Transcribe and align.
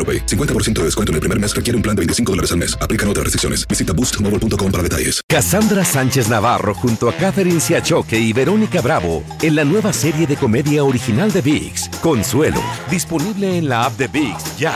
AroPay. 0.00 0.24
50% 0.24 0.78
de 0.80 0.84
descuento 0.84 1.12
en 1.12 1.16
el 1.16 1.20
primer 1.20 1.38
mes 1.38 1.54
requiere 1.54 1.76
un 1.76 1.82
plan 1.82 1.94
de 1.94 2.00
25 2.00 2.32
dólares 2.32 2.52
al 2.52 2.58
mes. 2.58 2.74
Aplican 2.80 3.06
otras 3.08 3.24
restricciones. 3.24 3.68
Visita 3.68 3.92
boostmobile.com 3.92 4.72
para 4.72 4.82
detalles. 4.82 5.20
Cassandra 5.28 5.84
Sánchez 5.84 6.28
Navarro 6.28 6.74
junto 6.74 7.08
a 7.08 7.12
Catherine 7.12 7.60
Siachoque 7.60 8.18
y 8.18 8.32
Verónica 8.32 8.80
Bravo 8.80 9.22
en 9.42 9.56
la 9.56 9.64
nueva 9.64 9.92
serie 9.92 10.26
de 10.26 10.36
comedia 10.36 10.84
original 10.84 11.32
de 11.32 11.42
VIX, 11.42 11.88
Consuelo, 12.00 12.62
disponible 12.90 13.58
en 13.58 13.68
la 13.68 13.84
app 13.84 13.96
de 13.96 14.08
VIX 14.08 14.58
ya. 14.58 14.74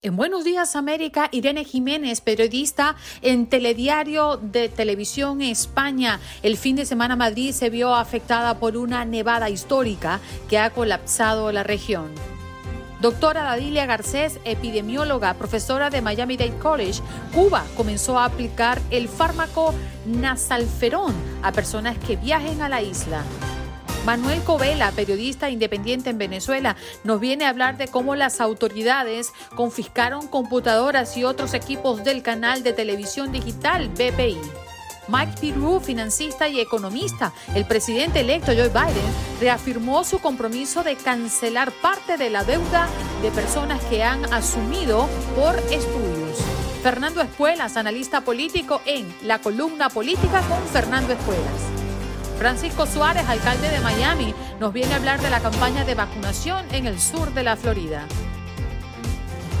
En 0.00 0.16
Buenos 0.16 0.44
Días 0.44 0.76
América, 0.76 1.28
Irene 1.32 1.64
Jiménez, 1.64 2.20
periodista 2.20 2.94
en 3.20 3.46
Telediario 3.46 4.36
de 4.36 4.68
Televisión 4.68 5.42
España. 5.42 6.20
El 6.44 6.56
fin 6.56 6.76
de 6.76 6.86
semana 6.86 7.16
Madrid 7.16 7.52
se 7.52 7.68
vio 7.68 7.94
afectada 7.94 8.60
por 8.60 8.76
una 8.76 9.04
nevada 9.04 9.50
histórica 9.50 10.20
que 10.48 10.58
ha 10.58 10.70
colapsado 10.70 11.50
la 11.50 11.64
región. 11.64 12.12
Doctora 13.00 13.44
Dadilia 13.44 13.86
Garcés, 13.86 14.40
epidemióloga, 14.44 15.34
profesora 15.34 15.88
de 15.88 16.02
Miami-Dade 16.02 16.58
College, 16.58 17.00
Cuba 17.32 17.64
comenzó 17.76 18.18
a 18.18 18.24
aplicar 18.24 18.80
el 18.90 19.08
fármaco 19.08 19.72
nasalferón 20.04 21.14
a 21.44 21.52
personas 21.52 21.96
que 21.96 22.16
viajen 22.16 22.60
a 22.60 22.68
la 22.68 22.82
isla. 22.82 23.22
Manuel 24.04 24.42
Covela, 24.42 24.90
periodista 24.90 25.48
independiente 25.48 26.10
en 26.10 26.18
Venezuela, 26.18 26.74
nos 27.04 27.20
viene 27.20 27.44
a 27.44 27.50
hablar 27.50 27.76
de 27.76 27.86
cómo 27.86 28.16
las 28.16 28.40
autoridades 28.40 29.32
confiscaron 29.54 30.26
computadoras 30.26 31.16
y 31.16 31.22
otros 31.22 31.54
equipos 31.54 32.02
del 32.02 32.22
canal 32.22 32.64
de 32.64 32.72
televisión 32.72 33.30
digital 33.30 33.90
BPI. 33.90 34.38
Mike 35.08 35.40
Pirou, 35.40 35.80
financista 35.80 36.48
y 36.48 36.60
economista, 36.60 37.32
el 37.54 37.64
presidente 37.64 38.20
electo 38.20 38.52
Joe 38.52 38.68
Biden, 38.68 39.14
reafirmó 39.40 40.04
su 40.04 40.18
compromiso 40.18 40.82
de 40.82 40.96
cancelar 40.96 41.72
parte 41.72 42.18
de 42.18 42.28
la 42.28 42.44
deuda 42.44 42.88
de 43.22 43.30
personas 43.30 43.82
que 43.84 44.04
han 44.04 44.30
asumido 44.32 45.08
por 45.34 45.56
estudios. 45.72 46.38
Fernando 46.82 47.22
Espuelas, 47.22 47.76
analista 47.76 48.20
político 48.20 48.82
en 48.84 49.12
La 49.22 49.40
Columna 49.40 49.88
Política 49.88 50.42
con 50.42 50.62
Fernando 50.68 51.14
Espuelas. 51.14 51.62
Francisco 52.38 52.86
Suárez, 52.86 53.26
alcalde 53.28 53.68
de 53.68 53.80
Miami, 53.80 54.34
nos 54.60 54.72
viene 54.72 54.92
a 54.92 54.96
hablar 54.96 55.20
de 55.20 55.30
la 55.30 55.40
campaña 55.40 55.84
de 55.84 55.94
vacunación 55.94 56.64
en 56.70 56.86
el 56.86 57.00
sur 57.00 57.32
de 57.32 57.42
la 57.42 57.56
Florida. 57.56 58.06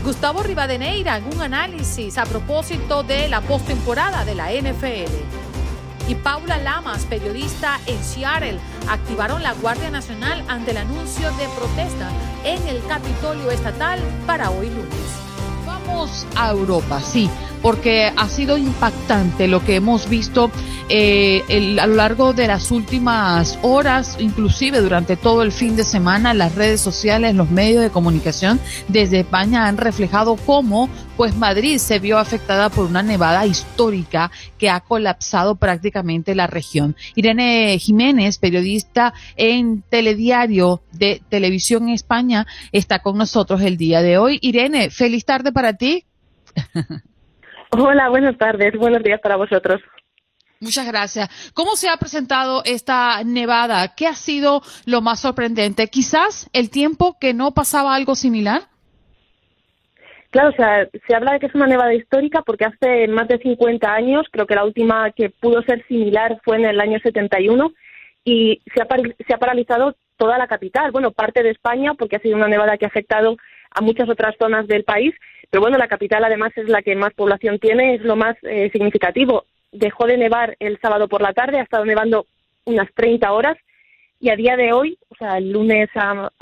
Gustavo 0.04 0.42
Rivadeneira 0.42 1.20
un 1.34 1.42
análisis 1.42 2.18
a 2.18 2.24
propósito 2.24 3.02
de 3.02 3.28
la 3.28 3.40
postemporada 3.40 4.24
de 4.24 4.34
la 4.34 4.52
NFL. 4.52 5.37
Y 6.08 6.14
Paula 6.14 6.56
Lamas, 6.56 7.04
periodista 7.04 7.78
en 7.86 8.02
Seattle, 8.02 8.58
activaron 8.88 9.42
la 9.42 9.52
Guardia 9.52 9.90
Nacional 9.90 10.42
ante 10.48 10.70
el 10.70 10.78
anuncio 10.78 11.30
de 11.32 11.46
protesta 11.48 12.08
en 12.44 12.66
el 12.66 12.82
Capitolio 12.86 13.50
Estatal 13.50 14.00
para 14.26 14.50
hoy 14.50 14.70
lunes. 14.70 14.88
Vamos 15.66 16.26
a 16.34 16.50
Europa, 16.50 17.02
sí, 17.02 17.28
porque 17.62 18.12
ha 18.16 18.28
sido 18.28 18.56
impactante 18.56 19.48
lo 19.48 19.64
que 19.64 19.76
hemos 19.76 20.08
visto 20.08 20.50
eh, 20.90 21.42
a 21.80 21.86
lo 21.86 21.96
largo 21.96 22.32
de 22.32 22.46
las 22.46 22.70
últimas 22.70 23.58
horas, 23.62 24.16
inclusive 24.18 24.80
durante 24.80 25.16
todo 25.16 25.42
el 25.42 25.52
fin 25.52 25.76
de 25.76 25.84
semana, 25.84 26.32
las 26.32 26.54
redes 26.54 26.80
sociales, 26.80 27.34
los 27.34 27.50
medios 27.50 27.82
de 27.82 27.90
comunicación 27.90 28.58
desde 28.88 29.20
España 29.20 29.66
han 29.66 29.76
reflejado 29.76 30.36
cómo 30.36 30.88
pues 31.18 31.36
Madrid 31.36 31.78
se 31.78 31.98
vio 31.98 32.16
afectada 32.18 32.70
por 32.70 32.86
una 32.86 33.02
nevada 33.02 33.44
histórica 33.44 34.30
que 34.56 34.70
ha 34.70 34.80
colapsado 34.80 35.56
prácticamente 35.56 36.34
la 36.34 36.46
región. 36.46 36.96
Irene 37.16 37.76
Jiménez, 37.78 38.38
periodista 38.38 39.12
en 39.36 39.82
Telediario 39.82 40.80
de 40.92 41.20
Televisión 41.28 41.88
España, 41.88 42.46
está 42.72 43.00
con 43.00 43.18
nosotros 43.18 43.60
el 43.62 43.76
día 43.76 44.00
de 44.00 44.16
hoy. 44.16 44.38
Irene, 44.42 44.90
feliz 44.90 45.24
tarde 45.24 45.52
para 45.52 45.72
ti. 45.72 46.04
Hola, 47.70 48.08
buenas 48.08 48.36
tardes, 48.38 48.72
buenos 48.76 49.02
días 49.02 49.20
para 49.20 49.36
vosotros. 49.36 49.80
Muchas 50.60 50.86
gracias. 50.86 51.52
¿Cómo 51.54 51.76
se 51.76 51.88
ha 51.88 51.96
presentado 51.98 52.62
esta 52.64 53.22
nevada? 53.24 53.94
¿Qué 53.94 54.06
ha 54.06 54.14
sido 54.14 54.62
lo 54.86 55.00
más 55.00 55.20
sorprendente? 55.20 55.86
Quizás 55.88 56.50
el 56.52 56.70
tiempo 56.70 57.16
que 57.20 57.32
no 57.32 57.52
pasaba 57.52 57.94
algo 57.94 58.16
similar. 58.16 58.62
Claro, 60.30 60.50
o 60.50 60.52
sea, 60.52 60.88
se 61.06 61.14
habla 61.14 61.32
de 61.32 61.40
que 61.40 61.46
es 61.46 61.54
una 61.54 61.66
nevada 61.66 61.94
histórica 61.94 62.42
porque 62.42 62.64
hace 62.64 63.06
más 63.08 63.28
de 63.28 63.38
50 63.38 63.90
años, 63.90 64.26
creo 64.30 64.46
que 64.46 64.56
la 64.56 64.64
última 64.64 65.10
que 65.12 65.30
pudo 65.30 65.62
ser 65.62 65.86
similar 65.86 66.40
fue 66.44 66.56
en 66.56 66.66
el 66.66 66.80
año 66.80 66.98
71 66.98 67.72
y 68.24 68.60
se 68.74 68.82
ha, 68.82 68.86
se 69.26 69.34
ha 69.34 69.38
paralizado 69.38 69.94
toda 70.16 70.36
la 70.36 70.48
capital, 70.48 70.90
bueno, 70.90 71.12
parte 71.12 71.42
de 71.42 71.50
España 71.50 71.94
porque 71.94 72.16
ha 72.16 72.20
sido 72.20 72.36
una 72.36 72.48
nevada 72.48 72.76
que 72.76 72.84
ha 72.84 72.88
afectado 72.88 73.36
a 73.70 73.80
muchas 73.80 74.08
otras 74.08 74.34
zonas 74.38 74.66
del 74.66 74.84
país, 74.84 75.14
pero 75.50 75.60
bueno, 75.62 75.78
la 75.78 75.88
capital 75.88 76.24
además 76.24 76.52
es 76.56 76.68
la 76.68 76.82
que 76.82 76.94
más 76.94 77.14
población 77.14 77.58
tiene, 77.58 77.94
es 77.94 78.02
lo 78.02 78.16
más 78.16 78.36
eh, 78.42 78.70
significativo 78.72 79.44
dejó 79.72 80.06
de 80.06 80.16
nevar 80.16 80.56
el 80.60 80.78
sábado 80.80 81.08
por 81.08 81.22
la 81.22 81.32
tarde, 81.32 81.58
ha 81.58 81.62
estado 81.62 81.84
nevando 81.84 82.26
unas 82.64 82.92
30 82.94 83.30
horas 83.32 83.56
y 84.20 84.30
a 84.30 84.36
día 84.36 84.56
de 84.56 84.72
hoy, 84.72 84.98
o 85.08 85.14
sea, 85.16 85.38
el 85.38 85.52
lunes 85.52 85.88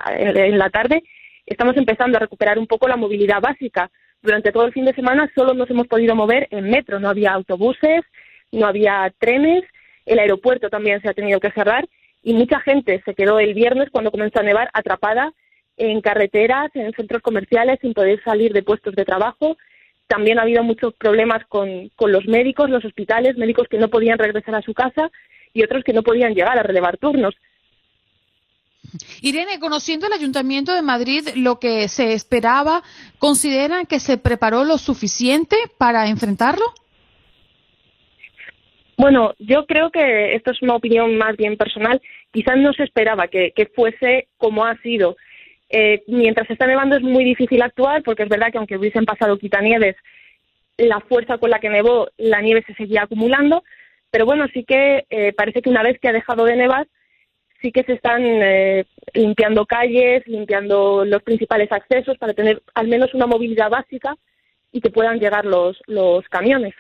en 0.07 0.59
la 0.59 0.71
tarde, 0.71 1.03
estamos 1.45 1.77
empezando 1.77 2.17
a 2.17 2.21
recuperar 2.21 2.59
un 2.59 2.67
poco 2.67 2.89
la 2.89 2.97
movilidad 2.97 3.41
básica. 3.41 3.91
Durante 4.23 4.51
todo 4.51 4.65
el 4.65 4.73
fin 4.73 4.87
de 4.87 4.95
semana 4.95 5.31
solo 5.35 5.53
nos 5.55 5.69
hemos 5.71 5.87
podido 5.87 6.15
mover 6.15 6.49
en 6.51 6.71
metro, 6.71 6.99
no 6.99 7.09
había 7.09 7.33
autobuses, 7.33 8.03
no 8.51 8.67
había 8.67 9.13
trenes, 9.19 9.63
el 10.07 10.19
aeropuerto 10.19 10.71
también 10.71 11.03
se 11.03 11.09
ha 11.09 11.15
tenido 11.15 11.39
que 11.39 11.51
cerrar 11.51 11.87
y 12.23 12.33
mucha 12.33 12.61
gente 12.61 13.03
se 13.05 13.15
quedó 13.15 13.39
el 13.39 13.55
viernes 13.55 13.91
cuando 13.91 14.11
comenzó 14.11 14.41
a 14.41 14.45
nevar 14.45 14.71
atrapada 14.73 15.33
en 15.77 16.01
carreteras, 16.01 16.71
en 16.75 16.93
centros 16.93 17.23
comerciales, 17.23 17.79
sin 17.81 17.95
poder 17.95 18.23
salir 18.23 18.53
de 18.53 18.63
puestos 18.63 18.95
de 18.95 19.05
trabajo 19.05 19.57
también 20.07 20.39
ha 20.39 20.43
habido 20.43 20.63
muchos 20.63 20.95
problemas 20.95 21.45
con, 21.47 21.91
los 22.01 22.27
médicos, 22.27 22.71
los 22.71 22.85
hospitales, 22.85 23.37
médicos 23.37 23.67
que 23.69 23.79
no 23.79 23.89
podían 23.89 24.19
regresar 24.19 24.55
a 24.55 24.63
su 24.63 24.73
casa 24.73 25.11
y 25.53 25.63
otros 25.63 25.85
que 25.85 25.93
no 25.93 26.03
podían 26.03 26.35
llegar 26.35 26.59
a 26.59 26.63
relevar 26.63 26.97
turnos. 26.97 27.35
Irene, 29.21 29.59
conociendo 29.59 30.07
el 30.07 30.13
Ayuntamiento 30.13 30.73
de 30.73 30.83
Madrid 30.83 31.29
lo 31.35 31.59
que 31.59 31.89
se 31.89 32.13
esperaba, 32.13 32.83
¿consideran 33.19 33.87
que 33.87 33.99
se 33.99 34.17
preparó 34.17 34.65
lo 34.65 34.79
suficiente 34.79 35.57
para 35.77 36.09
enfrentarlo? 36.09 36.65
Bueno, 38.97 39.35
yo 39.39 39.67
creo 39.67 39.91
que 39.91 40.37
esto 40.37 40.53
es 40.53 40.63
una 40.63 40.77
opinión 40.77 41.19
más 41.19 41.37
bien 41.37 41.57
personal. 41.57 42.01
Quizás 42.33 42.57
no 42.57 42.73
se 42.73 42.85
esperaba 42.85 43.29
que 43.29 43.71
fuese 43.75 44.29
como 44.39 44.65
ha 44.65 44.77
sido. 44.79 45.17
Eh, 45.69 46.03
mientras 46.07 46.49
está 46.51 46.67
nevando 46.67 46.97
es 46.97 47.03
muy 47.03 47.25
difícil 47.25 47.61
actuar 47.61 48.03
porque 48.05 48.23
es 48.23 48.29
verdad 48.29 48.53
que 48.53 48.59
aunque 48.59 48.77
hubiesen 48.77 49.05
pasado 49.05 49.39
quitanieves, 49.39 49.97
la 50.77 51.01
fuerza 51.01 51.39
con 51.39 51.51
la 51.51 51.59
que 51.59 51.71
nevó, 51.71 52.09
la 52.17 52.41
nieve 52.41 52.65
se 52.67 52.75
seguía 52.75 53.03
acumulando. 53.03 53.65
Pero 54.11 54.27
bueno, 54.27 54.47
sí 54.53 54.65
que 54.65 55.07
eh, 55.11 55.33
parece 55.33 55.63
que 55.63 55.71
una 55.71 55.83
vez 55.83 55.99
que 55.99 56.09
ha 56.09 56.13
dejado 56.13 56.45
de 56.45 56.57
nevar, 56.57 56.87
sí 57.61 57.73
que 57.73 57.83
se 57.83 57.95
están 57.95 58.23
eh, 58.23 58.87
limpiando 59.15 59.67
calles, 59.67 60.27
limpiando 60.27 61.05
los 61.05 61.23
principales 61.23 61.71
accesos 61.73 62.17
para 62.19 62.35
tener 62.35 62.63
al 62.75 62.89
menos 62.89 63.15
una 63.15 63.27
movilidad 63.27 63.71
básica 63.71 64.17
y 64.73 64.81
que 64.81 64.91
puedan 64.91 65.19
llegar 65.19 65.45
los, 65.45 65.81
los 65.87 66.27
camiones. 66.29 66.75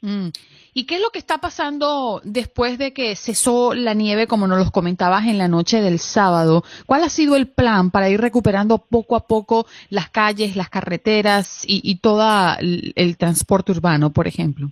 Mm. 0.00 0.28
¿Y 0.74 0.86
qué 0.86 0.94
es 0.94 1.02
lo 1.02 1.10
que 1.10 1.18
está 1.18 1.36
pasando 1.36 2.22
después 2.24 2.78
de 2.78 2.94
que 2.94 3.14
cesó 3.14 3.74
la 3.74 3.92
nieve, 3.92 4.26
como 4.26 4.46
nos 4.46 4.58
los 4.58 4.70
comentabas 4.70 5.26
en 5.26 5.36
la 5.36 5.46
noche 5.46 5.82
del 5.82 5.98
sábado? 5.98 6.62
¿Cuál 6.86 7.04
ha 7.04 7.10
sido 7.10 7.36
el 7.36 7.46
plan 7.46 7.90
para 7.90 8.08
ir 8.08 8.18
recuperando 8.18 8.78
poco 8.78 9.14
a 9.16 9.26
poco 9.26 9.66
las 9.90 10.08
calles, 10.08 10.56
las 10.56 10.70
carreteras 10.70 11.64
y, 11.68 11.96
todo 12.00 12.22
el, 12.58 13.16
transporte 13.18 13.72
urbano, 13.72 14.14
por 14.14 14.26
ejemplo? 14.26 14.70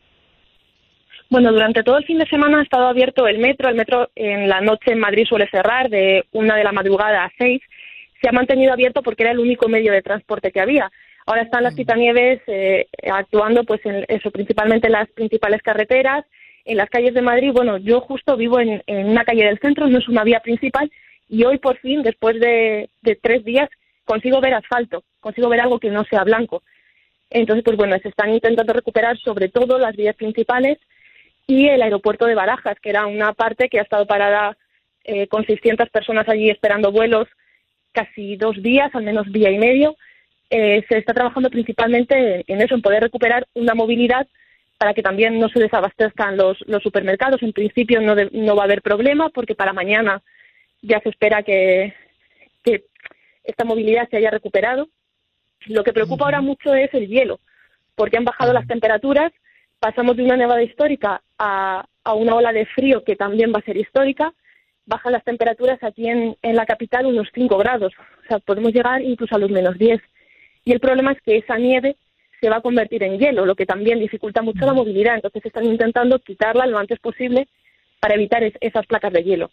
Bueno, 1.29 1.53
durante 1.53 1.83
todo 1.83 1.99
el 1.99 2.07
fin 2.07 2.19
de 2.19 2.27
semana 2.27 2.61
ha 2.61 2.63
estado 2.63 2.87
abierto 2.87 3.29
el 3.29 3.39
metro. 3.39 3.69
El 3.69 3.77
metro 3.77 4.11
en 4.15 4.49
la 4.49 4.63
noche 4.63 4.93
en 4.93 5.01
Madrid 5.01 5.27
suele 5.29 5.51
cerrar 5.51 5.91
de 5.91 6.25
una 6.33 6.57
de 6.57 6.65
la 6.65 6.73
madrugada 6.73 7.25
a 7.25 7.33
seis. 7.37 7.61
Se 8.23 8.29
ha 8.29 8.33
mantenido 8.33 8.73
abierto 8.73 9.03
porque 9.03 9.25
era 9.25 9.33
el 9.33 9.39
único 9.39 9.69
medio 9.69 9.93
de 9.93 10.01
transporte 10.01 10.51
que 10.51 10.61
había. 10.61 10.91
Ahora 11.31 11.43
están 11.43 11.63
las 11.63 11.77
quitanieves 11.77 12.41
eh, 12.49 12.89
actuando, 13.09 13.63
pues, 13.63 13.81
en 13.87 14.05
eso, 14.09 14.33
principalmente 14.33 14.89
en 14.89 14.95
las 14.95 15.09
principales 15.11 15.63
carreteras, 15.63 16.25
en 16.65 16.77
las 16.77 16.91
calles 16.91 17.15
de 17.15 17.23
Madrid. 17.23 17.53
Bueno, 17.53 17.77
yo 17.77 18.01
justo 18.01 18.37
vivo 18.37 18.59
en, 18.59 18.83
una 18.89 19.25
calle 19.25 19.45
del 19.45 19.61
centro, 19.61 19.87
no 19.87 19.99
es 19.99 20.09
una 20.09 20.25
vía 20.25 20.41
principal, 20.41 20.91
y 21.29 21.45
hoy 21.45 21.59
por 21.59 21.79
fin, 21.79 22.03
después 22.03 22.41
de, 22.41 22.91
tres 23.23 23.45
días, 23.45 23.71
consigo 24.05 24.41
ver 24.41 24.55
asfalto, 24.55 25.05
consigo 25.21 25.49
ver 25.49 25.61
algo 25.61 25.79
que 25.79 25.91
no 25.91 26.03
sea 26.03 26.25
blanco. 26.25 26.65
Entonces, 27.31 27.63
pues 27.63 27.77
bueno, 27.77 27.97
se 28.03 28.09
están 28.09 28.35
intentando 28.35 28.73
recuperar 28.73 29.17
sobre 29.19 29.49
todo 29.49 29.79
las 29.79 29.95
vías 29.95 30.17
principales 30.17 30.79
y 31.47 31.69
el 31.69 31.81
aeropuerto 31.83 32.27
de 32.27 32.35
Barajas, 32.35 32.81
que 32.81 32.91
era 32.91 33.07
una 33.07 33.35
parte 33.35 33.69
que 33.69 33.79
ha 33.79 33.83
estado 33.83 34.05
parada 34.05 34.57
eh, 35.05 35.29
con 35.29 35.47
600 35.47 35.91
personas 35.91 36.29
allí 36.29 36.51
esperando 36.51 36.91
vuelos 36.91 37.29
casi 37.93 38.35
dos 38.35 38.61
días, 38.61 38.93
al 38.97 39.05
menos 39.05 39.31
día 39.31 39.53
y 39.53 39.59
medio. 39.59 39.95
Eh, 40.51 40.85
se 40.89 40.99
está 40.99 41.15
trabajando 41.15 41.49
principalmente 41.49 42.45
en 42.47 42.61
eso, 42.61 42.75
en 42.75 42.83
poder 42.83 43.05
recuperar 43.05 43.47
una 43.55 43.75
movilidad 43.75 44.27
para 44.79 44.95
que 44.95 45.03
también 45.03 45.39
no 45.39 45.49
se 45.49 45.61
desabastezcan 45.61 46.37
los, 46.37 46.59
supermercados. 46.83 47.43
En 47.43 47.53
principio 47.53 48.01
no, 48.01 48.17
no 48.33 48.57
va 48.57 48.63
a 48.63 48.65
haber 48.65 48.83
problema 48.83 49.29
porque 49.29 49.55
para 49.55 49.73
mañana 49.73 50.23
ya 50.83 51.01
se 51.01 51.11
espera 51.11 51.43
que, 51.43 51.95
esta 53.45 53.65
movilidad 53.65 54.09
se 54.09 54.17
haya 54.17 54.31
recuperado. 54.31 54.89
Lo 55.67 55.85
que 55.85 55.93
preocupa 55.93 56.25
ahora 56.25 56.41
mucho 56.41 56.75
es 56.75 56.93
el 56.95 57.09
hielo, 57.09 57.41
porque 57.95 58.17
han 58.17 58.25
bajado 58.25 58.53
las 58.53 58.67
temperaturas, 58.67 59.33
pasamos 59.79 60.17
de 60.17 60.25
una 60.25 60.37
nevada 60.37 60.63
histórica 60.63 61.23
a, 61.39 61.85
a, 62.05 62.15
una 62.15 62.35
ola 62.35 62.53
de 62.53 62.67
frío 62.67 63.03
que 63.03 63.17
también 63.17 63.53
va 63.53 63.59
a 63.59 63.65
ser 63.65 63.77
histórica, 63.77 64.33
bajan 64.87 65.13
las 65.13 65.25
temperaturas 65.25 65.83
aquí 65.83 66.09
en, 66.09 66.37
en 66.43 66.57
la 66.57 66.65
capital 66.65 67.07
unos 67.07 67.29
5 67.35 67.59
grados, 67.59 67.93
o 68.25 68.29
sea, 68.29 68.39
podemos 68.39 68.73
llegar 68.73 69.03
incluso 69.03 69.35
a 69.35 69.39
los 69.39 69.51
menos 69.51 69.77
10. 69.79 70.01
Y 70.65 70.73
el 70.73 70.81
problema 70.81 71.13
es 71.13 71.19
que 71.23 71.39
esa 71.39 71.57
nieve 71.57 71.97
se 72.41 72.49
va 72.49 72.57
a 72.57 72.63
convertir 72.63 73.03
en 73.03 73.19
hielo, 73.19 73.45
lo 73.45 73.55
que 73.55 73.67
también 73.67 73.99
dificulta 73.99 74.43
mucho 74.43 74.65
la 74.65 74.73
movilidad. 74.73 75.15
Entonces 75.15 75.45
están 75.45 75.65
intentando 75.65 76.19
quitarla 76.19 76.67
lo 76.67 76.79
antes 76.79 76.99
posible 76.99 77.49
para 78.01 78.15
evitar 78.15 78.43
esas 78.61 78.87
placas 78.87 79.13
de 79.13 79.23
hielo. 79.23 79.51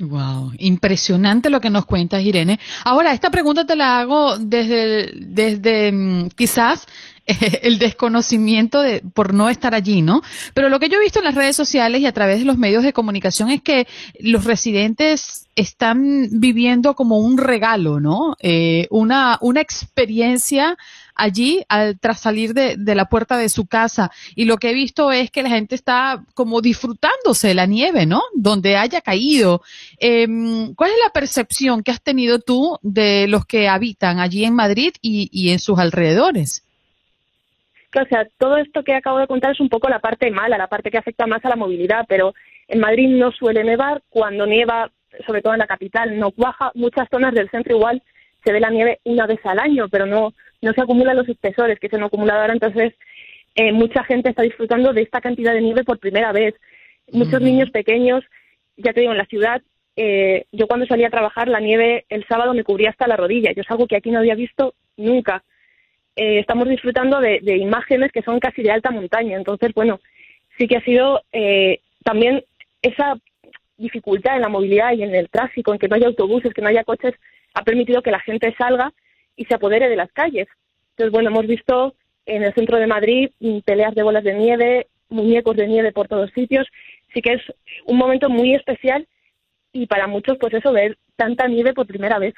Wow, 0.00 0.52
impresionante 0.58 1.50
lo 1.50 1.60
que 1.60 1.70
nos 1.70 1.84
cuentas, 1.84 2.22
Irene. 2.22 2.60
Ahora, 2.84 3.12
esta 3.12 3.30
pregunta 3.30 3.66
te 3.66 3.74
la 3.74 3.98
hago 3.98 4.38
desde, 4.38 5.10
desde 5.14 5.90
mm, 5.90 6.28
quizás 6.36 6.86
el 7.62 7.78
desconocimiento 7.78 8.80
de, 8.80 9.02
por 9.12 9.34
no 9.34 9.50
estar 9.50 9.74
allí, 9.74 10.00
¿no? 10.00 10.22
Pero 10.54 10.68
lo 10.68 10.80
que 10.80 10.88
yo 10.88 10.96
he 10.96 11.02
visto 11.02 11.18
en 11.18 11.26
las 11.26 11.34
redes 11.34 11.56
sociales 11.56 12.00
y 12.00 12.06
a 12.06 12.12
través 12.12 12.38
de 12.38 12.46
los 12.46 12.56
medios 12.56 12.82
de 12.82 12.92
comunicación 12.92 13.50
es 13.50 13.60
que 13.60 13.86
los 14.18 14.44
residentes 14.44 15.46
están 15.54 16.28
viviendo 16.32 16.94
como 16.94 17.18
un 17.18 17.36
regalo, 17.36 18.00
¿no? 18.00 18.36
Eh, 18.40 18.86
una, 18.90 19.38
una 19.42 19.60
experiencia 19.60 20.78
allí 21.14 21.64
al, 21.68 21.98
tras 21.98 22.20
salir 22.20 22.54
de, 22.54 22.76
de, 22.78 22.94
la 22.94 23.08
puerta 23.08 23.36
de 23.36 23.48
su 23.48 23.66
casa. 23.66 24.10
Y 24.34 24.44
lo 24.44 24.56
que 24.56 24.70
he 24.70 24.74
visto 24.74 25.12
es 25.12 25.30
que 25.30 25.42
la 25.42 25.50
gente 25.50 25.74
está 25.74 26.24
como 26.34 26.62
disfrutándose 26.62 27.48
de 27.48 27.54
la 27.54 27.66
nieve, 27.66 28.06
¿no? 28.06 28.22
Donde 28.34 28.76
haya 28.76 29.00
caído. 29.00 29.62
Eh, 29.98 30.26
¿Cuál 30.76 30.90
es 30.92 30.96
la 31.04 31.12
percepción 31.12 31.82
que 31.82 31.90
has 31.90 32.00
tenido 32.00 32.38
tú 32.38 32.78
de 32.82 33.26
los 33.26 33.44
que 33.44 33.68
habitan 33.68 34.20
allí 34.20 34.44
en 34.44 34.54
Madrid 34.54 34.92
y, 35.02 35.28
y 35.32 35.50
en 35.50 35.58
sus 35.58 35.78
alrededores? 35.78 36.62
O 37.94 38.04
sea, 38.08 38.26
todo 38.38 38.58
esto 38.58 38.82
que 38.82 38.94
acabo 38.94 39.18
de 39.18 39.26
contar 39.26 39.52
es 39.52 39.60
un 39.60 39.68
poco 39.68 39.88
la 39.88 39.98
parte 40.00 40.30
mala, 40.30 40.58
la 40.58 40.68
parte 40.68 40.90
que 40.90 40.98
afecta 40.98 41.26
más 41.26 41.44
a 41.44 41.48
la 41.48 41.56
movilidad, 41.56 42.04
pero 42.08 42.34
en 42.68 42.80
Madrid 42.80 43.08
no 43.08 43.32
suele 43.32 43.64
nevar, 43.64 44.02
cuando 44.10 44.46
nieva, 44.46 44.90
sobre 45.26 45.40
todo 45.40 45.54
en 45.54 45.60
la 45.60 45.66
capital, 45.66 46.18
no 46.18 46.32
baja, 46.36 46.70
muchas 46.74 47.08
zonas 47.10 47.34
del 47.34 47.50
centro 47.50 47.76
igual 47.76 48.02
se 48.44 48.52
ve 48.52 48.60
la 48.60 48.70
nieve 48.70 49.00
una 49.04 49.26
vez 49.26 49.40
al 49.44 49.58
año, 49.58 49.88
pero 49.88 50.06
no 50.06 50.34
no 50.60 50.72
se 50.72 50.80
acumulan 50.80 51.16
los 51.16 51.28
espesores 51.28 51.78
que 51.78 51.88
se 51.88 51.96
han 51.96 52.02
acumulado 52.02 52.40
ahora, 52.40 52.52
entonces 52.52 52.94
eh, 53.54 53.72
mucha 53.72 54.04
gente 54.04 54.30
está 54.30 54.42
disfrutando 54.42 54.92
de 54.92 55.02
esta 55.02 55.20
cantidad 55.20 55.52
de 55.52 55.60
nieve 55.60 55.84
por 55.84 55.98
primera 55.98 56.32
vez. 56.32 56.54
Muchos 57.12 57.40
niños 57.40 57.70
pequeños, 57.70 58.24
ya 58.76 58.92
te 58.92 59.00
digo, 59.00 59.12
en 59.12 59.18
la 59.18 59.26
ciudad, 59.26 59.62
eh, 59.96 60.44
yo 60.52 60.66
cuando 60.66 60.86
salía 60.86 61.08
a 61.08 61.10
trabajar 61.10 61.48
la 61.48 61.60
nieve 61.60 62.04
el 62.08 62.24
sábado 62.26 62.54
me 62.54 62.64
cubría 62.64 62.90
hasta 62.90 63.08
la 63.08 63.16
rodilla, 63.16 63.52
yo 63.52 63.62
es 63.62 63.70
algo 63.70 63.86
que 63.86 63.96
aquí 63.96 64.10
no 64.10 64.18
había 64.18 64.34
visto 64.34 64.74
nunca. 64.96 65.42
Eh, 66.20 66.40
estamos 66.40 66.68
disfrutando 66.68 67.20
de, 67.20 67.38
de, 67.40 67.56
imágenes 67.56 68.10
que 68.10 68.22
son 68.22 68.40
casi 68.40 68.62
de 68.62 68.72
alta 68.72 68.90
montaña, 68.90 69.36
entonces, 69.36 69.72
bueno, 69.72 70.00
sí 70.58 70.66
que 70.66 70.76
ha 70.76 70.80
sido 70.82 71.22
también 72.02 72.44
esa 72.82 73.16
dificultad 73.76 74.34
en 74.34 74.42
la 74.42 74.48
movilidad 74.48 74.92
y 74.92 75.04
en 75.04 75.14
el 75.14 75.30
tráfico, 75.30 75.72
en 75.72 75.78
que 75.78 75.88
no 75.88 75.96
haya 75.96 76.08
autobuses, 76.08 76.52
que 76.52 76.60
no 76.60 76.68
haya 76.68 76.84
coches, 76.84 77.14
ha 77.54 77.62
permitido 77.62 78.02
que 78.02 78.10
la 78.10 78.20
gente 78.20 78.54
salga 78.58 78.92
y 79.36 79.44
se 79.44 79.54
apodere 79.54 79.88
de 79.88 79.96
las 79.96 80.12
calles. 80.12 80.48
Entonces, 80.90 81.12
bueno, 81.12 81.30
hemos 81.30 81.46
visto 81.46 81.94
en 82.26 82.42
el 82.42 82.52
centro 82.54 82.78
de 82.78 82.86
Madrid 82.86 83.30
mm, 83.40 83.60
peleas 83.60 83.94
de 83.94 84.02
bolas 84.02 84.24
de 84.24 84.34
nieve, 84.34 84.88
muñecos 85.08 85.56
de 85.56 85.68
nieve 85.68 85.92
por 85.92 86.08
todos 86.08 86.30
sitios. 86.32 86.66
Sí 87.14 87.22
que 87.22 87.34
es 87.34 87.42
un 87.86 87.96
momento 87.96 88.28
muy 88.28 88.54
especial 88.54 89.06
y 89.72 89.86
para 89.86 90.08
muchos, 90.08 90.36
pues 90.38 90.52
eso, 90.54 90.72
ver 90.72 90.98
tanta 91.16 91.46
nieve 91.46 91.72
por 91.72 91.86
primera 91.86 92.18
vez. 92.18 92.34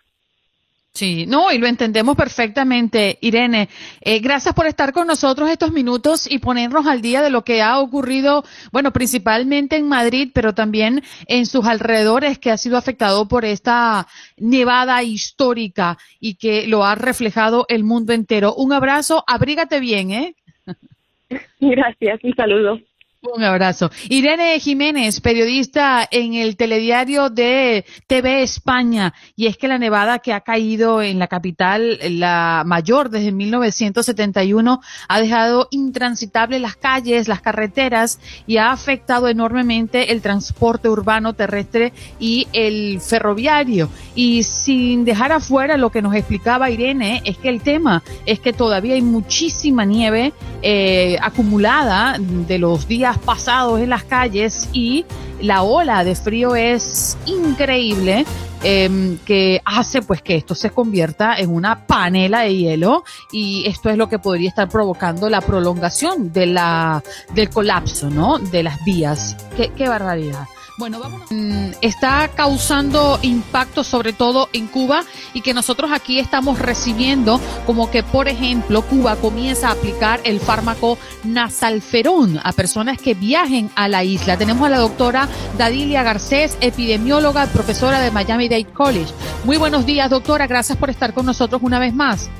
Sí, 0.92 1.24
no, 1.26 1.52
y 1.52 1.58
lo 1.58 1.66
entendemos 1.68 2.16
perfectamente, 2.16 3.16
Irene. 3.20 3.68
Eh, 4.00 4.18
gracias 4.18 4.54
por 4.54 4.66
estar 4.66 4.92
con 4.92 5.06
nosotros 5.06 5.48
estos 5.48 5.72
minutos 5.72 6.30
y 6.30 6.38
ponernos 6.40 6.86
al 6.86 7.00
día 7.00 7.22
de 7.22 7.30
lo 7.30 7.44
que 7.44 7.62
ha 7.62 7.78
ocurrido, 7.78 8.44
bueno, 8.72 8.92
principalmente 8.92 9.76
en 9.76 9.88
Madrid, 9.88 10.30
pero 10.34 10.52
también 10.52 11.02
en 11.26 11.46
sus 11.46 11.64
alrededores, 11.64 12.38
que 12.38 12.50
ha 12.50 12.56
sido 12.56 12.76
afectado 12.76 13.28
por 13.28 13.44
esta 13.44 14.08
nevada 14.36 15.02
histórica 15.04 15.96
y 16.18 16.34
que 16.34 16.66
lo 16.66 16.84
ha 16.84 16.96
reflejado 16.96 17.66
el 17.68 17.84
mundo 17.84 18.12
entero. 18.12 18.54
Un 18.54 18.72
abrazo, 18.72 19.22
abrígate 19.28 19.78
bien, 19.78 20.10
¿eh? 20.10 20.34
Gracias, 21.60 22.22
un 22.24 22.34
saludo. 22.34 22.80
Un 23.22 23.44
abrazo. 23.44 23.90
Irene 24.08 24.58
Jiménez, 24.60 25.20
periodista 25.20 26.08
en 26.10 26.32
el 26.32 26.56
telediario 26.56 27.28
de 27.28 27.84
TV 28.06 28.42
España. 28.42 29.12
Y 29.36 29.46
es 29.46 29.58
que 29.58 29.68
la 29.68 29.76
nevada 29.76 30.20
que 30.20 30.32
ha 30.32 30.40
caído 30.40 31.02
en 31.02 31.18
la 31.18 31.26
capital, 31.26 31.98
la 32.18 32.62
mayor 32.64 33.10
desde 33.10 33.30
1971, 33.30 34.80
ha 35.06 35.20
dejado 35.20 35.68
intransitables 35.70 36.62
las 36.62 36.76
calles, 36.76 37.28
las 37.28 37.42
carreteras 37.42 38.20
y 38.46 38.56
ha 38.56 38.72
afectado 38.72 39.28
enormemente 39.28 40.12
el 40.12 40.22
transporte 40.22 40.88
urbano 40.88 41.34
terrestre 41.34 41.92
y 42.18 42.48
el 42.54 43.02
ferroviario. 43.02 43.90
Y 44.14 44.44
sin 44.44 45.04
dejar 45.04 45.32
afuera 45.32 45.76
lo 45.76 45.90
que 45.90 46.00
nos 46.00 46.14
explicaba 46.14 46.70
Irene, 46.70 47.20
es 47.26 47.36
que 47.36 47.50
el 47.50 47.60
tema 47.60 48.02
es 48.24 48.40
que 48.40 48.54
todavía 48.54 48.94
hay 48.94 49.02
muchísima 49.02 49.84
nieve 49.84 50.32
eh, 50.62 51.18
acumulada 51.20 52.16
de 52.18 52.58
los 52.58 52.88
días 52.88 53.09
pasados 53.18 53.80
en 53.80 53.90
las 53.90 54.04
calles 54.04 54.68
y 54.72 55.04
la 55.40 55.62
ola 55.62 56.04
de 56.04 56.14
frío 56.14 56.54
es 56.54 57.16
increíble. 57.26 58.24
Em, 58.62 59.16
que 59.24 59.62
hace 59.64 60.02
pues 60.02 60.20
que 60.20 60.36
esto 60.36 60.54
se 60.54 60.68
convierta 60.68 61.34
en 61.36 61.48
una 61.48 61.86
panela 61.86 62.40
de 62.40 62.54
hielo 62.54 63.04
y 63.32 63.66
esto 63.66 63.88
es 63.88 63.96
lo 63.96 64.06
que 64.10 64.18
podría 64.18 64.50
estar 64.50 64.68
provocando 64.68 65.30
la 65.30 65.40
prolongación 65.40 66.30
de 66.30 66.44
la 66.44 67.02
del 67.32 67.48
colapso, 67.48 68.10
¿no? 68.10 68.38
De 68.38 68.62
las 68.62 68.84
vías. 68.84 69.34
Qué, 69.56 69.72
qué 69.74 69.88
barbaridad. 69.88 70.46
Bueno, 70.80 70.98
vamos. 70.98 71.20
Mm, 71.28 71.72
está 71.82 72.30
causando 72.34 73.18
impacto 73.20 73.84
sobre 73.84 74.14
todo 74.14 74.48
en 74.54 74.66
Cuba 74.66 75.04
y 75.34 75.42
que 75.42 75.52
nosotros 75.52 75.90
aquí 75.92 76.18
estamos 76.18 76.58
recibiendo 76.58 77.38
como 77.66 77.90
que, 77.90 78.02
por 78.02 78.28
ejemplo, 78.28 78.80
Cuba 78.80 79.16
comienza 79.16 79.68
a 79.68 79.72
aplicar 79.72 80.20
el 80.24 80.40
fármaco 80.40 80.96
nasalferón 81.22 82.40
a 82.42 82.52
personas 82.52 82.96
que 82.96 83.12
viajen 83.12 83.70
a 83.74 83.88
la 83.88 84.04
isla. 84.04 84.38
Tenemos 84.38 84.66
a 84.66 84.70
la 84.70 84.78
doctora 84.78 85.28
Dadilia 85.58 86.02
Garcés, 86.02 86.56
epidemióloga, 86.62 87.46
profesora 87.48 88.00
de 88.00 88.10
Miami 88.10 88.48
Dade 88.48 88.64
College. 88.64 89.12
Muy 89.44 89.58
buenos 89.58 89.84
días, 89.84 90.08
doctora. 90.08 90.46
Gracias 90.46 90.78
por 90.78 90.88
estar 90.88 91.12
con 91.12 91.26
nosotros 91.26 91.60
una 91.62 91.78
vez 91.78 91.92
más. 91.92 92.30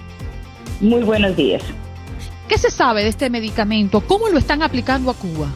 Muy 0.81 1.03
buenos 1.03 1.37
días. 1.37 1.63
¿Qué 2.49 2.57
se 2.57 2.71
sabe 2.71 3.03
de 3.03 3.11
este 3.11 3.29
medicamento? 3.29 4.01
¿Cómo 4.01 4.31
lo 4.31 4.39
están 4.39 4.63
aplicando 4.63 5.11
a 5.11 5.15
Cuba? 5.15 5.49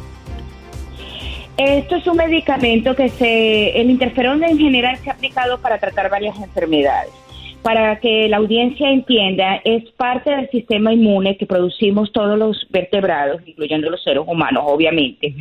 Esto 1.57 1.95
es 1.95 2.07
un 2.09 2.17
medicamento 2.17 2.97
que 2.97 3.09
se, 3.09 3.81
el 3.81 3.89
interferón 3.89 4.43
en 4.43 4.59
general 4.59 4.97
se 4.97 5.09
ha 5.09 5.13
aplicado 5.13 5.61
para 5.61 5.79
tratar 5.79 6.11
varias 6.11 6.37
enfermedades, 6.41 7.13
para 7.63 8.01
que 8.01 8.29
la 8.29 8.39
audiencia 8.39 8.91
entienda, 8.91 9.61
es 9.63 9.85
parte 9.93 10.31
del 10.35 10.51
sistema 10.51 10.93
inmune 10.93 11.37
que 11.37 11.47
producimos 11.47 12.11
todos 12.11 12.37
los 12.37 12.67
vertebrados, 12.71 13.41
incluyendo 13.47 13.89
los 13.89 14.03
seres 14.03 14.25
humanos, 14.27 14.65
obviamente. 14.67 15.33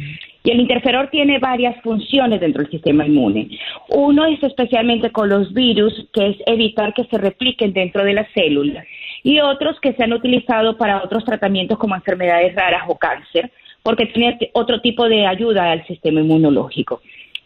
Y 0.44 0.52
el 0.52 0.60
interferón 0.60 1.10
tiene 1.10 1.40
varias 1.40 1.82
funciones 1.82 2.40
dentro 2.40 2.62
del 2.62 2.70
sistema 2.70 3.08
inmune. 3.08 3.50
Uno 3.90 4.26
es 4.26 4.44
especialmente 4.44 5.12
con 5.12 5.30
los 5.30 5.52
virus, 5.52 6.10
que 6.14 6.28
es 6.28 6.38
evitar 6.46 6.94
que 6.94 7.06
se 7.06 7.18
repliquen 7.18 7.74
dentro 7.74 8.04
de 8.04 8.14
las 8.14 8.28
células. 8.34 8.86
Y 9.24 9.40
otros 9.40 9.80
que 9.80 9.94
se 9.94 10.04
han 10.04 10.14
utilizado 10.14 10.78
para 10.78 11.04
otros 11.04 11.26
tratamientos 11.26 11.80
como 11.80 11.96
enfermedades 11.96 12.54
raras 12.54 12.84
o 12.88 12.98
cáncer, 13.00 13.50
porque 13.84 14.06
tiene 14.08 14.38
otro 14.54 14.82
tipo 14.82 15.08
de 15.08 15.28
ayuda 15.28 15.72
al 15.72 15.86
sistema 15.86 16.22
inmunológico. 16.22 17.02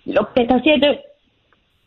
Lo 0.06 0.32
que 0.34 0.44
está 0.44 0.56
haciendo 0.56 0.88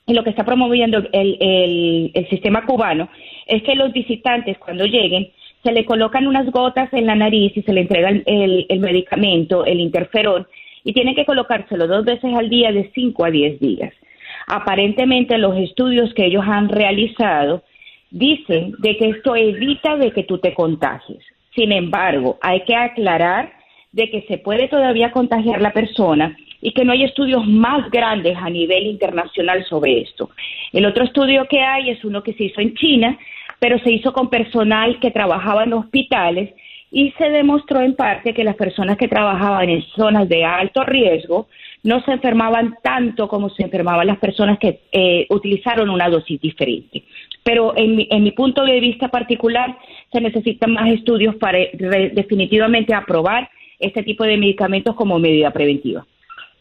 y 0.07 0.13
lo 0.13 0.25
que 0.25 0.31
está 0.31 0.45
promoviendo 0.45 0.99
el, 1.13 2.27
sistema 2.29 2.67
cubano 2.67 3.09
es 3.47 3.63
que 3.63 3.77
los 3.77 3.93
visitantes 3.93 4.59
cuando 4.59 4.85
lleguen 4.85 5.29
se 5.63 5.73
le 5.73 5.85
colocan 5.85 6.27
unas 6.27 6.51
gotas 6.51 6.93
en 6.93 7.07
la 7.07 7.15
nariz 7.15 7.57
y 7.57 7.63
se 7.63 7.73
le 7.73 7.83
entrega 7.83 8.09
el, 8.09 8.67
el 8.69 8.81
medicamento, 8.81 9.65
el 9.65 9.79
interferón, 9.79 10.47
y 10.83 10.93
tienen 10.93 11.15
que 11.15 11.27
colocárselo 11.27 11.87
dos 11.87 12.05
veces 12.05 12.35
al 12.35 12.49
día 12.49 12.73
de 12.73 12.91
5 12.95 13.25
a 13.25 13.31
10 13.31 13.61
días. 13.61 13.95
Aparentemente 14.47 15.39
los 15.39 15.57
estudios 15.57 16.13
que 16.15 16.27
ellos 16.27 16.45
han 16.47 16.71
realizado 16.71 17.63
dicen 18.11 18.75
de 18.79 18.97
que 18.97 19.11
esto 19.11 19.37
evita 19.37 19.97
de 19.97 20.11
que 20.13 20.25
tú 20.25 20.39
te 20.39 20.55
contagies. 20.55 21.23
Sin 21.55 21.73
embargo, 21.73 22.39
hay 22.41 22.63
que 22.63 22.75
aclarar 22.75 23.60
de 23.93 24.11
que 24.11 24.23
se 24.23 24.39
puede 24.39 24.69
todavía 24.69 25.11
contagiar 25.11 25.61
la 25.61 25.73
persona 25.73 26.37
y 26.61 26.73
que 26.73 26.85
no 26.85 26.93
hay 26.93 27.05
estudios 27.05 27.47
más 27.47 27.91
grandes 27.91 28.37
a 28.37 28.51
nivel 28.51 28.87
internacional 28.87 29.65
sobre 29.65 30.03
esto. 30.03 30.31
El 30.73 30.87
otro 30.87 31.05
estudio 31.05 31.47
que 31.49 31.61
hay 31.61 31.91
es 31.91 32.05
uno 32.05 32.23
que 32.23 32.35
se 32.35 32.45
hizo 32.45 32.61
en 32.61 32.75
China, 32.75 33.19
pero 33.59 33.79
se 33.81 33.93
hizo 33.93 34.13
con 34.13 34.31
personal 34.31 34.99
que 35.01 35.11
trabajaba 35.11 35.65
en 35.65 35.73
hospitales 35.73 36.51
y 36.93 37.13
se 37.13 37.31
demostró 37.31 37.81
en 37.81 37.95
parte 37.95 38.35
que 38.35 38.45
las 38.45 38.57
personas 38.57 38.97
que 38.97 39.09
trabajaban 39.09 39.69
en 39.69 39.83
zonas 39.95 40.29
de 40.29 40.45
alto 40.45 40.83
riesgo 40.85 41.49
no 41.83 42.03
se 42.03 42.13
enfermaban 42.13 42.77
tanto 42.83 43.29
como 43.29 43.49
se 43.51 43.63
enfermaban 43.63 44.07
las 44.07 44.19
personas 44.19 44.59
que 44.59 44.81
eh, 44.93 45.27
utilizaron 45.31 45.89
una 45.89 46.09
dosis 46.09 46.41
diferente. 46.41 47.05
Pero 47.43 47.75
en 47.77 47.97
mi, 47.97 48.09
en 48.11 48.23
mi 48.23 48.33
punto 48.33 48.65
de 48.65 48.81
vista 48.81 49.09
particular, 49.09 49.79
se 50.13 50.21
necesitan 50.21 50.73
más 50.73 50.93
estudios 50.93 51.37
para 51.37 51.59
definitivamente 52.13 52.93
aprobar 52.93 53.49
este 53.81 54.03
tipo 54.03 54.25
de 54.25 54.37
medicamentos 54.37 54.95
como 54.95 55.19
medida 55.19 55.51
preventiva. 55.51 56.07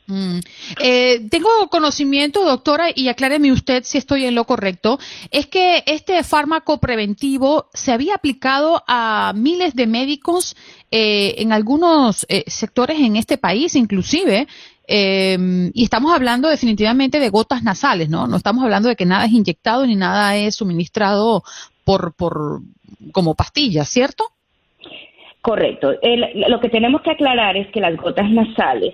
Mm. 0.09 0.39
Eh, 0.81 1.27
tengo 1.29 1.49
conocimiento, 1.69 2.43
doctora, 2.43 2.87
y 2.93 3.09
acláreme 3.09 3.51
usted 3.51 3.83
si 3.83 3.99
estoy 3.99 4.25
en 4.25 4.33
lo 4.33 4.45
correcto, 4.45 4.99
es 5.29 5.45
que 5.45 5.83
este 5.85 6.23
fármaco 6.23 6.79
preventivo 6.79 7.69
se 7.75 7.91
había 7.91 8.15
aplicado 8.15 8.83
a 8.87 9.33
miles 9.35 9.75
de 9.75 9.85
médicos 9.85 10.55
eh, 10.89 11.35
en 11.37 11.53
algunos 11.53 12.25
eh, 12.27 12.43
sectores 12.47 12.99
en 12.99 13.17
este 13.17 13.37
país, 13.37 13.75
inclusive, 13.75 14.47
em, 14.87 15.69
y 15.75 15.83
estamos 15.83 16.11
hablando 16.11 16.49
definitivamente 16.49 17.19
de 17.19 17.29
gotas 17.29 17.61
nasales, 17.61 18.09
¿no? 18.09 18.25
No 18.25 18.37
estamos 18.37 18.63
hablando 18.63 18.89
de 18.89 18.95
que 18.95 19.05
nada 19.05 19.25
es 19.25 19.31
inyectado 19.31 19.85
ni 19.85 19.95
nada 19.95 20.35
es 20.37 20.55
suministrado 20.55 21.43
por, 21.83 22.13
por 22.15 22.61
como 23.11 23.35
pastillas, 23.35 23.87
¿cierto? 23.89 24.25
Correcto. 25.49 25.95
lo 26.47 26.59
que 26.59 26.69
tenemos 26.69 27.01
que 27.01 27.09
aclarar 27.09 27.57
es 27.57 27.67
que 27.69 27.81
las 27.81 27.97
gotas 27.97 28.29
nasales 28.29 28.93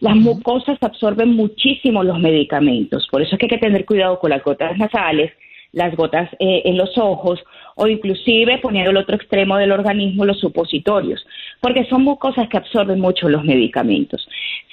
las 0.00 0.16
mucosas 0.16 0.76
absorben 0.80 1.36
muchísimo 1.36 2.02
los 2.02 2.18
medicamentos, 2.18 3.06
por 3.08 3.22
eso 3.22 3.36
es 3.36 3.38
que 3.38 3.44
hay 3.44 3.50
que 3.50 3.58
tener 3.58 3.84
cuidado 3.84 4.18
con 4.18 4.30
las 4.30 4.42
gotas 4.42 4.76
nasales, 4.76 5.30
las 5.70 5.94
gotas 5.94 6.28
eh, 6.40 6.62
en 6.64 6.76
los 6.76 6.98
ojos 6.98 7.38
o 7.76 7.86
inclusive 7.86 8.58
poniendo 8.58 8.90
el 8.90 8.96
otro 8.96 9.14
extremo 9.14 9.56
del 9.58 9.70
organismo 9.70 10.24
los 10.24 10.40
supositorios, 10.40 11.24
porque 11.60 11.84
son 11.84 12.02
mucosas 12.02 12.48
que 12.48 12.56
absorben 12.56 12.98
mucho 12.98 13.28
los 13.28 13.44
medicamentos. 13.44 14.28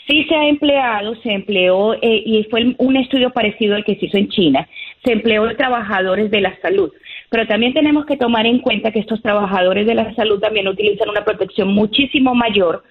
Sí 0.07 0.23
se 0.23 0.33
ha 0.33 0.47
empleado, 0.47 1.13
se 1.21 1.31
empleó, 1.31 1.93
eh, 1.93 2.23
y 2.25 2.43
fue 2.49 2.73
un 2.79 2.97
estudio 2.97 3.29
parecido 3.29 3.75
al 3.75 3.85
que 3.85 3.97
se 3.97 4.07
hizo 4.07 4.17
en 4.17 4.29
China, 4.29 4.67
se 5.05 5.11
empleó 5.11 5.47
en 5.47 5.55
trabajadores 5.55 6.31
de 6.31 6.41
la 6.41 6.59
salud, 6.59 6.91
pero 7.29 7.47
también 7.47 7.73
tenemos 7.73 8.05
que 8.05 8.17
tomar 8.17 8.45
en 8.45 8.59
cuenta 8.59 8.91
que 8.91 8.99
estos 8.99 9.21
trabajadores 9.21 9.85
de 9.85 9.95
la 9.95 10.13
salud 10.15 10.39
también 10.39 10.67
utilizan 10.67 11.09
una 11.09 11.23
protección 11.23 11.73
muchísimo 11.73 12.33
mayor 12.35 12.83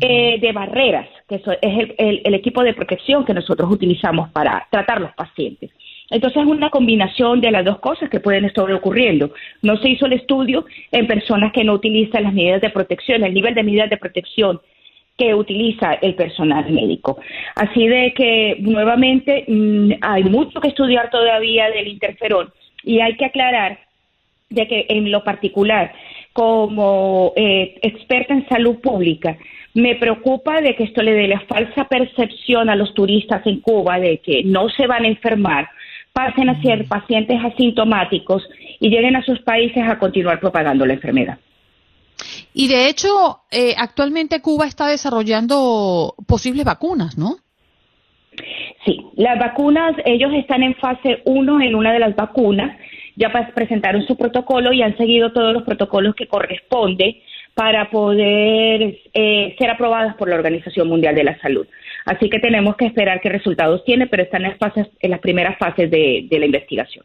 eh, 0.00 0.38
de 0.40 0.52
barreras, 0.52 1.08
que 1.26 1.36
es 1.36 1.42
el, 1.96 2.34
equipo 2.34 2.62
de 2.62 2.74
protección 2.74 3.24
que 3.24 3.32
nosotros 3.32 3.70
utilizamos 3.70 4.28
para 4.30 4.66
tratar 4.70 5.00
los 5.00 5.12
pacientes. 5.14 5.70
Entonces 6.10 6.42
es 6.42 6.48
una 6.48 6.70
combinación 6.70 7.40
de 7.40 7.50
las 7.50 7.64
dos 7.64 7.78
cosas 7.78 8.10
que 8.10 8.20
pueden 8.20 8.44
estar 8.44 8.70
ocurriendo. 8.70 9.32
No 9.62 9.76
se 9.78 9.88
hizo 9.90 10.06
el 10.06 10.14
estudio 10.14 10.66
en 10.92 11.06
personas 11.06 11.52
que 11.52 11.64
no 11.64 11.74
utilizan 11.74 12.24
las 12.24 12.34
medidas 12.34 12.60
de 12.60 12.70
protección, 12.70 13.24
el 13.24 13.32
nivel 13.32 13.54
de 13.54 13.62
medidas 13.62 13.88
de 13.88 13.96
protección 13.96 14.60
que 15.16 15.34
utiliza 15.34 15.94
el 15.94 16.14
personal 16.14 16.70
médico. 16.70 17.18
Así 17.56 17.86
de 17.88 18.12
que 18.14 18.56
nuevamente 18.60 19.44
mm, 19.48 19.92
hay 20.00 20.24
mucho 20.24 20.60
que 20.60 20.68
estudiar 20.68 21.10
todavía 21.10 21.70
del 21.70 21.88
interferón 21.88 22.52
y 22.88 23.00
hay 23.00 23.16
que 23.18 23.26
aclarar 23.26 23.78
de 24.48 24.66
que 24.66 24.86
en 24.88 25.10
lo 25.10 25.22
particular, 25.22 25.92
como 26.32 27.34
eh, 27.36 27.78
experta 27.82 28.32
en 28.32 28.48
salud 28.48 28.76
pública, 28.80 29.36
me 29.74 29.96
preocupa 29.96 30.62
de 30.62 30.74
que 30.74 30.84
esto 30.84 31.02
le 31.02 31.12
dé 31.12 31.28
la 31.28 31.40
falsa 31.40 31.84
percepción 31.84 32.70
a 32.70 32.76
los 32.76 32.94
turistas 32.94 33.46
en 33.46 33.60
Cuba 33.60 34.00
de 34.00 34.18
que 34.18 34.42
no 34.42 34.70
se 34.70 34.86
van 34.86 35.04
a 35.04 35.08
enfermar, 35.08 35.68
pasen 36.14 36.48
a 36.48 36.62
ser 36.62 36.86
pacientes 36.88 37.38
asintomáticos 37.44 38.42
y 38.80 38.88
lleguen 38.88 39.16
a 39.16 39.22
sus 39.22 39.38
países 39.42 39.84
a 39.86 39.98
continuar 39.98 40.40
propagando 40.40 40.86
la 40.86 40.94
enfermedad. 40.94 41.38
Y 42.54 42.68
de 42.68 42.88
hecho, 42.88 43.40
eh, 43.50 43.74
actualmente 43.76 44.40
Cuba 44.40 44.66
está 44.66 44.88
desarrollando 44.88 46.14
posibles 46.26 46.64
vacunas, 46.64 47.18
¿no? 47.18 47.36
Sí, 48.84 49.06
las 49.16 49.38
vacunas, 49.38 49.94
ellos 50.04 50.32
están 50.34 50.62
en 50.62 50.74
fase 50.76 51.22
1 51.24 51.60
en 51.60 51.74
una 51.74 51.92
de 51.92 51.98
las 51.98 52.14
vacunas, 52.14 52.76
ya 53.16 53.30
presentaron 53.54 54.06
su 54.06 54.16
protocolo 54.16 54.72
y 54.72 54.82
han 54.82 54.96
seguido 54.96 55.32
todos 55.32 55.52
los 55.52 55.64
protocolos 55.64 56.14
que 56.14 56.26
corresponde 56.26 57.22
para 57.54 57.90
poder 57.90 58.98
eh, 59.12 59.56
ser 59.58 59.70
aprobadas 59.70 60.14
por 60.14 60.28
la 60.28 60.36
Organización 60.36 60.88
Mundial 60.88 61.14
de 61.14 61.24
la 61.24 61.38
Salud. 61.40 61.66
Así 62.04 62.30
que 62.30 62.38
tenemos 62.38 62.76
que 62.76 62.86
esperar 62.86 63.20
qué 63.20 63.28
resultados 63.28 63.84
tiene, 63.84 64.06
pero 64.06 64.22
están 64.22 64.44
en, 64.44 64.56
en 65.00 65.10
las 65.10 65.20
primeras 65.20 65.58
fases 65.58 65.90
de 65.90 66.28
la 66.30 66.46
investigación. 66.46 67.04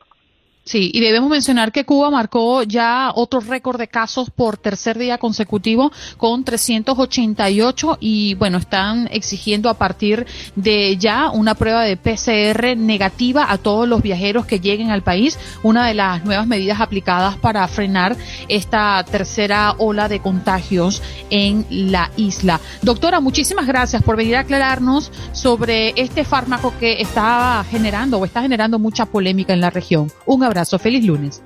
Sí, 0.66 0.92
y 0.94 1.02
debemos 1.02 1.30
mencionar 1.30 1.74
que 1.74 1.84
Cuba 1.84 2.10
marcó 2.10 2.64
ya 2.64 3.12
otro 3.14 3.42
récord 3.42 3.78
de 3.78 3.90
casos 3.90 4.30
por 4.30 4.56
tercer 4.56 4.98
día 4.98 5.18
consecutivo 5.18 5.92
con 6.16 6.46
388 6.46 7.98
y 8.00 8.36
bueno, 8.36 8.60
están 8.60 9.10
exigiendo 9.12 9.70
a 9.70 9.74
partir 9.74 10.26
de 10.56 10.96
ya 10.96 11.32
una 11.32 11.56
prueba 11.56 11.84
de 11.84 11.98
PCR 11.98 12.78
negativa 12.78 13.52
a 13.52 13.58
todos 13.58 13.90
los 13.90 14.02
viajeros 14.02 14.46
que 14.46 14.62
lleguen 14.62 14.90
al 14.90 15.04
país, 15.04 15.38
una 15.64 15.86
de 15.86 15.96
las 15.96 16.24
nuevas 16.24 16.48
medidas 16.48 16.80
aplicadas 16.80 17.36
para 17.36 17.68
frenar 17.68 18.16
esta 18.48 19.04
tercera 19.04 19.76
ola 19.80 20.08
de 20.08 20.22
contagios 20.22 21.02
en 21.30 21.66
la 21.70 22.10
isla. 22.16 22.62
Doctora, 22.82 23.20
muchísimas 23.20 23.68
gracias 23.68 24.02
por 24.02 24.16
venir 24.16 24.38
a 24.38 24.42
aclararnos 24.42 25.12
sobre 25.34 25.92
este 25.98 26.24
fármaco 26.24 26.74
que 26.80 27.02
está 27.02 27.66
generando 27.70 28.18
o 28.18 28.24
está 28.24 28.42
generando 28.42 28.80
mucha 28.80 29.06
polémica 29.06 29.52
en 29.52 29.60
la 29.60 29.70
región. 29.70 30.10
Un. 30.26 30.53
Feliz 30.80 31.06
lunes. 31.06 31.44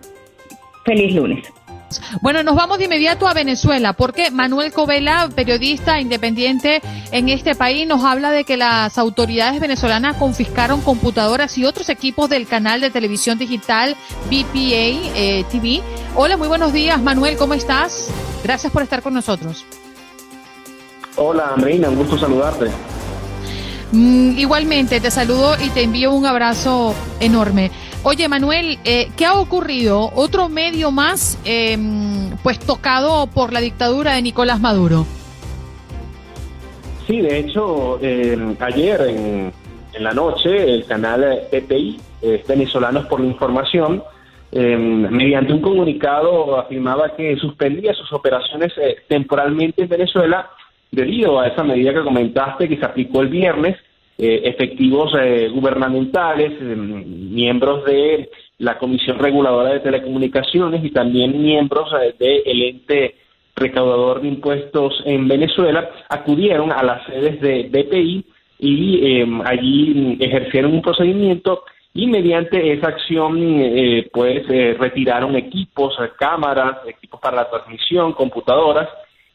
Feliz 0.86 1.14
lunes. 1.14 1.48
Bueno, 2.22 2.44
nos 2.44 2.56
vamos 2.56 2.78
de 2.80 2.86
inmediato 2.86 3.28
a 3.28 3.34
Venezuela 3.34 3.94
porque 3.94 4.30
Manuel 4.30 4.74
Covela, 4.74 5.30
periodista 5.34 6.02
independiente 6.02 6.82
en 7.12 7.30
este 7.30 7.56
país, 7.56 7.88
nos 7.88 8.04
habla 8.04 8.32
de 8.32 8.44
que 8.44 8.58
las 8.58 8.98
autoridades 8.98 9.60
venezolanas 9.60 10.18
confiscaron 10.18 10.82
computadoras 10.82 11.58
y 11.58 11.66
otros 11.66 11.90
equipos 11.90 12.30
del 12.30 12.48
canal 12.48 12.82
de 12.82 12.90
televisión 12.90 13.38
digital 13.38 13.96
BPA 14.26 15.16
eh, 15.16 15.46
TV. 15.50 15.82
Hola, 16.16 16.36
muy 16.36 16.48
buenos 16.48 16.74
días, 16.74 17.02
Manuel, 17.02 17.38
¿cómo 17.38 17.54
estás? 17.54 18.10
Gracias 18.44 18.72
por 18.72 18.82
estar 18.82 19.02
con 19.02 19.14
nosotros. 19.14 19.66
Hola, 21.16 21.54
Andreina, 21.56 21.90
un 21.90 21.96
gusto 21.96 22.18
saludarte. 22.18 22.70
Mm, 23.92 24.38
igualmente, 24.38 25.00
te 25.00 25.10
saludo 25.10 25.56
y 25.64 25.70
te 25.70 25.84
envío 25.84 26.12
un 26.12 26.26
abrazo 26.26 26.94
enorme. 27.20 27.72
Oye, 28.04 28.30
Manuel, 28.30 28.78
eh, 28.86 29.08
¿qué 29.18 29.26
ha 29.26 29.34
ocurrido? 29.34 30.12
Otro 30.16 30.50
medio 30.50 30.92
más, 30.92 31.40
em, 31.46 32.38
pues 32.44 32.60
tocado 32.60 33.28
por 33.28 33.52
la 33.52 33.60
dictadura 33.60 34.14
de 34.14 34.22
Nicolás 34.22 34.60
Maduro. 34.60 35.06
Sí, 37.06 37.22
de 37.22 37.40
hecho, 37.40 38.00
em, 38.02 38.56
ayer 38.60 39.02
en, 39.02 39.54
la 40.00 40.12
noche 40.12 40.50
el 40.52 40.86
canal 40.86 41.26
PPI, 41.50 42.00
Venezolanos 42.48 43.08
por 43.08 43.20
la 43.20 43.26
Información, 43.26 44.04
em, 44.52 45.10
mediante 45.10 45.54
un 45.54 45.62
comunicado 45.62 46.60
afirmaba 46.60 47.16
que 47.16 47.36
suspendía 47.38 47.94
sus 47.94 48.14
operaciones 48.14 48.72
eh, 48.78 48.98
temporalmente 49.08 49.82
en 49.82 49.90
Venezuela 49.90 50.50
debido 50.92 51.40
a 51.40 51.48
esa 51.48 51.64
medida 51.64 51.94
que 51.94 52.04
comentaste 52.04 52.70
que 52.70 52.78
se 52.78 52.86
aplicó 52.86 53.22
el 53.22 53.30
viernes 53.30 53.76
eh, 53.76 53.87
efectivos 54.18 55.14
eh, 55.20 55.50
gubernamentales, 55.50 56.54
em, 56.60 57.34
miembros 57.34 57.86
de 57.86 58.30
la 58.60 58.78
Comisión 58.80 59.20
Reguladora 59.20 59.74
de 59.74 59.80
Telecomunicaciones 59.82 60.84
y 60.84 60.90
también 60.90 61.40
miembros 61.42 61.92
del 62.18 62.64
ente 62.64 63.16
recaudador 63.56 64.22
de 64.22 64.28
impuestos 64.28 65.02
en 65.06 65.28
Venezuela 65.28 65.90
acudieron 66.10 66.72
a 66.72 66.84
las 66.84 67.06
sedes 67.06 67.40
de 67.42 67.70
BPI 67.70 68.26
y 68.60 69.20
em, 69.22 69.42
allí 69.42 70.18
ejercieron 70.20 70.74
un 70.74 70.82
procedimiento 70.82 71.64
y 71.94 72.08
mediante 72.08 72.74
esa 72.74 72.90
acción 72.90 73.38
eh, 73.40 74.08
pues 74.12 74.44
eh, 74.50 74.76
retiraron 74.80 75.36
equipos, 75.36 75.96
cámaras, 76.20 76.78
equipos 76.88 77.20
para 77.20 77.38
la 77.38 77.50
transmisión, 77.50 78.14
computadoras 78.14 78.88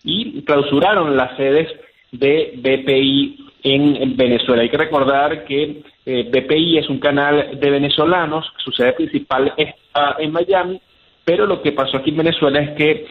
y 0.04 0.42
clausuraron 0.42 1.16
las 1.16 1.36
sedes 1.36 1.68
de 2.12 2.54
BPI 2.56 3.46
en 3.64 4.16
Venezuela. 4.16 4.62
Hay 4.62 4.68
que 4.68 4.76
recordar 4.76 5.44
que 5.44 5.82
eh, 6.06 6.30
BPI 6.30 6.78
es 6.78 6.88
un 6.88 6.98
canal 6.98 7.58
de 7.58 7.70
venezolanos, 7.70 8.46
su 8.58 8.70
sede 8.70 8.92
principal 8.92 9.52
está 9.56 10.16
en 10.18 10.32
Miami, 10.32 10.80
pero 11.24 11.46
lo 11.46 11.62
que 11.62 11.72
pasó 11.72 11.96
aquí 11.96 12.10
en 12.10 12.18
Venezuela 12.18 12.60
es 12.60 12.70
que 12.70 13.06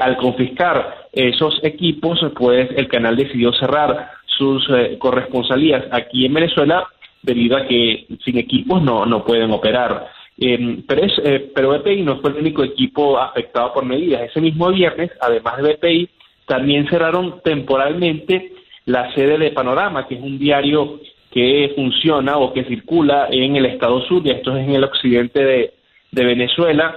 al 0.00 0.16
confiscar 0.16 1.08
esos 1.12 1.62
equipos, 1.62 2.18
pues 2.36 2.68
el 2.76 2.88
canal 2.88 3.14
decidió 3.14 3.52
cerrar 3.52 4.10
sus 4.36 4.68
eh, 4.70 4.96
corresponsalías 4.98 5.84
aquí 5.90 6.26
en 6.26 6.34
Venezuela 6.34 6.88
debido 7.22 7.56
a 7.56 7.66
que 7.66 8.06
sin 8.24 8.38
equipos 8.38 8.82
no, 8.82 9.06
no 9.06 9.24
pueden 9.24 9.50
operar. 9.52 10.08
Eh, 10.38 10.82
pero, 10.86 11.04
es, 11.04 11.12
eh, 11.24 11.52
pero 11.54 11.70
BPI 11.78 12.02
no 12.02 12.20
fue 12.20 12.30
el 12.30 12.38
único 12.38 12.64
equipo 12.64 13.18
afectado 13.18 13.72
por 13.72 13.84
medidas. 13.84 14.22
Ese 14.22 14.40
mismo 14.40 14.70
viernes, 14.70 15.10
además 15.20 15.58
de 15.58 15.74
BPI, 15.74 16.08
también 16.46 16.88
cerraron 16.88 17.40
temporalmente 17.42 18.52
la 18.86 19.12
sede 19.14 19.38
de 19.38 19.52
Panorama, 19.52 20.06
que 20.06 20.16
es 20.16 20.20
un 20.20 20.38
diario 20.38 21.00
que 21.30 21.72
funciona 21.74 22.38
o 22.38 22.52
que 22.52 22.64
circula 22.64 23.28
en 23.30 23.56
el 23.56 23.66
estado 23.66 24.02
sur, 24.02 24.22
y 24.24 24.30
esto 24.30 24.56
es 24.56 24.66
en 24.66 24.74
el 24.74 24.84
occidente 24.84 25.44
de, 25.44 25.72
Venezuela. 26.12 26.94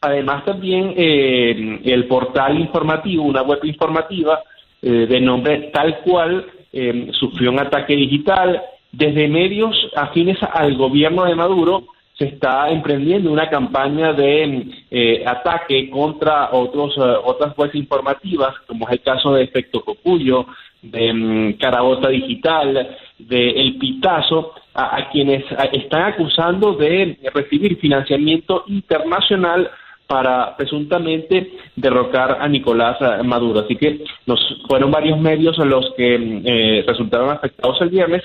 Además 0.00 0.44
también 0.44 0.92
eh, 0.96 1.80
el 1.84 2.06
portal 2.06 2.58
informativo, 2.58 3.22
una 3.24 3.42
web 3.42 3.60
informativa 3.62 4.40
de 4.82 5.20
nombre 5.20 5.70
tal 5.72 6.00
cual, 6.00 6.44
eh, 6.72 7.08
sufrió 7.12 7.50
un 7.50 7.60
ataque 7.60 7.94
digital. 7.94 8.62
Desde 8.90 9.28
medios 9.28 9.76
afines 9.94 10.38
al 10.42 10.76
gobierno 10.76 11.24
de 11.24 11.34
Maduro 11.34 11.84
se 12.22 12.28
está 12.28 12.70
emprendiendo 12.70 13.32
una 13.32 13.50
campaña 13.50 14.12
de 14.12 14.64
eh, 14.92 15.24
ataque 15.26 15.90
contra 15.90 16.50
otros, 16.52 16.96
eh, 16.96 17.00
otras 17.24 17.52
fuerzas 17.56 17.74
informativas, 17.74 18.54
como 18.68 18.86
es 18.86 18.92
el 18.92 19.00
caso 19.00 19.34
de 19.34 19.42
Efecto 19.42 19.80
Cocuyo, 19.80 20.46
de 20.82 21.10
um, 21.10 21.52
Carabota 21.54 22.10
Digital, 22.10 22.96
de 23.18 23.50
El 23.50 23.76
Pitazo, 23.76 24.54
a, 24.72 25.10
quienes 25.10 25.44
están 25.72 26.12
acusando 26.12 26.74
de 26.74 27.18
recibir 27.34 27.76
financiamiento 27.78 28.64
internacional 28.68 29.68
para 30.06 30.56
presuntamente 30.56 31.52
derrocar 31.74 32.38
a 32.40 32.48
Nicolás 32.48 32.98
Maduro. 33.24 33.60
Así 33.60 33.74
que 33.76 34.04
nos 34.26 34.40
fueron 34.68 34.92
varios 34.92 35.20
medios 35.20 35.58
los 35.58 35.92
que 35.96 36.14
eh, 36.14 36.84
resultaron 36.86 37.30
afectados 37.30 37.80
el 37.80 37.90
viernes 37.90 38.22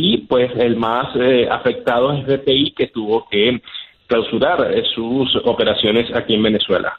y 0.00 0.18
pues 0.18 0.50
el 0.56 0.76
más 0.76 1.14
eh, 1.16 1.46
afectado 1.50 2.12
es 2.12 2.26
BPI 2.26 2.72
que 2.72 2.86
tuvo 2.88 3.28
que 3.30 3.60
clausurar 4.06 4.72
eh, 4.72 4.82
sus 4.94 5.28
operaciones 5.44 6.10
aquí 6.14 6.34
en 6.34 6.42
Venezuela. 6.42 6.98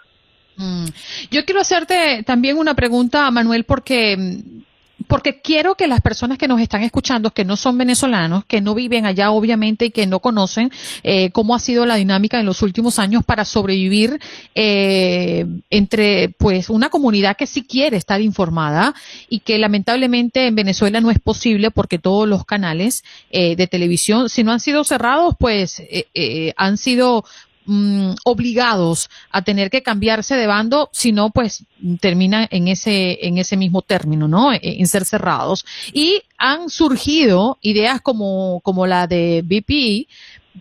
Mm. 0.57 0.85
Yo 1.31 1.43
quiero 1.45 1.61
hacerte 1.61 2.23
también 2.25 2.57
una 2.57 2.75
pregunta, 2.75 3.29
Manuel, 3.31 3.63
porque 3.63 4.15
porque 5.07 5.41
quiero 5.41 5.75
que 5.75 5.87
las 5.87 6.01
personas 6.01 6.37
que 6.37 6.47
nos 6.47 6.61
están 6.61 6.83
escuchando, 6.83 7.31
que 7.31 7.45
no 7.45 7.55
son 7.55 7.77
venezolanos, 7.77 8.45
que 8.45 8.61
no 8.61 8.75
viven 8.75 9.05
allá 9.05 9.31
obviamente 9.31 9.85
y 9.85 9.91
que 9.91 10.07
no 10.07 10.19
conocen 10.19 10.71
eh, 11.03 11.31
cómo 11.31 11.55
ha 11.55 11.59
sido 11.59 11.85
la 11.85 11.95
dinámica 11.95 12.39
en 12.39 12.45
los 12.45 12.61
últimos 12.61 12.99
años 12.99 13.23
para 13.23 13.45
sobrevivir 13.45 14.19
eh, 14.55 15.45
entre 15.69 16.29
pues 16.29 16.69
una 16.69 16.89
comunidad 16.89 17.37
que 17.37 17.47
sí 17.47 17.63
quiere 17.63 17.97
estar 17.97 18.21
informada 18.21 18.93
y 19.29 19.39
que 19.39 19.57
lamentablemente 19.57 20.47
en 20.47 20.55
Venezuela 20.55 21.01
no 21.01 21.11
es 21.11 21.19
posible 21.19 21.71
porque 21.71 21.99
todos 21.99 22.27
los 22.27 22.45
canales 22.45 23.03
eh, 23.29 23.55
de 23.55 23.67
televisión, 23.67 24.29
si 24.29 24.43
no 24.43 24.51
han 24.51 24.59
sido 24.59 24.83
cerrados, 24.83 25.35
pues 25.39 25.81
han 26.57 26.77
sido 26.77 27.23
Mm, 27.73 28.15
obligados 28.25 29.09
a 29.31 29.43
tener 29.43 29.69
que 29.69 29.81
cambiarse 29.81 30.35
de 30.35 30.45
bando, 30.45 30.89
si 30.91 31.13
no, 31.13 31.29
pues 31.29 31.65
termina 32.01 32.45
en 32.51 32.67
ese, 32.67 33.25
en 33.25 33.37
ese 33.37 33.55
mismo 33.55 33.81
término, 33.81 34.27
¿no? 34.27 34.51
E, 34.51 34.59
en 34.61 34.87
ser 34.87 35.05
cerrados. 35.05 35.65
Y 35.93 36.21
han 36.37 36.67
surgido 36.69 37.59
ideas 37.61 38.01
como, 38.01 38.59
como 38.59 38.87
la 38.87 39.07
de 39.07 39.41
BP 39.45 40.09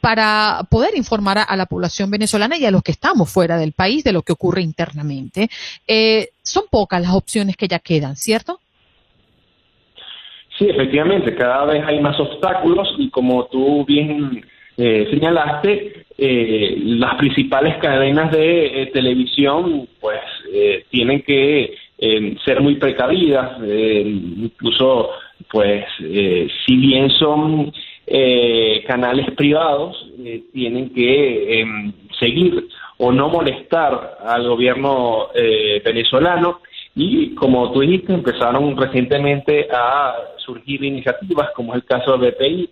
para 0.01 0.61
poder 0.71 0.97
informar 0.97 1.39
a, 1.39 1.57
la 1.57 1.67
población 1.67 2.13
venezolana 2.13 2.57
y 2.57 2.65
a 2.65 2.71
los 2.71 2.85
que 2.85 2.93
estamos 2.93 3.29
fuera 3.29 3.59
del 3.59 3.73
país 3.73 4.05
de 4.05 4.13
lo 4.13 4.23
que 4.23 4.35
ocurre 4.35 4.63
internamente. 4.63 5.49
Eh, 5.89 6.29
son 6.45 6.67
pocas 6.71 7.03
las 7.03 7.15
opciones 7.15 7.57
que 7.57 7.67
ya 7.67 7.81
quedan, 7.81 8.15
¿cierto? 8.15 8.61
Sí, 10.57 10.67
efectivamente, 10.69 11.35
cada 11.35 11.65
vez 11.65 11.85
hay 11.85 11.99
más 11.99 12.21
obstáculos 12.21 12.87
y 12.99 13.11
como 13.11 13.47
tú 13.47 13.85
bien 13.85 14.45
eh, 14.81 15.09
señalaste, 15.11 16.01
eh, 16.23 16.75
las 16.85 17.15
principales 17.15 17.79
cadenas 17.79 18.31
de 18.31 18.83
eh, 18.83 18.87
televisión 18.93 19.89
pues 20.01 20.21
eh, 20.53 20.85
tienen 20.91 21.23
que 21.23 21.75
ser 22.47 22.63
muy 22.63 22.77
precavidas, 22.77 23.59
incluso 23.63 25.11
pues 25.51 25.85
si 25.99 26.77
bien 26.77 27.11
son 27.11 27.71
canales 28.87 29.31
privados, 29.33 30.11
tienen 30.51 30.95
que 30.95 31.61
em, 31.61 31.93
seguir 32.19 32.69
o 32.97 33.13
no 33.13 33.29
molestar 33.29 34.17
al 34.25 34.49
gobierno 34.49 35.27
venezolano. 35.85 36.61
Y 36.95 37.35
como 37.35 37.71
tú 37.71 37.81
dijiste, 37.81 38.15
empezaron 38.15 38.75
recientemente 38.79 39.69
a 39.71 40.15
surgir 40.39 40.83
iniciativas 40.83 41.51
como 41.55 41.75
es 41.75 41.83
el 41.83 41.85
caso 41.85 42.17
de 42.17 42.31
BPI, 42.31 42.71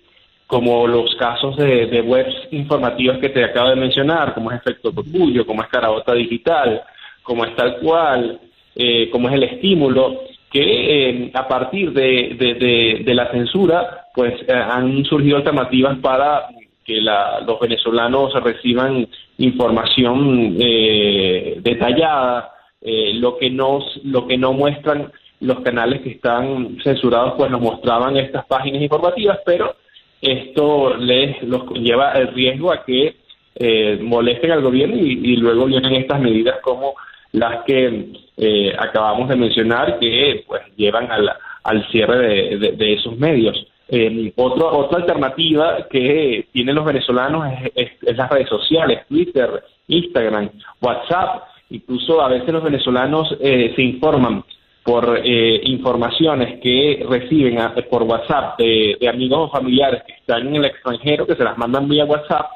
como 0.49 0.87
los 0.87 1.15
casos 1.17 1.57
de, 1.59 2.01
webs 2.01 2.35
informativas 2.53 3.19
que 3.19 3.29
te 3.29 3.45
acabo 3.45 3.69
de 3.69 3.77
mencionar, 3.77 4.33
como 4.33 4.51
es 4.51 4.59
Efecto 4.59 4.95
Cocuyo, 4.95 5.47
como 5.47 5.63
es 5.63 5.69
Carabota 5.69 6.15
Digital, 6.15 6.83
como 7.23 7.45
es 7.45 7.55
tal 7.55 7.77
cual, 7.81 8.41
eh, 8.75 9.11
como 9.11 9.29
es 9.29 9.35
el 9.35 9.43
estímulo, 9.43 10.23
que 10.51 10.63
eh, 10.63 11.31
a 11.35 11.47
partir 11.47 11.93
de, 11.93 13.05
la 13.15 13.31
censura, 13.31 14.07
pues 14.15 14.41
eh, 14.49 14.53
han 14.55 15.05
surgido 15.05 15.37
alternativas 15.37 15.99
para 15.99 16.47
que 16.83 16.99
los 17.03 17.61
venezolanos 17.61 18.33
reciban 18.43 19.07
información 19.37 20.57
detallada, 20.57 22.55
lo 22.81 23.37
que 23.37 23.51
no 23.51 23.81
lo 24.05 24.27
que 24.27 24.39
no 24.39 24.55
muestran 24.55 25.13
los 25.41 25.61
canales 25.61 26.01
que 26.01 26.13
están 26.13 26.79
censurados, 26.83 27.35
pues 27.37 27.51
nos 27.51 27.61
mostraban 27.61 28.17
estas 28.17 28.47
páginas 28.47 28.81
informativas, 28.81 29.41
pero 29.45 29.77
esto 30.21 30.97
les 30.97 31.43
los 31.43 31.65
conlleva 31.65 32.13
el 32.13 32.29
riesgo 32.35 32.73
a 32.73 32.85
que 32.85 33.17
eh, 33.55 33.99
molesten 34.01 34.53
al 34.53 34.63
gobierno 34.63 34.97
y, 34.97 35.37
luego 35.37 35.67
vienen 35.67 35.95
estas 35.95 36.21
medidas 36.21 36.57
como 36.63 36.95
las 37.33 37.65
que 37.65 38.13
eh, 38.37 38.73
acabamos 38.79 39.29
de 39.29 39.37
mencionar 39.37 39.99
que 39.99 40.45
pues 40.47 40.63
llevan 40.77 41.11
al, 41.11 41.31
al 41.65 41.87
cierre 41.91 42.57
de, 42.57 42.93
esos 42.95 43.17
medios. 43.19 43.67
Eh, 43.89 44.33
otra 44.37 44.99
alternativa 44.99 45.87
que 45.91 46.47
tienen 46.53 46.75
los 46.75 46.85
venezolanos 46.85 47.47
es, 47.75 47.93
es, 48.03 48.17
las 48.17 48.31
redes 48.31 48.49
sociales, 48.49 49.07
Twitter, 49.09 49.63
Instagram, 49.89 50.51
WhatsApp. 50.81 51.45
Incluso 51.71 52.21
a 52.21 52.29
veces 52.29 52.49
los 52.51 52.63
venezolanos 52.63 53.37
eh, 53.41 53.73
se 53.75 53.83
informan 53.83 54.45
por 54.85 55.21
eh, 55.23 55.61
informaciones 55.65 56.61
que 56.61 57.05
reciben 57.09 57.59
por 57.91 58.05
WhatsApp 58.05 58.59
de, 58.59 58.97
amigos 59.09 59.49
o 59.49 59.51
familiares 59.51 60.03
que 60.07 60.15
están 60.15 60.49
en 60.49 60.57
el 60.57 60.65
extranjero, 60.65 61.27
que 61.27 61.35
se 61.35 61.45
las 61.45 61.59
mandan 61.59 61.89
vía 61.89 62.05
WhatsApp, 62.05 62.47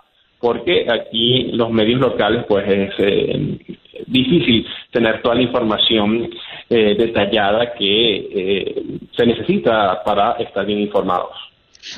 porque 0.41 0.87
aquí 0.91 1.51
los 1.53 1.71
medios 1.71 2.01
locales 2.01 2.45
pues 2.49 2.67
es 2.69 2.95
eh, 2.99 3.59
difícil 4.07 4.67
tener 4.91 5.23
toda 5.23 5.35
la 5.37 5.43
información 5.43 6.31
eh, 6.71 6.95
detallada 6.99 7.75
que 7.75 8.83
se 9.17 9.27
necesita 9.27 10.03
para 10.03 10.33
estar 10.33 10.65
bien 10.65 10.81
informados. 10.81 11.52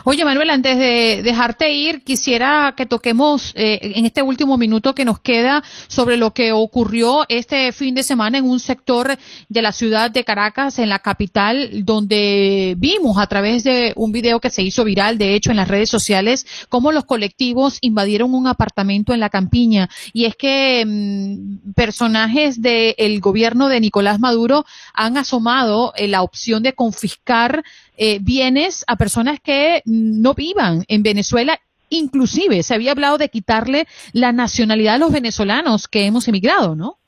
Oye, 0.05 0.25
Manuel, 0.25 0.51
antes 0.51 0.79
de 0.79 1.23
dejarte 1.23 1.73
ir, 1.73 2.03
quisiera 2.03 2.75
que 2.77 2.87
toquemos 2.87 3.53
eh, 3.55 3.93
en 3.97 4.07
este 4.07 4.23
último 4.23 4.57
minuto 4.57 4.95
que 4.95 5.05
nos 5.05 5.21
queda 5.21 5.63
sobre 5.89 6.17
lo 6.17 6.33
que 6.33 6.53
ocurrió 6.53 7.27
este 7.29 7.71
fin 7.73 7.95
de 7.95 8.03
semana 8.03 8.39
en 8.39 8.45
un 8.45 8.61
sector 8.61 9.19
de 9.49 9.63
la 9.63 9.73
ciudad 9.73 10.11
de 10.11 10.25
Caracas, 10.25 10.79
en 10.79 10.89
la 10.89 11.01
capital, 11.01 11.85
donde 11.85 12.75
vimos 12.79 13.19
a 13.19 13.27
través 13.27 13.63
de 13.65 13.93
un 13.97 14.13
video 14.13 14.41
que 14.41 14.51
se 14.51 14.63
hizo 14.63 14.85
viral, 14.85 15.19
de 15.19 15.35
hecho, 15.35 15.51
en 15.51 15.59
las 15.59 15.69
redes 15.69 15.91
sociales, 15.91 16.47
cómo 16.71 16.91
los 16.91 17.05
colectivos 17.05 17.79
invadieron 17.83 18.35
un 18.35 18.47
apartamento 18.47 19.13
en 19.13 19.21
la 19.21 19.29
campiña. 19.29 19.91
Y 20.13 20.25
es 20.25 20.35
que 20.35 20.85
mm, 20.87 21.73
personajes 21.75 22.63
del 22.63 23.21
gobierno 23.21 23.69
de 23.69 23.81
Nicolás 23.81 24.19
Maduro 24.19 24.65
han 24.95 25.19
asomado 25.19 25.93
eh, 25.97 26.09
la 26.09 26.23
opción 26.23 26.63
de 26.63 26.73
confiscar 26.73 27.65
eh, 27.97 28.19
bienes 28.21 28.85
a 28.87 28.97
personas 28.97 29.41
que 29.41 29.83
no 29.85 30.35
vivan 30.35 30.85
en 30.89 31.03
Venezuela. 31.03 31.59
Inclusive 31.91 32.63
se 32.63 32.75
había 32.75 32.93
hablado 32.93 33.19
de 33.19 33.29
quitarle 33.29 33.87
la 34.13 34.33
nacionalidad 34.33 34.95
a 34.95 34.99
los 34.99 35.13
venezolanos 35.13 35.87
que 35.89 36.07
hemos 36.07 36.27
emigrado, 36.29 36.75
¿no? 36.75 36.99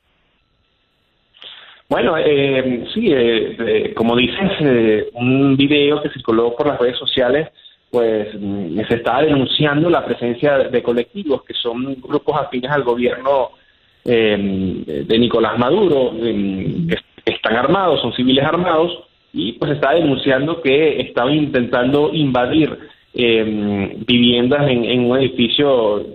Bueno, 1.89 2.17
eh, 2.19 2.85
sí, 2.93 3.13
eh, 3.13 3.57
eh, 3.59 3.95
como 3.95 4.17
dices, 4.17 4.51
eh, 4.61 5.09
un 5.15 5.57
video 5.57 6.03
que 6.03 6.11
circuló 6.11 6.55
por 6.57 6.67
las 6.67 6.81
redes 6.81 6.99
sociales, 6.99 7.49
pues 7.91 8.29
mm, 8.35 8.81
se 8.89 8.95
está 8.97 9.23
denunciando 9.23 9.89
la 9.89 10.05
presencia 10.05 10.59
de 10.59 10.83
colectivos 10.83 11.45
que 11.45 11.55
son 11.55 11.95
grupos 12.01 12.37
afines 12.41 12.71
al 12.71 12.83
gobierno 12.83 13.51
de 14.05 15.19
Nicolás 15.19 15.59
Maduro, 15.59 16.13
que 16.17 17.01
están 17.25 17.57
armados, 17.57 18.01
son 18.01 18.13
civiles 18.13 18.45
armados, 18.45 19.03
y 19.39 19.53
pues 19.53 19.73
está 19.73 19.93
denunciando 19.93 20.63
que 20.63 20.99
estaban 21.01 21.35
intentando 21.35 22.11
invadir 22.13 22.79
viviendas 23.15 24.69
en, 24.69 25.01
un 25.01 25.19
edificio 25.19 26.07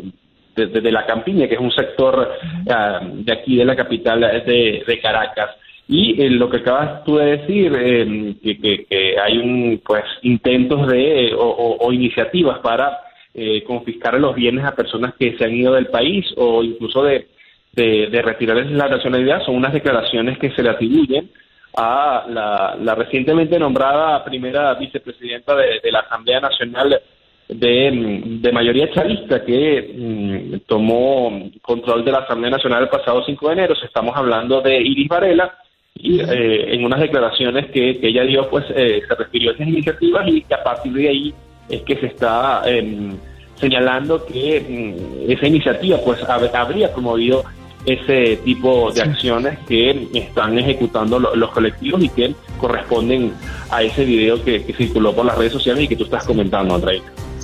de, 0.56 0.92
la 0.92 1.06
Campiña, 1.06 1.48
que 1.48 1.56
es 1.56 1.60
un 1.60 1.72
sector 1.72 2.32
ah, 2.70 3.00
de 3.04 3.32
aquí 3.32 3.56
de 3.56 3.66
la 3.66 3.76
capital 3.76 4.20
de 4.20 5.00
Caracas. 5.02 5.50
Y 5.88 6.22
eh, 6.22 6.30
lo 6.30 6.50
que 6.50 6.58
acabas 6.58 7.04
tú 7.04 7.18
de 7.18 7.38
decir, 7.38 7.74
eh, 7.78 8.36
que, 8.42 9.16
hay 9.22 9.38
un, 9.38 9.82
pues 9.86 10.04
intentos 10.22 10.88
de 10.88 11.34
o, 11.38 11.92
iniciativas 11.92 12.60
para 12.60 12.98
eh, 13.34 13.62
confiscar 13.64 14.18
los 14.18 14.34
bienes 14.34 14.64
a 14.64 14.74
personas 14.74 15.14
que 15.20 15.38
se 15.38 15.44
han 15.44 15.54
ido 15.54 15.74
del 15.74 15.88
país 15.88 16.26
o 16.38 16.64
incluso 16.64 17.04
de, 17.04 17.28
de, 17.74 18.22
retirarles 18.22 18.72
la 18.72 18.88
nacionalidad, 18.88 19.44
son 19.46 19.56
unas 19.56 19.74
declaraciones 19.74 20.38
que 20.38 20.52
se 20.52 20.64
le 20.64 20.70
atribuyen 20.70 21.30
a 21.76 22.26
la, 22.28 22.96
recientemente 22.96 23.58
nombrada 23.58 24.24
primera 24.24 24.74
vicepresidenta 24.76 25.56
de, 25.56 25.92
la 25.92 26.00
Asamblea 26.00 26.40
Nacional 26.40 27.02
de, 27.48 28.52
mayoría 28.54 28.92
chavista 28.94 29.44
que 29.44 29.94
mm, 29.96 30.68
tomó 30.68 31.50
control 31.62 32.04
de 32.04 32.12
la 32.12 32.20
Asamblea 32.20 32.52
Nacional 32.52 32.84
el 32.84 32.90
pasado 32.90 33.24
5 33.26 33.48
de 33.48 33.54
enero. 33.54 33.76
Estamos 33.84 34.16
hablando 34.16 34.62
de 34.62 34.82
Iris 34.82 35.08
Varela, 35.08 35.58
y 35.96 36.20
eh, 36.20 36.74
en 36.74 36.86
unas 36.86 37.00
declaraciones 37.00 37.68
que, 37.72 38.00
ella 38.02 38.24
dio, 38.24 38.50
pues 38.50 38.66
eh, 38.76 39.02
se 39.08 39.16
refirió 39.16 39.52
a 39.52 39.54
esas 39.54 39.68
iniciativas 39.68 40.28
y 40.28 40.42
que 40.42 40.54
a 40.54 40.64
partir 40.64 40.94
de 40.94 41.10
ahí 41.10 41.34
es 41.70 41.82
que 41.84 41.96
se 41.98 42.08
está 42.08 42.64
em, 42.66 43.18
señalando 43.56 44.26
que 44.26 44.62
mm, 44.62 45.32
esa 45.32 45.48
iniciativa 45.48 45.98
pues 46.04 46.24
habría 46.28 46.92
promovido 46.92 47.44
ese 47.86 48.38
tipo 48.38 48.92
de 48.92 49.02
acciones 49.02 49.60
que 49.68 50.08
están 50.14 50.58
ejecutando 50.60 51.20
los 51.20 51.52
colectivos 51.52 52.04
y 52.04 52.10
que 52.10 52.36
corresponden 52.60 53.34
a 53.70 53.82
ese 53.82 54.06
video 54.06 54.44
que, 54.44 54.64
que 54.64 54.74
circuló 54.74 55.14
por 55.14 55.26
las 55.26 55.38
redes 55.38 55.54
sociales 55.54 55.84
y 55.84 55.88
que 55.88 55.96
tú 55.96 56.04
estás 56.06 56.26
comentando, 56.26 56.76
André 56.76 57.02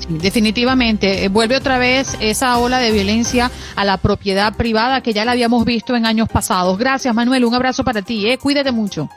definitivamente. 0.10 1.26
Eh, 1.26 1.30
vuelve 1.30 1.56
otra 1.56 1.78
vez 1.78 2.17
esa 2.19 2.58
ola 2.60 2.80
de 2.80 2.91
violencia 2.91 3.52
a 3.76 3.86
la 3.86 3.97
propiedad 3.97 4.56
privada 4.56 5.02
que 5.02 5.13
ya 5.13 5.26
la 5.26 5.32
habíamos 5.34 5.65
visto 5.65 5.95
en 5.95 6.06
años 6.06 6.30
pasados. 6.30 6.78
Gracias, 6.78 7.13
Manuel. 7.13 7.45
Un 7.45 7.56
abrazo 7.56 7.84
para 7.84 8.02
ti. 8.02 8.30
Eh. 8.30 8.38
Cuídate 8.38 8.71
mucho. 8.71 9.10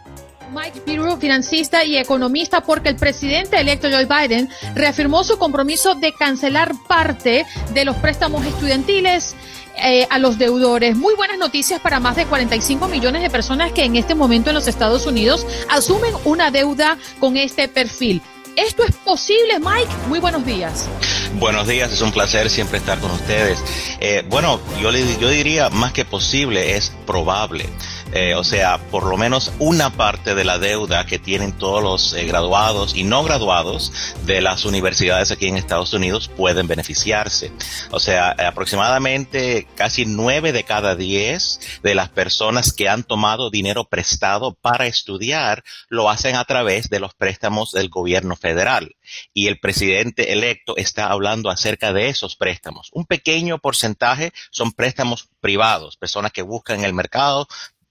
Mike 0.53 0.81
Pirro, 0.85 1.17
financista 1.17 1.85
y 1.85 1.97
economista, 1.97 2.63
porque 2.63 2.89
el 2.89 2.97
presidente 2.97 3.61
electo 3.61 3.89
Joe 3.89 4.07
Biden 4.07 4.49
reafirmó 4.75 5.23
su 5.23 5.39
compromiso 5.39 5.95
de 5.95 6.13
cancelar 6.13 6.73
parte 6.89 7.47
de 7.73 7.85
los 7.85 7.95
préstamos 7.97 8.45
estudiantiles 8.45 9.37
eh, 9.83 10.07
a 10.11 10.19
los 10.19 10.39
deudores. 10.39 10.97
Muy 10.97 11.15
buenas 11.15 11.39
noticias 11.39 11.81
para 11.81 12.01
más 12.01 12.17
de 12.17 12.27
45 12.27 12.89
millones 12.89 13.23
de 13.23 13.31
personas 13.31 13.73
que 13.73 13.85
en 13.85 13.97
este 13.97 14.15
momento 14.15 14.51
en 14.51 14.55
los 14.55 14.69
Estados 14.69 15.07
Unidos 15.07 15.47
asumen 15.69 16.15
una 16.25 16.51
deuda 16.51 16.99
con 17.19 17.37
este 17.37 17.69
perfil. 17.69 18.23
¿Esto 18.57 18.83
es 18.85 18.97
posible, 18.97 19.59
Mike? 19.59 19.91
Muy 20.09 20.19
buenos 20.19 20.45
días. 20.45 20.87
Buenos 21.35 21.67
días, 21.69 21.93
es 21.93 22.01
un 22.01 22.13
placer 22.13 22.51
siempre 22.51 22.79
estar 22.79 22.99
con 22.99 23.11
ustedes. 23.13 23.63
Eh, 24.01 24.25
bueno, 24.29 24.61
yo, 24.81 24.91
yo 24.91 25.29
diría 25.29 25.71
más 25.71 25.93
que 25.93 26.05
posible, 26.05 26.77
es 26.77 26.93
probable. 27.07 27.67
Eh, 28.13 28.35
o 28.35 28.43
sea, 28.43 28.79
por 28.91 29.07
lo 29.07 29.17
menos 29.17 29.53
una 29.61 29.91
parte 29.91 30.35
de 30.35 30.45
la 30.45 30.59
deuda 30.59 31.07
que 31.07 31.21
tienen 31.21 31.53
todos 31.53 31.83
los 31.83 32.13
eh, 32.15 32.25
graduados 32.25 32.97
y 32.97 33.05
no 33.05 33.23
graduados 33.23 33.93
de 34.27 34.41
las 34.41 34.65
universidades 34.65 35.31
aquí 35.31 35.47
en 35.47 35.57
Estados 35.57 35.93
Unidos 35.93 36.29
pueden 36.29 36.67
beneficiarse. 36.67 37.53
O 37.93 38.01
sea, 38.01 38.31
aproximadamente 38.31 39.69
casi 39.77 40.07
nueve 40.07 40.53
de 40.53 40.65
cada 40.65 40.97
diez 40.97 41.61
de 41.85 41.95
las 41.95 42.09
personas 42.09 42.73
que 42.73 42.89
han 42.89 43.05
tomado 43.05 43.51
dinero 43.51 43.85
prestado 43.85 44.55
para 44.55 44.87
estudiar 44.87 45.63
lo 45.89 46.11
hacen 46.11 46.35
a 46.35 46.45
través 46.45 46.91
de 46.91 46.99
los 46.99 47.15
préstamos 47.15 47.71
del 47.71 47.89
gobierno 47.89 48.35
federal. 48.41 48.97
Y 49.33 49.47
el 49.47 49.61
presidente 49.61 50.33
electo 50.33 50.77
está 50.77 51.11
hablando 51.11 51.51
acerca 51.51 51.93
de 51.93 52.09
esos 52.09 52.37
préstamos. 52.37 52.91
Un 52.93 53.05
pequeño 53.05 53.59
porcentaje 53.59 54.33
son 54.51 54.73
préstamos 54.73 55.29
privados, 55.41 55.97
personas 55.97 56.33
que 56.33 56.43
buscan 56.43 56.81
en 56.81 56.85
el 56.87 56.95
mercado 56.95 57.47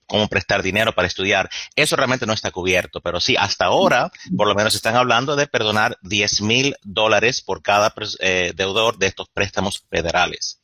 cómo 0.10 0.28
prestar 0.28 0.64
dinero 0.64 0.94
para 0.94 1.08
estudiar. 1.08 1.50
Eso 1.76 1.96
realmente 1.96 2.26
no 2.26 2.34
está 2.34 2.52
cubierto, 2.52 3.00
pero 3.00 3.20
sí, 3.20 3.36
hasta 3.38 3.66
ahora, 3.66 4.12
por 4.36 4.48
lo 4.48 4.56
menos 4.56 4.76
están 4.76 4.96
hablando 4.96 5.36
de 5.36 5.48
perdonar 5.48 5.98
10 6.02 6.42
mil 6.42 6.76
dólares 6.84 7.42
por 7.42 7.62
cada 7.62 7.94
eh, 8.20 8.52
deudor 8.56 8.98
de 8.98 9.06
estos 9.06 9.30
préstamos 9.30 9.86
federales. 9.90 10.60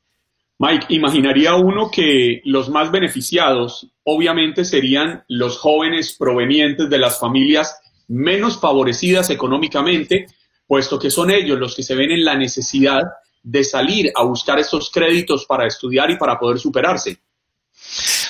Mike, 0.58 0.88
imaginaría 0.89 1.54
uno 1.54 1.91
que 1.91 2.41
los 2.45 2.69
más 2.69 2.89
beneficiados 2.91 3.88
obviamente 4.04 4.65
serían 4.65 5.24
los 5.28 5.58
jóvenes 5.58 6.15
provenientes 6.17 6.89
de 6.89 6.98
las 6.98 7.19
familias 7.19 7.78
menos 8.08 8.60
favorecidas 8.60 9.30
económicamente, 9.30 10.28
puesto 10.68 11.00
que 11.00 11.12
son 11.12 11.32
ellos 11.32 11.60
los 11.60 11.76
que 11.76 11.84
se 11.84 11.96
ven 11.96 12.12
en 12.12 12.26
la 12.26 12.36
necesidad 12.36 13.04
de 13.44 13.63
salir 13.63 14.12
a 14.15 14.24
buscar 14.24 14.60
estos 14.60 14.89
créditos 14.89 15.46
para 15.46 15.68
estudiar 15.68 16.10
y 16.10 16.18
para 16.18 16.39
poder 16.39 16.60
superarse. 16.60 17.20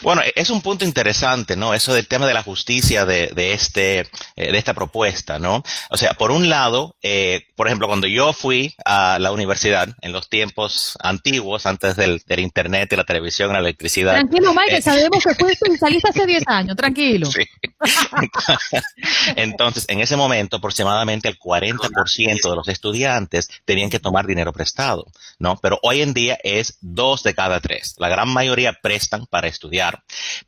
Bueno, 0.02 0.22
e-, 0.22 0.34
es 0.36 0.50
un 0.50 0.62
punto 0.62 0.86
interesante, 0.86 1.56
¿no? 1.56 1.74
Eso 1.74 1.94
del 1.94 2.08
tema 2.08 2.28
de 2.28 2.34
la 2.34 2.44
justicia 2.44 3.06
de, 3.06 3.28
de 3.28 3.54
este, 3.54 4.00
eh, 4.36 4.52
de 4.52 4.58
esta 4.58 4.74
propuesta, 4.74 5.40
¿no? 5.40 5.64
O 5.90 5.98
sea, 5.98 6.14
por 6.14 6.32
un 6.32 6.50
lado, 6.50 6.96
eh, 7.02 7.48
por 7.56 7.68
ejemplo, 7.68 7.88
cuando 7.88 8.08
yo 8.08 8.34
fui 8.34 8.76
a 8.86 9.18
la 9.20 9.32
universidad 9.32 9.90
en 10.02 10.12
los 10.12 10.30
tiempos 10.30 10.98
antiguos, 11.02 11.66
antes 11.66 11.96
del, 11.96 12.22
del 12.26 12.40
internet 12.40 12.92
y 12.92 12.96
la 12.96 13.04
televisión, 13.04 13.54
la 13.54 13.60
electricidad. 13.60 14.14
Tranquilo, 14.14 14.54
Mike, 14.54 14.78
eh, 14.78 14.82
sabemos 14.82 15.24
que 15.24 15.36
fuiste 15.36 15.72
y 15.72 15.78
saliste 15.78 16.10
hace 16.10 16.26
10 16.26 16.44
años, 16.48 16.76
tranquilo. 16.76 17.28
Sí. 17.32 17.46
Entonces, 19.36 19.86
en 19.88 20.00
ese 20.00 20.16
momento, 20.16 20.58
aproximadamente 20.58 21.28
el 21.28 21.38
40% 21.38 22.50
de 22.50 22.56
los 22.56 22.68
estudiantes 22.68 23.50
tenían 23.66 23.90
que 23.90 24.00
tomar 24.00 24.26
dinero 24.26 24.54
prestado, 24.54 25.06
¿no? 25.40 25.58
Pero 25.62 25.80
hoy 25.84 26.02
en 26.02 26.14
día 26.14 26.38
es 26.44 26.78
dos 26.82 27.24
de 27.24 27.34
cada 27.34 27.60
tres. 27.60 27.96
La 27.98 28.10
gran 28.10 28.30
mayoría 28.30 28.74
prestan 28.82 29.26
para 29.28 29.48
estudiar. 29.48 29.85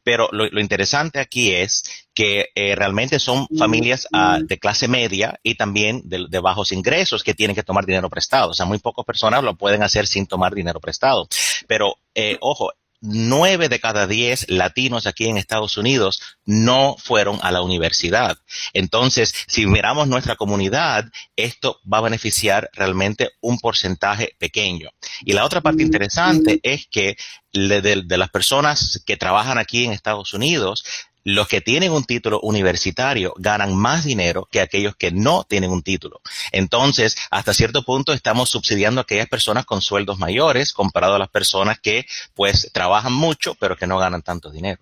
Pero 0.03 0.29
lo, 0.31 0.59
interesante 0.59 1.19
aquí 1.19 1.53
es 1.53 1.83
que 2.13 2.49
eh, 2.55 2.75
realmente 2.75 3.19
son 3.19 3.47
familias 3.57 4.07
ah, 4.11 4.39
de 4.41 4.57
clase 4.57 4.87
media 4.87 5.39
y 5.43 5.55
también 5.55 6.01
de, 6.05 6.39
bajos 6.39 6.71
ingresos 6.71 7.23
que 7.23 7.33
tienen 7.33 7.55
que 7.55 7.63
tomar 7.63 7.85
dinero 7.85 8.09
prestado. 8.09 8.51
O 8.51 8.53
sea, 8.53 8.65
muy 8.65 8.79
pocas 8.79 9.05
personas 9.05 9.43
lo 9.43 9.55
pueden 9.55 9.83
hacer 9.83 10.07
sin 10.07 10.25
tomar 10.25 10.53
dinero 10.53 10.79
prestado. 10.79 11.27
Pero, 11.67 11.95
eh, 12.15 12.37
ojo, 12.41 12.71
nueve 13.01 13.69
de 13.69 13.79
cada 13.79 14.07
diez 14.07 14.49
latinos 14.49 15.07
aquí 15.07 15.27
en 15.27 15.37
Estados 15.37 15.77
Unidos 15.77 16.21
no 16.45 16.95
fueron 16.97 17.39
a 17.41 17.51
la 17.51 17.61
universidad. 17.61 18.37
Entonces, 18.73 19.33
si 19.47 19.65
miramos 19.65 20.07
nuestra 20.07 20.35
comunidad, 20.35 21.05
esto 21.35 21.79
va 21.91 21.99
a 21.99 22.01
beneficiar 22.01 22.69
realmente 22.73 23.31
un 23.41 23.59
porcentaje 23.59 24.35
pequeño. 24.37 24.89
Y 25.21 25.33
la 25.33 25.45
otra 25.45 25.61
parte 25.61 25.83
interesante 25.83 26.59
es 26.63 26.87
que 26.87 27.17
de, 27.53 28.17
las 28.17 28.29
personas 28.29 29.01
que 29.05 29.17
trabajan 29.17 29.57
aquí 29.57 29.85
en 29.85 29.91
Estados 29.91 30.33
Unidos, 30.33 30.83
los 31.27 31.49
que 31.49 31.59
tienen 31.59 31.91
un 31.91 32.05
título 32.05 32.39
universitario 32.39 33.33
ganan 33.37 33.75
más 33.75 34.05
dinero 34.05 34.47
que 34.49 34.61
aquellos 34.61 34.95
que 34.95 35.11
no 35.11 35.43
tienen 35.43 35.71
un 35.71 35.83
título. 35.83 36.21
Entonces, 36.53 37.17
hasta 37.29 37.53
cierto 37.53 37.83
punto 37.83 38.13
estamos 38.13 38.49
subsidiando 38.49 39.01
a 39.01 39.03
aquellas 39.03 39.27
personas 39.27 39.65
con 39.65 39.81
sueldos 39.81 40.19
mayores 40.19 40.71
comparado 40.71 41.15
a 41.15 41.19
las 41.19 41.27
personas 41.27 41.81
que 41.81 42.05
pues 42.33 42.71
trabajan 42.73 43.11
mucho 43.11 43.55
pero 43.55 43.75
que 43.75 43.87
no 43.87 43.97
ganan 43.97 44.21
tanto 44.21 44.49
dinero. 44.51 44.81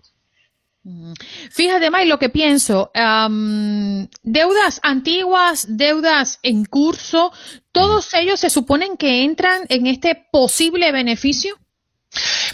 Fíjate, 1.50 1.90
May, 1.90 2.06
lo 2.06 2.20
que 2.20 2.28
pienso, 2.28 2.92
deudas 2.94 4.80
antiguas, 4.84 5.66
deudas 5.68 6.38
en 6.44 6.64
curso, 6.64 7.32
¿todos 7.72 8.14
ellos 8.14 8.38
se 8.38 8.50
suponen 8.50 8.96
que 8.96 9.24
entran 9.24 9.64
en 9.68 9.88
este 9.88 10.28
posible 10.30 10.92
beneficio? 10.92 11.58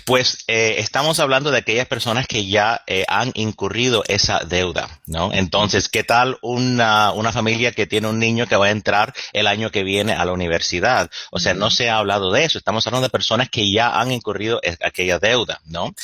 Pues 0.05 0.45
eh, 0.49 0.77
estamos 0.79 1.21
hablando 1.21 1.51
de 1.51 1.59
aquellas 1.59 1.87
personas 1.87 2.27
que 2.27 2.47
ya 2.47 2.83
eh, 2.87 3.05
han 3.09 3.33
incurrido 3.35 4.05
esa 4.09 4.41
deuda, 4.41 5.01
¿no? 5.07 5.33
Entonces, 5.33 5.89
¿qué 5.89 6.05
tal 6.05 6.39
una, 6.43 7.13
una 7.13 7.33
familia 7.33 7.73
que 7.73 7.87
tiene 7.87 8.09
un 8.09 8.19
niño 8.19 8.47
que 8.47 8.57
va 8.57 8.67
a 8.67 8.71
entrar 8.71 9.15
el 9.33 9.47
año 9.47 9.71
que 9.71 9.85
viene 9.85 10.13
a 10.13 10.25
la 10.25 10.33
universidad? 10.33 11.11
O 11.31 11.39
sea, 11.39 11.55
no 11.55 11.71
se 11.71 11.91
ha 11.91 11.99
hablado 11.99 12.33
de 12.33 12.45
eso. 12.45 12.59
Estamos 12.59 12.87
hablando 12.87 13.07
de 13.07 13.11
personas 13.11 13.49
que 13.51 13.71
ya 13.71 14.01
han 14.01 14.13
incurrido 14.13 14.61
aquella 14.85 15.19
deuda, 15.19 15.61
¿no? 15.67 15.95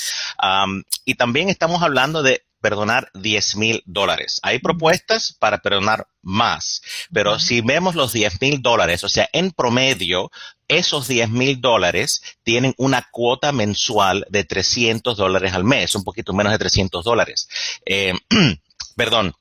y 1.05 1.14
también 1.14 1.49
estamos 1.49 1.83
hablando 1.83 2.23
de 2.23 2.42
perdonar 2.61 3.11
10 3.14 3.57
mil 3.57 3.83
dólares. 3.87 4.40
Hay 4.42 4.59
propuestas 4.59 5.37
para 5.38 5.59
perdonar 5.59 6.09
más, 6.23 6.83
pero 7.12 7.38
si 7.38 7.61
vemos 7.61 7.94
los 7.94 8.12
10 8.12 8.40
mil 8.40 8.62
dólares, 8.62 9.05
o 9.05 9.09
sea, 9.09 9.29
en 9.33 9.51
promedio, 9.51 10.31
esos 10.66 11.09
10 11.09 11.31
mil 11.31 11.61
dólares 11.61 12.23
tienen 12.42 12.75
una 12.77 13.09
cuota 13.11 13.53
mensual 13.53 14.27
de 14.29 14.44
300 14.44 15.16
dólares 15.16 15.55
al 15.55 15.64
mes, 15.64 15.94
un 15.94 16.05
poquito 16.05 16.33
menos 16.33 16.53
de 16.53 16.59
300 16.59 17.05
dólares. 17.05 17.49
Eh, 17.87 18.12
perdón, 18.97 19.35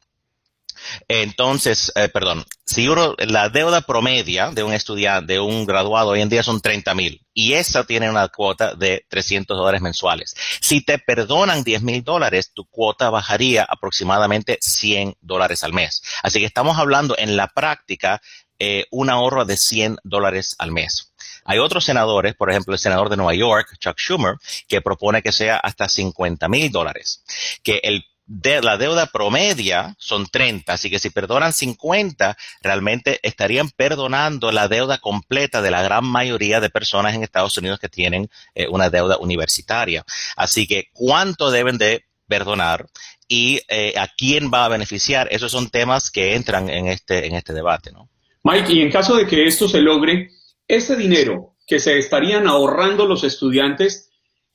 entonces, 1.08 1.92
eh, 1.96 2.10
perdón, 2.10 2.46
si 2.66 2.88
uno, 2.88 3.16
la 3.18 3.50
deuda 3.50 3.82
promedia 3.82 4.52
de 4.52 4.64
un 4.64 4.74
estudiante, 4.74 5.34
de 5.34 5.40
un 5.40 5.66
graduado 5.66 6.10
hoy 6.10 6.22
en 6.22 6.30
día 6.30 6.44
son 6.44 6.62
30 6.62 6.94
mil 6.96 7.26
y 7.34 7.54
esa 7.54 7.86
tiene 7.86 8.10
una 8.10 8.28
cuota 8.30 8.76
de 8.76 9.06
300 9.10 9.58
dólares 9.58 9.82
mensuales. 9.82 10.36
Si 10.62 10.82
te 10.82 11.00
perdonan 11.00 11.64
10 11.64 11.84
mil 11.84 12.04
dólares, 12.04 12.52
tu 12.54 12.66
cuota 12.66 13.10
bajaría 13.10 13.64
aproximadamente 13.64 14.58
100 14.62 15.16
dólares 15.22 15.64
al 15.64 15.74
mes. 15.74 16.02
Así 16.24 16.40
que 16.40 16.46
estamos 16.46 16.78
hablando 16.78 17.16
en 17.18 17.38
la 17.38 17.48
práctica 17.48 18.22
eh, 18.60 18.86
un 18.90 19.10
ahorro 19.10 19.46
de 19.46 19.56
100 19.56 19.98
dólares 20.04 20.56
al 20.58 20.72
mes. 20.72 21.14
Hay 21.46 21.60
otros 21.60 21.86
senadores, 21.86 22.36
por 22.36 22.50
ejemplo, 22.50 22.74
el 22.74 22.80
senador 22.80 23.10
de 23.10 23.16
Nueva 23.16 23.34
York, 23.34 23.78
Chuck 23.80 23.98
Schumer, 23.98 24.36
que 24.68 24.82
propone 24.82 25.22
que 25.22 25.32
sea 25.32 25.58
hasta 25.58 25.88
50 25.88 26.50
mil 26.50 26.72
dólares. 26.72 27.24
Que 27.64 27.80
el 27.84 28.04
de 28.28 28.62
la 28.62 28.78
deuda 28.78 29.08
promedia 29.08 29.96
son 29.98 30.28
30, 30.28 30.74
así 30.74 30.90
que 30.90 31.00
si 31.00 31.10
perdonan 31.10 31.54
50, 31.54 32.38
realmente 32.62 33.20
estarían 33.24 33.70
perdonando 33.70 34.52
la 34.52 34.68
deuda 34.68 35.00
completa 35.00 35.62
de 35.62 35.72
la 35.72 35.82
gran 35.82 36.06
mayoría 36.06 36.60
de 36.60 36.70
personas 36.70 37.16
en 37.16 37.24
Estados 37.24 37.58
Unidos 37.58 37.80
que 37.80 37.90
tienen 37.90 38.30
eh, 38.54 38.68
una 38.70 38.90
deuda 38.90 39.18
universitaria. 39.18 40.04
Así 40.36 40.68
que, 40.68 40.90
¿cuánto 40.94 41.50
deben 41.50 41.78
de 41.78 42.06
perdonar? 42.28 42.88
y 43.28 43.60
eh, 43.68 43.94
a 43.98 44.08
quién 44.08 44.52
va 44.54 44.66
a 44.66 44.70
beneficiar. 44.70 45.28
Esos 45.32 45.52
son 45.52 45.70
temas 45.70 46.10
que 46.10 46.36
entran 46.36 46.70
en 46.70 46.88
este, 46.88 47.28
en 47.28 47.36
este 47.36 47.54
debate, 47.54 47.92
¿no? 47.92 48.10
Mike, 48.44 48.72
y 48.72 48.82
en 48.82 48.92
caso 48.92 49.16
de 49.16 49.28
que 49.28 49.46
esto 49.46 49.68
se 49.68 49.82
logre, 49.82 50.30
ese 50.68 50.96
dinero 50.96 51.56
que 51.66 51.80
se 51.80 51.98
estarían 51.98 52.48
ahorrando 52.48 53.06
los 53.06 53.24
estudiantes 53.24 54.07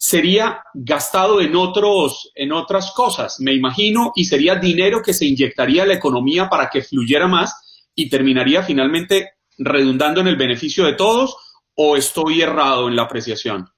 sería 0.05 0.65
gastado 0.75 1.41
en 1.41 1.55
otros, 1.55 2.33
en 2.35 2.51
otras 2.51 2.91
cosas, 2.91 3.37
me 3.39 3.53
imagino, 3.53 4.11
y 4.17 4.25
sería 4.25 4.57
dinero 4.57 5.01
que 5.01 5.15
se 5.15 5.27
inyectaría 5.27 5.85
a 5.85 5.87
la 5.87 5.95
economía 5.95 6.49
para 6.49 6.69
que 6.69 6.83
fluyera 6.83 7.29
más 7.29 7.87
y 7.95 8.11
terminaría 8.11 8.65
finalmente 8.65 9.35
redundando 9.59 10.21
en 10.21 10.27
el 10.27 10.35
beneficio 10.35 10.87
de 10.87 10.95
todos 10.95 11.37
o 11.77 11.97
estoy 11.97 12.43
errado 12.43 12.89
en 12.89 12.97
la 12.97 13.03
apreciación? 13.03 13.71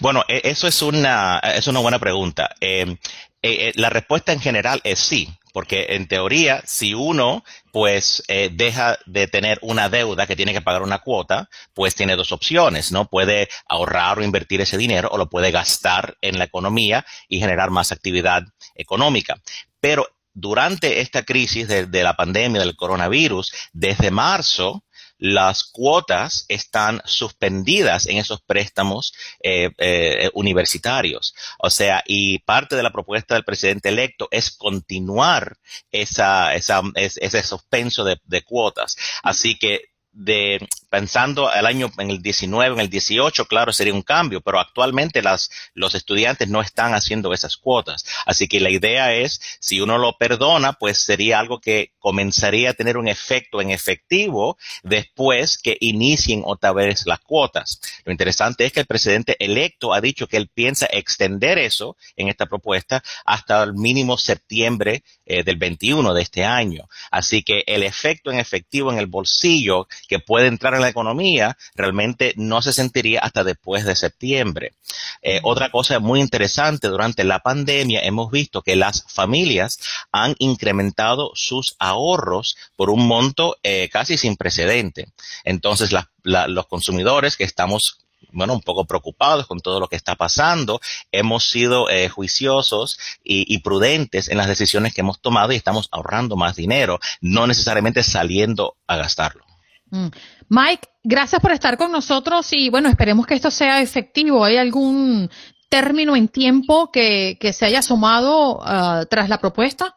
Bueno, 0.00 0.24
e, 0.26 0.40
eso 0.44 0.66
es 0.66 0.80
una, 0.80 1.40
es 1.40 1.66
una 1.66 1.80
buena 1.80 1.98
pregunta. 1.98 2.48
Eh, 2.58 2.96
eh, 3.42 3.72
la 3.74 3.90
respuesta 3.90 4.32
en 4.32 4.40
general 4.40 4.80
es 4.82 4.98
sí 4.98 5.28
porque 5.56 5.86
en 5.88 6.06
teoría, 6.06 6.62
si 6.66 6.92
uno 6.92 7.42
pues 7.72 8.22
eh, 8.28 8.50
deja 8.52 8.98
de 9.06 9.26
tener 9.26 9.58
una 9.62 9.88
deuda 9.88 10.26
que 10.26 10.36
tiene 10.36 10.52
que 10.52 10.60
pagar 10.60 10.82
una 10.82 10.98
cuota, 10.98 11.48
pues 11.72 11.94
tiene 11.94 12.14
dos 12.14 12.30
opciones, 12.30 12.92
¿no? 12.92 13.08
Puede 13.08 13.48
ahorrar 13.66 14.18
o 14.18 14.22
invertir 14.22 14.60
ese 14.60 14.76
dinero 14.76 15.08
o 15.10 15.16
lo 15.16 15.30
puede 15.30 15.50
gastar 15.50 16.18
en 16.20 16.36
la 16.38 16.44
economía 16.44 17.06
y 17.26 17.40
generar 17.40 17.70
más 17.70 17.90
actividad 17.90 18.42
económica. 18.74 19.40
Pero 19.80 20.06
durante 20.34 21.00
esta 21.00 21.22
crisis 21.22 21.66
de 21.68 22.02
la 22.02 22.16
pandemia 22.16 22.60
del 22.60 22.76
coronavirus, 22.76 23.50
desde 23.72 24.10
marzo, 24.10 24.84
las 25.18 25.64
cuotas 25.64 26.44
están 26.48 27.00
suspendidas 27.04 28.06
en 28.06 28.18
esos 28.18 28.42
préstamos 28.42 29.12
eh, 29.42 29.70
eh, 29.78 30.30
universitarios. 30.34 31.34
O 31.58 31.70
sea, 31.70 32.02
y 32.06 32.40
parte 32.40 32.76
de 32.76 32.82
la 32.82 32.92
propuesta 32.92 33.34
del 33.34 33.44
presidente 33.44 33.88
electo 33.88 34.28
es 34.30 34.50
continuar 34.50 35.56
esa, 35.90 36.54
esa, 36.54 36.82
ese 36.94 37.42
suspenso 37.42 38.04
de, 38.04 38.20
de 38.24 38.42
cuotas. 38.42 38.96
Así 39.22 39.58
que 39.58 39.90
de 40.12 40.66
pensando 40.96 41.52
el 41.52 41.66
año 41.66 41.92
en 41.98 42.08
el 42.08 42.22
19, 42.22 42.72
en 42.72 42.80
el 42.80 42.88
18, 42.88 43.44
claro, 43.44 43.70
sería 43.70 43.92
un 43.92 44.00
cambio, 44.00 44.40
pero 44.40 44.58
actualmente 44.58 45.20
las, 45.20 45.50
los 45.74 45.94
estudiantes 45.94 46.48
no 46.48 46.62
están 46.62 46.94
haciendo 46.94 47.34
esas 47.34 47.58
cuotas. 47.58 48.06
Así 48.24 48.48
que 48.48 48.60
la 48.60 48.70
idea 48.70 49.12
es, 49.12 49.42
si 49.60 49.82
uno 49.82 49.98
lo 49.98 50.16
perdona, 50.16 50.72
pues 50.72 50.96
sería 50.96 51.38
algo 51.38 51.60
que 51.60 51.92
comenzaría 51.98 52.70
a 52.70 52.72
tener 52.72 52.96
un 52.96 53.08
efecto 53.08 53.60
en 53.60 53.72
efectivo 53.72 54.56
después 54.84 55.58
que 55.58 55.76
inicien 55.80 56.40
otra 56.46 56.72
vez 56.72 57.04
las 57.04 57.20
cuotas. 57.20 57.78
Lo 58.06 58.12
interesante 58.12 58.64
es 58.64 58.72
que 58.72 58.80
el 58.80 58.86
presidente 58.86 59.36
electo 59.38 59.92
ha 59.92 60.00
dicho 60.00 60.28
que 60.28 60.38
él 60.38 60.48
piensa 60.48 60.88
extender 60.90 61.58
eso 61.58 61.98
en 62.16 62.28
esta 62.28 62.46
propuesta 62.46 63.02
hasta 63.26 63.62
el 63.62 63.74
mínimo 63.74 64.16
septiembre 64.16 65.04
eh, 65.26 65.44
del 65.44 65.56
21 65.56 66.14
de 66.14 66.22
este 66.22 66.42
año. 66.42 66.88
Así 67.10 67.42
que 67.42 67.64
el 67.66 67.82
efecto 67.82 68.30
en 68.30 68.38
efectivo 68.38 68.90
en 68.90 68.98
el 68.98 69.08
bolsillo 69.08 69.88
que 70.08 70.20
puede 70.20 70.46
entrar 70.46 70.74
en 70.74 70.85
la 70.86 70.90
economía 70.90 71.58
realmente 71.74 72.32
no 72.36 72.62
se 72.62 72.72
sentiría 72.72 73.20
hasta 73.20 73.44
después 73.44 73.84
de 73.84 73.96
septiembre. 73.96 74.74
Eh, 75.20 75.40
otra 75.42 75.70
cosa 75.70 75.98
muy 75.98 76.20
interesante, 76.20 76.88
durante 76.88 77.24
la 77.24 77.40
pandemia 77.40 78.00
hemos 78.00 78.30
visto 78.30 78.62
que 78.62 78.76
las 78.76 79.04
familias 79.08 79.78
han 80.12 80.36
incrementado 80.38 81.32
sus 81.34 81.74
ahorros 81.78 82.56
por 82.76 82.90
un 82.90 83.06
monto 83.08 83.56
eh, 83.62 83.88
casi 83.92 84.16
sin 84.16 84.36
precedente. 84.36 85.08
Entonces, 85.44 85.90
los 86.22 86.66
consumidores 86.66 87.36
que 87.36 87.44
estamos 87.44 87.98
bueno, 88.32 88.54
un 88.54 88.60
poco 88.60 88.84
preocupados 88.84 89.46
con 89.46 89.60
todo 89.60 89.80
lo 89.80 89.88
que 89.88 89.96
está 89.96 90.14
pasando. 90.14 90.80
Hemos 91.10 91.48
sido 91.48 91.88
eh, 91.88 92.08
juiciosos 92.08 92.98
y, 93.24 93.58
prudentes 93.60 94.28
en 94.28 94.36
las 94.36 94.46
decisiones 94.46 94.94
que 94.94 95.00
hemos 95.00 95.20
tomado 95.20 95.52
y 95.52 95.56
estamos 95.56 95.88
ahorrando 95.90 96.36
más 96.36 96.54
dinero, 96.54 96.98
no 97.20 97.46
necesariamente 97.46 98.02
saliendo 98.02 98.76
a 98.86 98.96
gastarlo. 98.96 99.45
Mm. 99.90 100.06
Mike, 100.48 100.88
gracias 101.04 101.40
por 101.40 101.52
estar 101.52 101.76
con 101.76 101.92
nosotros 101.92 102.52
y 102.52 102.70
bueno, 102.70 102.88
esperemos 102.88 103.26
que 103.26 103.34
esto 103.34 103.50
sea 103.50 103.80
efectivo. 103.80 104.44
¿Hay 104.44 104.56
algún 104.56 105.30
término 105.68 106.16
en 106.16 106.28
tiempo 106.28 106.90
que, 106.90 107.38
se 107.52 107.66
haya 107.66 107.82
sumado 107.82 108.58
uh, 108.58 109.06
tras 109.08 109.28
la 109.28 109.38
propuesta? 109.38 109.95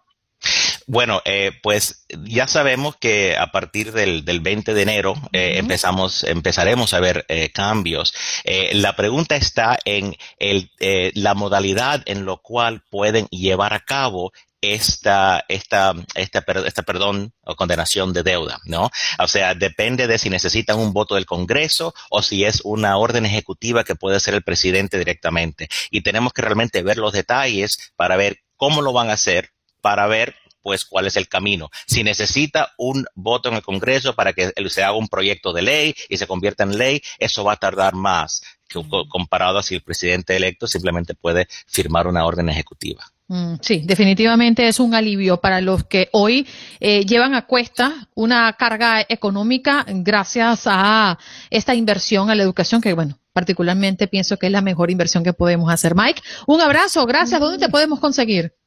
Bueno, 0.91 1.21
eh, 1.23 1.52
pues 1.62 2.08
ya 2.25 2.47
sabemos 2.47 2.95
que 2.95 3.38
a 3.38 3.52
partir 3.52 3.91
del, 3.91 4.25
del 4.25 4.39
20 4.39 4.73
de 4.73 4.82
enero 4.82 5.13
eh, 5.34 5.58
empezamos, 5.58 6.23
empezaremos 6.23 6.95
a 6.95 6.99
ver 6.99 7.25
eh, 7.28 7.52
cambios. 7.52 8.12
Eh, 8.43 8.71
la 8.73 8.95
pregunta 8.95 9.36
está 9.36 9.78
en 9.86 10.15
el, 10.39 10.71
eh, 10.80 11.12
la 11.13 11.36
modalidad 11.36 12.02
en 12.08 12.25
lo 12.25 12.41
cual 12.41 12.82
pueden 12.89 13.28
llevar 13.28 13.75
a 13.75 13.82
cabo 13.82 14.32
esta, 14.62 15.45
esta, 15.47 15.93
esta, 16.15 16.43
esta, 16.65 16.82
perdón 16.82 17.34
o 17.43 17.56
condenación 17.56 18.12
de 18.12 18.23
deuda, 18.23 18.60
¿no? 18.65 18.89
O 19.19 19.28
sea, 19.28 19.54
depende 19.54 20.08
de 20.08 20.17
si 20.17 20.32
necesitan 20.32 20.80
un 20.80 20.91
voto 20.91 21.13
del 21.13 21.28
Congreso 21.28 21.93
o 22.10 22.23
si 22.23 22.45
es 22.45 22.62
una 22.63 22.97
orden 22.97 23.28
ejecutiva 23.28 23.84
que 23.84 23.93
puede 23.93 24.19
ser 24.19 24.34
el 24.34 24.41
presidente 24.41 24.97
directamente. 24.97 25.69
Y 25.91 26.02
tenemos 26.02 26.34
que 26.34 26.41
realmente 26.41 26.82
ver 26.82 26.97
los 26.97 27.13
detalles 27.13 27.91
para 27.95 28.17
ver 28.17 28.39
cómo 28.58 28.82
lo 28.82 28.91
van 28.91 29.12
a 29.12 29.13
hacer, 29.13 29.52
para 29.82 30.08
ver 30.08 30.36
pues 30.61 30.85
cuál 30.85 31.07
es 31.07 31.15
el 31.17 31.27
camino. 31.27 31.69
Si 31.87 32.03
necesita 32.03 32.73
un 32.77 33.05
voto 33.15 33.49
en 33.49 33.55
el 33.55 33.61
Congreso 33.61 34.15
para 34.15 34.33
que 34.33 34.51
se 34.69 34.83
haga 34.83 34.95
un 34.95 35.07
proyecto 35.07 35.53
de 35.53 35.61
ley 35.61 35.95
y 36.09 36.17
se 36.17 36.27
convierta 36.27 36.63
en 36.63 36.77
ley, 36.77 37.01
eso 37.17 37.43
va 37.43 37.53
a 37.53 37.57
tardar 37.57 37.93
más 37.93 38.41
que, 38.67 38.81
comparado 39.09 39.57
a 39.57 39.63
si 39.63 39.75
el 39.75 39.81
presidente 39.81 40.35
electo 40.35 40.67
simplemente 40.67 41.15
puede 41.15 41.47
firmar 41.67 42.07
una 42.07 42.25
orden 42.25 42.49
ejecutiva. 42.49 43.03
Mm, 43.27 43.55
sí, 43.61 43.83
definitivamente 43.85 44.67
es 44.67 44.79
un 44.79 44.95
alivio 44.95 45.37
para 45.37 45.61
los 45.61 45.83
que 45.83 46.09
hoy 46.13 46.47
eh, 46.79 47.05
llevan 47.05 47.35
a 47.35 47.45
cuesta 47.45 48.07
una 48.15 48.51
carga 48.53 49.05
económica 49.07 49.85
gracias 49.87 50.63
a 50.65 51.19
esta 51.51 51.75
inversión 51.75 52.31
a 52.31 52.35
la 52.35 52.41
educación 52.41 52.81
que, 52.81 52.93
bueno, 52.93 53.19
particularmente 53.31 54.07
pienso 54.07 54.37
que 54.37 54.47
es 54.47 54.51
la 54.51 54.61
mejor 54.61 54.89
inversión 54.89 55.23
que 55.23 55.33
podemos 55.33 55.71
hacer. 55.71 55.93
Mike, 55.95 56.21
un 56.47 56.59
abrazo, 56.59 57.05
gracias. 57.05 57.39
¿Dónde 57.39 57.63
te 57.63 57.71
podemos 57.71 57.99
conseguir? 57.99 58.58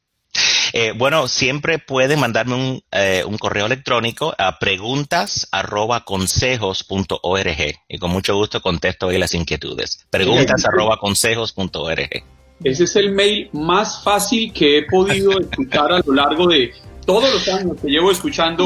Eh, 0.75 0.91
bueno, 0.95 1.27
siempre 1.27 1.77
pueden 1.77 2.19
mandarme 2.19 2.55
un, 2.55 2.83
eh, 2.91 3.23
un 3.27 3.37
correo 3.37 3.67
electrónico 3.67 4.33
a 4.39 4.57
preguntas 4.57 5.47
arroba 5.51 6.03
consejos.org 6.03 7.75
y 7.87 7.97
con 7.99 8.09
mucho 8.09 8.35
gusto 8.35 8.59
contesto 8.59 9.09
ahí 9.09 9.19
las 9.19 9.35
inquietudes. 9.35 10.07
Preguntas 10.09 10.65
arroba 10.65 10.97
consejos.org. 10.97 12.23
Ese 12.63 12.83
es 12.85 12.95
el 12.95 13.11
mail 13.11 13.49
más 13.53 14.03
fácil 14.03 14.51
que 14.51 14.79
he 14.79 14.85
podido 14.87 15.39
escuchar 15.39 15.91
a 15.91 15.99
lo 15.99 16.11
largo 16.11 16.47
de 16.47 16.73
todos 17.05 17.31
los 17.31 17.47
años 17.49 17.77
que 17.79 17.89
llevo 17.89 18.09
escuchando 18.09 18.65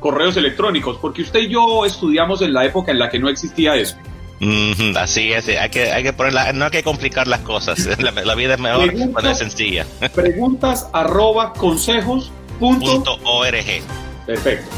correos 0.00 0.36
electrónicos, 0.36 0.98
porque 1.00 1.22
usted 1.22 1.40
y 1.40 1.50
yo 1.50 1.84
estudiamos 1.84 2.42
en 2.42 2.52
la 2.52 2.64
época 2.64 2.90
en 2.90 2.98
la 2.98 3.08
que 3.08 3.20
no 3.20 3.28
existía 3.28 3.76
eso. 3.76 3.96
Así 4.96 5.32
es, 5.32 5.48
hay 5.48 5.68
que, 5.70 5.90
hay 5.90 6.02
que 6.02 6.12
ponerla, 6.12 6.52
no 6.52 6.66
hay 6.66 6.70
que 6.70 6.82
complicar 6.82 7.26
las 7.26 7.40
cosas, 7.40 7.88
la, 8.24 8.34
vida 8.34 8.54
es 8.54 8.60
mejor 8.60 8.92
cuando 9.12 9.30
es 9.30 9.38
sencilla. 9.38 9.86
Preguntas 10.14 10.86
arroba 10.92 11.52
consejos 11.52 12.30
punto 12.58 13.18
org. 13.24 13.82
Perfecto. 14.26 14.68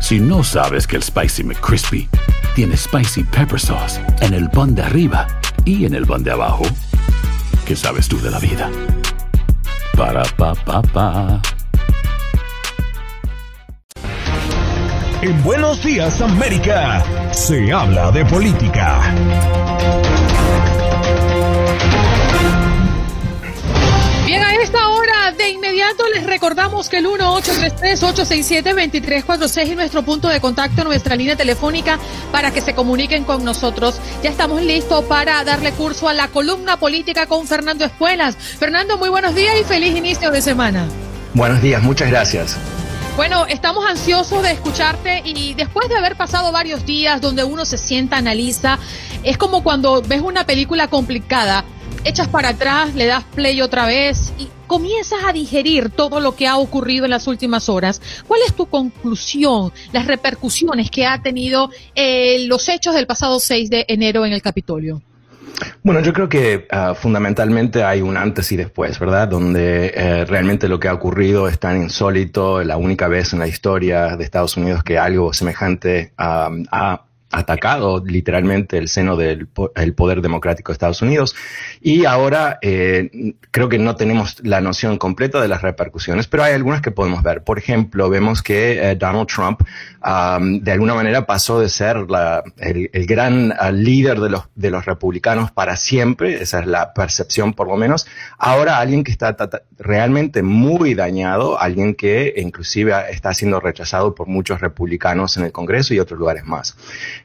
Si 0.00 0.18
no 0.18 0.42
sabes 0.42 0.86
que 0.86 0.96
el 0.96 1.02
Spicy 1.02 1.44
McCrispy 1.44 2.08
tiene 2.54 2.76
Spicy 2.76 3.22
Pepper 3.24 3.60
Sauce 3.60 4.00
en 4.20 4.34
el 4.34 4.50
pan 4.50 4.74
de 4.74 4.82
arriba 4.82 5.26
y 5.64 5.84
en 5.84 5.94
el 5.94 6.06
pan 6.06 6.24
de 6.24 6.32
abajo, 6.32 6.64
¿qué 7.64 7.76
sabes 7.76 8.08
tú 8.08 8.20
de 8.20 8.30
la 8.30 8.38
vida? 8.38 8.70
Para 9.96 10.22
pa 10.22 10.54
pa 10.54 10.82
pa. 10.82 11.40
En 15.22 15.42
Buenos 15.42 15.82
Días 15.84 16.18
América 16.22 17.04
se 17.30 17.70
habla 17.70 18.10
de 18.10 18.24
política. 18.24 19.14
Bien, 24.24 24.42
a 24.42 24.54
esta 24.54 24.88
hora 24.88 25.32
de 25.36 25.50
inmediato 25.50 26.04
les 26.14 26.24
recordamos 26.24 26.88
que 26.88 26.96
el 26.98 27.06
1-833-867-2346 27.06 29.58
es 29.58 29.76
nuestro 29.76 30.02
punto 30.04 30.28
de 30.28 30.40
contacto, 30.40 30.84
nuestra 30.84 31.16
línea 31.16 31.36
telefónica 31.36 31.98
para 32.32 32.50
que 32.50 32.62
se 32.62 32.74
comuniquen 32.74 33.24
con 33.24 33.44
nosotros. 33.44 34.00
Ya 34.22 34.30
estamos 34.30 34.62
listos 34.62 35.04
para 35.04 35.44
darle 35.44 35.72
curso 35.72 36.08
a 36.08 36.14
la 36.14 36.28
columna 36.28 36.78
política 36.78 37.26
con 37.26 37.46
Fernando 37.46 37.84
Espuelas. 37.84 38.36
Fernando, 38.36 38.96
muy 38.96 39.10
buenos 39.10 39.34
días 39.34 39.54
y 39.60 39.64
feliz 39.64 39.94
inicio 39.94 40.30
de 40.30 40.40
semana. 40.40 40.86
Buenos 41.34 41.60
días, 41.60 41.82
muchas 41.82 42.08
gracias. 42.08 42.56
Bueno, 43.16 43.44
estamos 43.46 43.84
ansiosos 43.84 44.42
de 44.42 44.52
escucharte 44.52 45.22
y 45.24 45.54
después 45.54 45.88
de 45.88 45.96
haber 45.96 46.16
pasado 46.16 46.52
varios 46.52 46.86
días 46.86 47.20
donde 47.20 47.44
uno 47.44 47.64
se 47.64 47.76
sienta, 47.76 48.16
analiza, 48.16 48.78
es 49.22 49.36
como 49.36 49.62
cuando 49.62 50.00
ves 50.00 50.22
una 50.22 50.46
película 50.46 50.88
complicada, 50.88 51.64
echas 52.04 52.28
para 52.28 52.50
atrás, 52.50 52.94
le 52.94 53.06
das 53.06 53.24
play 53.24 53.60
otra 53.60 53.84
vez 53.86 54.32
y 54.38 54.48
comienzas 54.66 55.20
a 55.26 55.32
digerir 55.32 55.90
todo 55.90 56.20
lo 56.20 56.34
que 56.34 56.46
ha 56.46 56.56
ocurrido 56.56 57.04
en 57.04 57.10
las 57.10 57.26
últimas 57.26 57.68
horas. 57.68 58.00
¿Cuál 58.26 58.40
es 58.46 58.54
tu 58.54 58.66
conclusión, 58.66 59.72
las 59.92 60.06
repercusiones 60.06 60.90
que 60.90 61.04
ha 61.04 61.20
tenido 61.20 61.70
eh, 61.94 62.46
los 62.46 62.68
hechos 62.68 62.94
del 62.94 63.06
pasado 63.06 63.38
6 63.40 63.68
de 63.68 63.84
enero 63.88 64.24
en 64.24 64.32
el 64.32 64.40
Capitolio? 64.40 65.02
Bueno, 65.82 66.00
yo 66.00 66.12
creo 66.12 66.28
que 66.28 66.68
uh, 66.72 66.94
fundamentalmente 66.94 67.82
hay 67.84 68.02
un 68.02 68.16
antes 68.16 68.50
y 68.52 68.56
después, 68.56 68.98
¿verdad? 68.98 69.28
Donde 69.28 69.92
eh, 69.94 70.24
realmente 70.24 70.68
lo 70.68 70.78
que 70.78 70.88
ha 70.88 70.94
ocurrido 70.94 71.48
es 71.48 71.58
tan 71.58 71.82
insólito, 71.82 72.62
la 72.62 72.76
única 72.76 73.08
vez 73.08 73.32
en 73.32 73.40
la 73.40 73.46
historia 73.46 74.16
de 74.16 74.24
Estados 74.24 74.56
Unidos 74.56 74.82
que 74.82 74.98
algo 74.98 75.32
semejante 75.32 76.12
um, 76.18 76.64
ha 76.70 77.04
atacado 77.30 78.02
literalmente 78.04 78.78
el 78.78 78.88
seno 78.88 79.16
del 79.16 79.48
el 79.76 79.94
poder 79.94 80.20
democrático 80.20 80.72
de 80.72 80.74
Estados 80.74 81.02
Unidos 81.02 81.34
y 81.80 82.04
ahora 82.04 82.58
eh, 82.62 83.34
creo 83.50 83.68
que 83.68 83.78
no 83.78 83.96
tenemos 83.96 84.36
la 84.42 84.60
noción 84.60 84.98
completa 84.98 85.40
de 85.40 85.48
las 85.48 85.62
repercusiones, 85.62 86.26
pero 86.26 86.42
hay 86.42 86.54
algunas 86.54 86.80
que 86.80 86.90
podemos 86.90 87.22
ver. 87.22 87.42
Por 87.42 87.58
ejemplo, 87.58 88.08
vemos 88.10 88.42
que 88.42 88.90
eh, 88.90 88.96
Donald 88.96 89.28
Trump 89.28 89.62
um, 90.04 90.60
de 90.60 90.72
alguna 90.72 90.94
manera 90.94 91.26
pasó 91.26 91.60
de 91.60 91.68
ser 91.68 91.96
el, 92.58 93.06
gran 93.06 93.52
uh, 93.52 93.72
líder 93.72 94.20
de 94.20 94.30
los, 94.30 94.44
de 94.54 94.70
los 94.70 94.84
republicanos 94.84 95.50
para 95.50 95.76
siempre, 95.76 96.42
esa 96.42 96.60
es 96.60 96.66
la 96.66 96.92
percepción 96.92 97.54
por 97.54 97.68
lo 97.68 97.76
menos, 97.76 98.06
ahora 98.38 98.78
alguien 98.78 99.04
que 99.04 99.12
está 99.12 99.36
realmente 99.78 100.42
muy 100.42 100.94
dañado, 100.94 101.60
alguien 101.60 101.94
que 101.94 102.34
inclusive 102.36 102.92
está 103.10 103.34
siendo 103.34 103.60
rechazado 103.60 104.14
por 104.14 104.26
muchos 104.26 104.60
republicanos 104.60 105.36
en 105.36 105.44
el 105.44 105.52
Congreso 105.52 105.94
y 105.94 105.98
otros 105.98 106.18
lugares 106.18 106.44
más. 106.44 106.76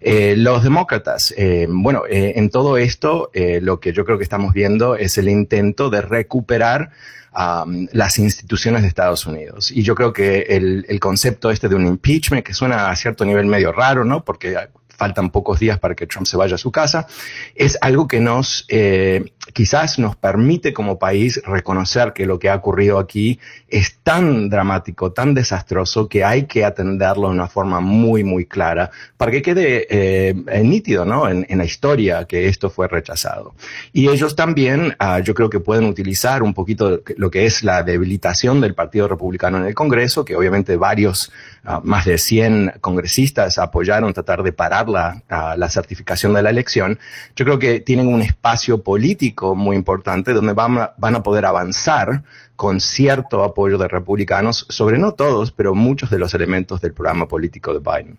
Eh, 0.01 0.35
los 0.37 0.63
demócratas, 0.63 1.33
eh, 1.37 1.67
bueno, 1.69 2.03
eh, 2.09 2.33
en 2.35 2.49
todo 2.49 2.77
esto 2.77 3.29
eh, 3.33 3.59
lo 3.61 3.79
que 3.79 3.93
yo 3.93 4.05
creo 4.05 4.17
que 4.17 4.23
estamos 4.23 4.53
viendo 4.53 4.95
es 4.95 5.17
el 5.17 5.29
intento 5.29 5.89
de 5.89 6.01
recuperar 6.01 6.91
um, 7.33 7.87
las 7.91 8.19
instituciones 8.19 8.81
de 8.81 8.87
Estados 8.87 9.25
Unidos. 9.25 9.71
Y 9.71 9.83
yo 9.83 9.95
creo 9.95 10.13
que 10.13 10.41
el, 10.49 10.85
el, 10.89 10.99
concepto 10.99 11.49
este 11.49 11.69
de 11.69 11.75
un 11.75 11.85
impeachment, 11.85 12.45
que 12.45 12.53
suena 12.53 12.89
a 12.89 12.95
cierto 12.95 13.25
nivel 13.25 13.45
medio 13.45 13.71
raro, 13.71 14.05
¿no? 14.05 14.23
Porque 14.23 14.55
faltan 14.95 15.29
pocos 15.29 15.59
días 15.59 15.79
para 15.79 15.95
que 15.95 16.07
Trump 16.07 16.25
se 16.25 16.37
vaya 16.37 16.55
a 16.55 16.57
su 16.57 16.71
casa, 16.71 17.07
es 17.53 17.77
algo 17.81 18.07
que 18.07 18.19
nos 18.19 18.65
eh, 18.69 19.31
quizás 19.53 19.99
nos 19.99 20.15
permite 20.15 20.73
como 20.73 20.97
país 20.97 21.41
reconocer 21.45 22.13
que 22.13 22.25
lo 22.25 22.39
que 22.39 22.49
ha 22.49 22.55
ocurrido 22.55 22.99
aquí 22.99 23.39
es 23.67 23.97
tan 24.03 24.49
dramático, 24.49 25.11
tan 25.11 25.33
desastroso, 25.33 26.07
que 26.07 26.23
hay 26.23 26.45
que 26.45 26.65
atenderlo 26.65 27.27
de 27.27 27.35
una 27.35 27.47
forma 27.47 27.79
muy, 27.79 28.23
muy 28.23 28.45
clara 28.45 28.89
para 29.17 29.31
que 29.31 29.41
quede 29.41 29.87
eh, 29.89 30.33
nítido 30.63 30.95
¿no? 31.03 31.27
En, 31.29 31.45
la 31.57 31.65
historia 31.65 32.25
que 32.25 32.47
esto 32.47 32.69
fue 32.69 32.87
rechazado. 32.87 33.55
Y 33.93 34.09
ellos 34.09 34.35
también, 34.35 34.95
uh, 34.99 35.21
yo 35.21 35.33
creo 35.33 35.49
que 35.49 35.59
pueden 35.59 35.85
utilizar 35.85 36.43
un 36.43 36.53
poquito 36.53 37.01
lo 37.17 37.31
que 37.31 37.45
es 37.45 37.63
la 37.63 37.81
debilitación 37.83 38.61
del 38.61 38.75
Partido 38.75 39.07
Republicano 39.07 39.57
en 39.57 39.65
el 39.65 39.73
Congreso, 39.73 40.25
que 40.25 40.35
obviamente 40.35 40.75
varios, 40.75 41.31
uh, 41.67 41.81
más 41.83 42.05
de 42.05 42.17
100 42.17 42.75
congresistas 42.81 43.57
apoyaron 43.57 44.13
tratar 44.13 44.43
de 44.43 44.53
parar 44.53 44.89
la, 44.89 45.21
uh, 45.29 45.57
la 45.57 45.69
certificación 45.69 46.33
de 46.33 46.41
la 46.41 46.49
elección. 46.49 46.99
Yo 47.35 47.45
creo 47.45 47.59
que 47.59 47.79
tienen 47.79 48.07
un 48.07 48.21
espacio 48.21 48.81
político 48.81 49.55
muy 49.55 49.75
importante 49.75 50.33
donde 50.33 50.53
van 50.53 50.77
a, 50.77 50.93
van 50.97 51.15
a 51.15 51.23
poder 51.23 51.45
avanzar 51.45 52.23
con 52.55 52.79
cierto 52.79 53.43
apoyo 53.43 53.77
de 53.77 53.87
republicanos 53.87 54.65
sobre 54.69 54.97
no 54.97 55.13
todos, 55.13 55.51
pero 55.51 55.75
muchos 55.75 56.09
de 56.09 56.19
los 56.19 56.33
elementos 56.33 56.81
del 56.81 56.93
programa 56.93 57.27
político 57.27 57.73
de 57.73 57.79
Biden. 57.79 58.17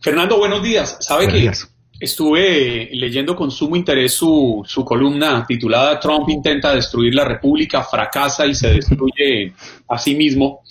Fernando, 0.00 0.38
buenos 0.38 0.62
días. 0.62 0.96
¿Sabe 1.00 1.26
buenos 1.26 1.34
que 1.34 1.40
días. 1.40 1.70
estuve 2.00 2.88
leyendo 2.92 3.36
con 3.36 3.50
sumo 3.50 3.76
interés 3.76 4.14
su, 4.14 4.62
su, 4.66 4.84
columna 4.84 5.44
titulada 5.46 6.00
Trump 6.00 6.28
intenta 6.28 6.74
destruir 6.74 7.14
la 7.14 7.24
República, 7.24 7.82
fracasa 7.84 8.46
y 8.46 8.54
se 8.54 8.68
destruye 8.72 9.52
a 9.88 9.98
sí 9.98 10.14
mismo? 10.16 10.62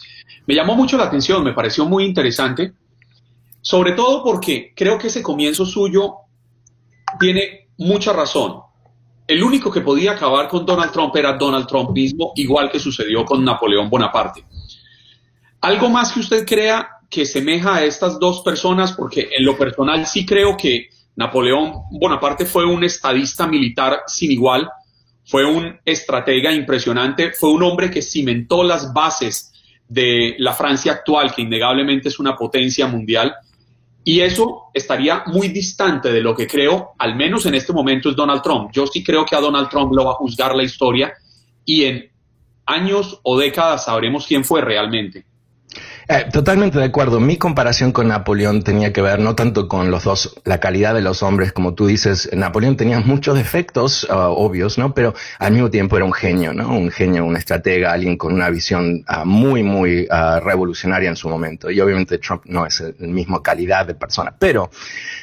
Me 0.51 0.57
llamó 0.57 0.75
mucho 0.75 0.97
la 0.97 1.05
atención, 1.05 1.45
me 1.45 1.53
pareció 1.53 1.85
muy 1.85 2.03
interesante, 2.03 2.73
sobre 3.61 3.93
todo 3.93 4.21
porque 4.21 4.73
creo 4.75 4.97
que 4.97 5.07
ese 5.07 5.23
comienzo 5.23 5.65
suyo 5.65 6.15
tiene 7.17 7.69
mucha 7.77 8.11
razón 8.11 8.63
el 9.31 9.41
único 9.41 9.71
que 9.71 9.79
podía 9.79 10.11
acabar 10.11 10.49
con 10.49 10.65
Donald 10.65 10.91
Trump 10.91 11.15
era 11.15 11.37
Donald 11.37 11.65
Trump 11.67 11.91
mismo, 11.91 12.33
igual 12.35 12.69
que 12.69 12.79
sucedió 12.79 13.23
con 13.23 13.45
Napoleón 13.45 13.89
Bonaparte. 13.89 14.43
¿Algo 15.61 15.87
más 15.87 16.11
que 16.11 16.19
usted 16.19 16.45
crea 16.45 16.97
que 17.09 17.25
semeja 17.25 17.75
a 17.75 17.85
estas 17.85 18.19
dos 18.19 18.41
personas? 18.41 18.91
Porque 18.91 19.29
en 19.33 19.45
lo 19.45 19.57
personal 19.57 20.05
sí 20.05 20.25
creo 20.25 20.57
que 20.57 20.89
Napoleón 21.15 21.75
Bonaparte 21.91 22.45
fue 22.45 22.65
un 22.65 22.83
estadista 22.83 23.47
militar 23.47 24.01
sin 24.05 24.33
igual, 24.33 24.69
fue 25.23 25.45
un 25.45 25.79
estratega 25.85 26.51
impresionante, 26.51 27.31
fue 27.31 27.51
un 27.51 27.63
hombre 27.63 27.89
que 27.89 28.01
cimentó 28.01 28.63
las 28.63 28.91
bases 28.91 29.50
de 29.91 30.35
la 30.39 30.53
Francia 30.53 30.93
actual, 30.93 31.33
que 31.35 31.41
innegablemente 31.41 32.07
es 32.07 32.17
una 32.17 32.37
potencia 32.37 32.87
mundial 32.87 33.35
y 34.05 34.21
eso 34.21 34.69
estaría 34.73 35.23
muy 35.27 35.49
distante 35.49 36.13
de 36.13 36.21
lo 36.21 36.33
que 36.33 36.47
creo, 36.47 36.91
al 36.97 37.15
menos 37.15 37.45
en 37.45 37.55
este 37.55 37.73
momento, 37.73 38.09
es 38.09 38.15
Donald 38.15 38.41
Trump. 38.41 38.71
Yo 38.71 38.87
sí 38.87 39.03
creo 39.03 39.25
que 39.25 39.35
a 39.35 39.41
Donald 39.41 39.67
Trump 39.67 39.91
lo 39.93 40.05
va 40.05 40.11
a 40.11 40.15
juzgar 40.15 40.55
la 40.55 40.63
historia 40.63 41.13
y 41.65 41.83
en 41.83 42.09
años 42.65 43.19
o 43.23 43.37
décadas 43.37 43.85
sabremos 43.85 44.25
quién 44.25 44.45
fue 44.45 44.61
realmente. 44.61 45.25
Eh, 46.07 46.25
totalmente 46.31 46.79
de 46.79 46.85
acuerdo. 46.85 47.19
Mi 47.19 47.37
comparación 47.37 47.91
con 47.91 48.07
Napoleón 48.07 48.63
tenía 48.63 48.91
que 48.91 49.01
ver 49.01 49.19
no 49.19 49.35
tanto 49.35 49.67
con 49.67 49.91
los 49.91 50.03
dos, 50.03 50.35
la 50.45 50.59
calidad 50.59 50.93
de 50.93 51.01
los 51.01 51.23
hombres, 51.23 51.53
como 51.53 51.73
tú 51.73 51.87
dices. 51.87 52.29
Napoleón 52.33 52.75
tenía 52.75 52.99
muchos 52.99 53.35
defectos 53.35 54.03
uh, 54.05 54.13
obvios, 54.13 54.77
¿no? 54.77 54.93
Pero 54.93 55.13
al 55.39 55.53
mismo 55.53 55.69
tiempo 55.69 55.95
era 55.95 56.05
un 56.05 56.13
genio, 56.13 56.53
¿no? 56.53 56.69
Un 56.69 56.91
genio, 56.91 57.25
un 57.25 57.37
estratega, 57.37 57.93
alguien 57.93 58.17
con 58.17 58.33
una 58.33 58.49
visión 58.49 59.05
uh, 59.07 59.25
muy, 59.25 59.63
muy 59.63 60.07
uh, 60.09 60.39
revolucionaria 60.43 61.09
en 61.09 61.15
su 61.15 61.29
momento. 61.29 61.69
Y 61.69 61.79
obviamente 61.79 62.17
Trump 62.17 62.43
no 62.45 62.65
es 62.65 62.81
la 62.81 63.07
misma 63.07 63.41
calidad 63.41 63.85
de 63.85 63.95
persona. 63.95 64.35
Pero 64.37 64.69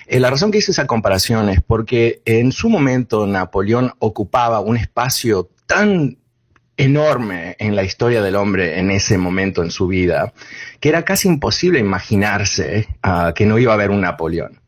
eh, 0.07 0.21
la 0.21 0.31
razón 0.31 0.51
que 0.51 0.59
hice 0.59 0.73
esa 0.73 0.87
comparación 0.87 1.49
es 1.49 1.61
porque 1.61 2.23
en 2.25 2.53
su 2.53 2.69
momento 2.69 3.27
Napoleón 3.27 3.93
ocupaba 3.99 4.61
un 4.61 4.77
espacio 4.77 5.51
tan 5.67 6.17
enorme 6.79 7.57
en 7.59 7.77
la 7.77 7.83
historia 7.83 8.23
del 8.23 8.37
hombre 8.37 8.79
en 8.79 8.91
ese 8.91 9.19
momento 9.19 9.63
en 9.63 9.71
su 9.71 9.89
vida, 9.89 10.33
que 10.81 10.89
era 10.89 11.05
casi 11.05 11.29
imposible 11.29 11.79
imaginarse 11.79 12.89
uh, 13.05 13.35
que 13.35 13.45
no 13.45 13.59
iba 13.59 13.73
a 13.73 13.75
haber 13.75 13.91
un 13.91 14.01
Napoleón. 14.01 14.61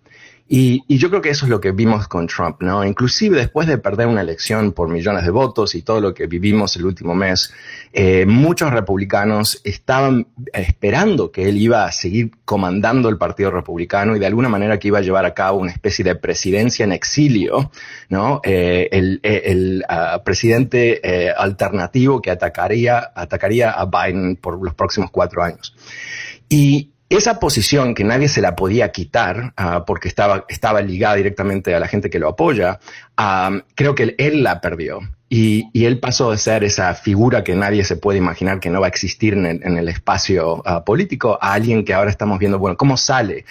Y, 0.53 0.83
yo 0.89 1.11
creo 1.11 1.23
que 1.23 1.31
eso 1.31 1.47
es 1.47 1.49
lo 1.49 1.61
que 1.61 1.71
vimos 1.71 2.09
con 2.09 2.27
Trump, 2.27 2.61
¿no? 2.61 2.85
Inclusive 2.85 3.39
después 3.39 3.69
de 3.69 3.79
perder 3.79 4.09
una 4.09 4.23
elección 4.23 4.73
por 4.73 4.89
millones 4.89 5.25
de 5.25 5.31
votos 5.31 5.77
y 5.77 5.83
todo 5.83 6.01
lo 6.01 6.13
que 6.13 6.27
vivimos 6.27 6.75
el 6.75 6.87
último 6.87 7.15
mes, 7.15 7.55
eh, 7.93 8.27
muchos 8.27 8.73
republicanos 8.73 9.61
estaban 9.63 10.27
esperando 10.53 11.31
que 11.31 11.49
él 11.49 11.57
iba 11.57 11.85
a 11.85 11.93
seguir 11.93 12.33
comandando 12.45 13.09
el 13.09 13.17
Partido 13.17 13.53
Republicano 13.53 14.17
y 14.17 14.19
de 14.19 14.27
alguna 14.27 14.49
manera 14.49 14.81
que 14.81 14.89
iba 14.89 14.99
a 14.99 15.03
llevar 15.03 15.25
a 15.25 15.35
cabo 15.35 15.61
una 15.61 15.71
especie 15.71 16.05
de 16.05 16.17
presidencia 16.17 16.83
en 16.83 16.91
exilio, 16.91 17.71
¿no? 18.09 18.41
Eh, 18.43 18.89
el, 18.91 19.21
el 19.23 19.85
uh, 19.89 20.21
presidente 20.25 21.01
eh, 21.05 21.31
alternativo 21.31 22.21
que 22.21 22.33
atacaría, 22.33 23.13
atacaría 23.15 23.71
a 23.71 23.85
Biden 23.85 24.35
por 24.35 24.61
los 24.61 24.75
próximos 24.75 25.13
cuatro 25.13 25.45
años. 25.45 25.77
Y 26.49 26.90
esa 27.11 27.41
posición 27.41 27.95
que 27.95 28.05
nadie 28.05 28.29
se 28.29 28.41
la 28.41 28.57
podía 28.57 28.93
quitar 28.93 29.53
uh, 29.59 29.85
porque 29.85 30.09
estaba, 30.09 30.45
estaba 30.49 30.81
ligada 30.81 31.17
directamente 31.17 31.75
a 31.75 31.81
la 31.81 31.89
gente 31.89 32.09
que 32.09 32.21
lo 32.21 32.29
apoya, 32.29 32.79
um, 33.19 33.61
creo 33.75 33.95
que 33.95 34.15
él 34.17 34.43
la 34.43 34.61
perdió. 34.61 35.01
Y, 35.33 35.85
él 35.87 36.01
pasó 36.01 36.33
de 36.33 36.39
ser 36.39 36.65
esa 36.65 36.93
figura 36.95 37.45
que 37.45 37.55
nadie 37.55 37.85
se 37.85 37.95
puede 37.95 38.19
imaginar 38.19 38.59
que 38.59 38.69
no 38.69 38.81
va 38.81 38.87
a 38.87 38.89
existir 38.89 39.35
en 39.35 39.47
el, 39.47 39.89
espacio 39.89 40.57
uh, 40.57 40.83
político 40.85 41.39
a 41.41 41.53
alguien 41.53 41.85
que 41.85 41.95
ahora 41.95 42.11
estamos 42.11 42.41
viendo, 42.41 42.59
bueno, 42.59 42.77
¿cómo 42.77 42.97
sale? 42.97 43.45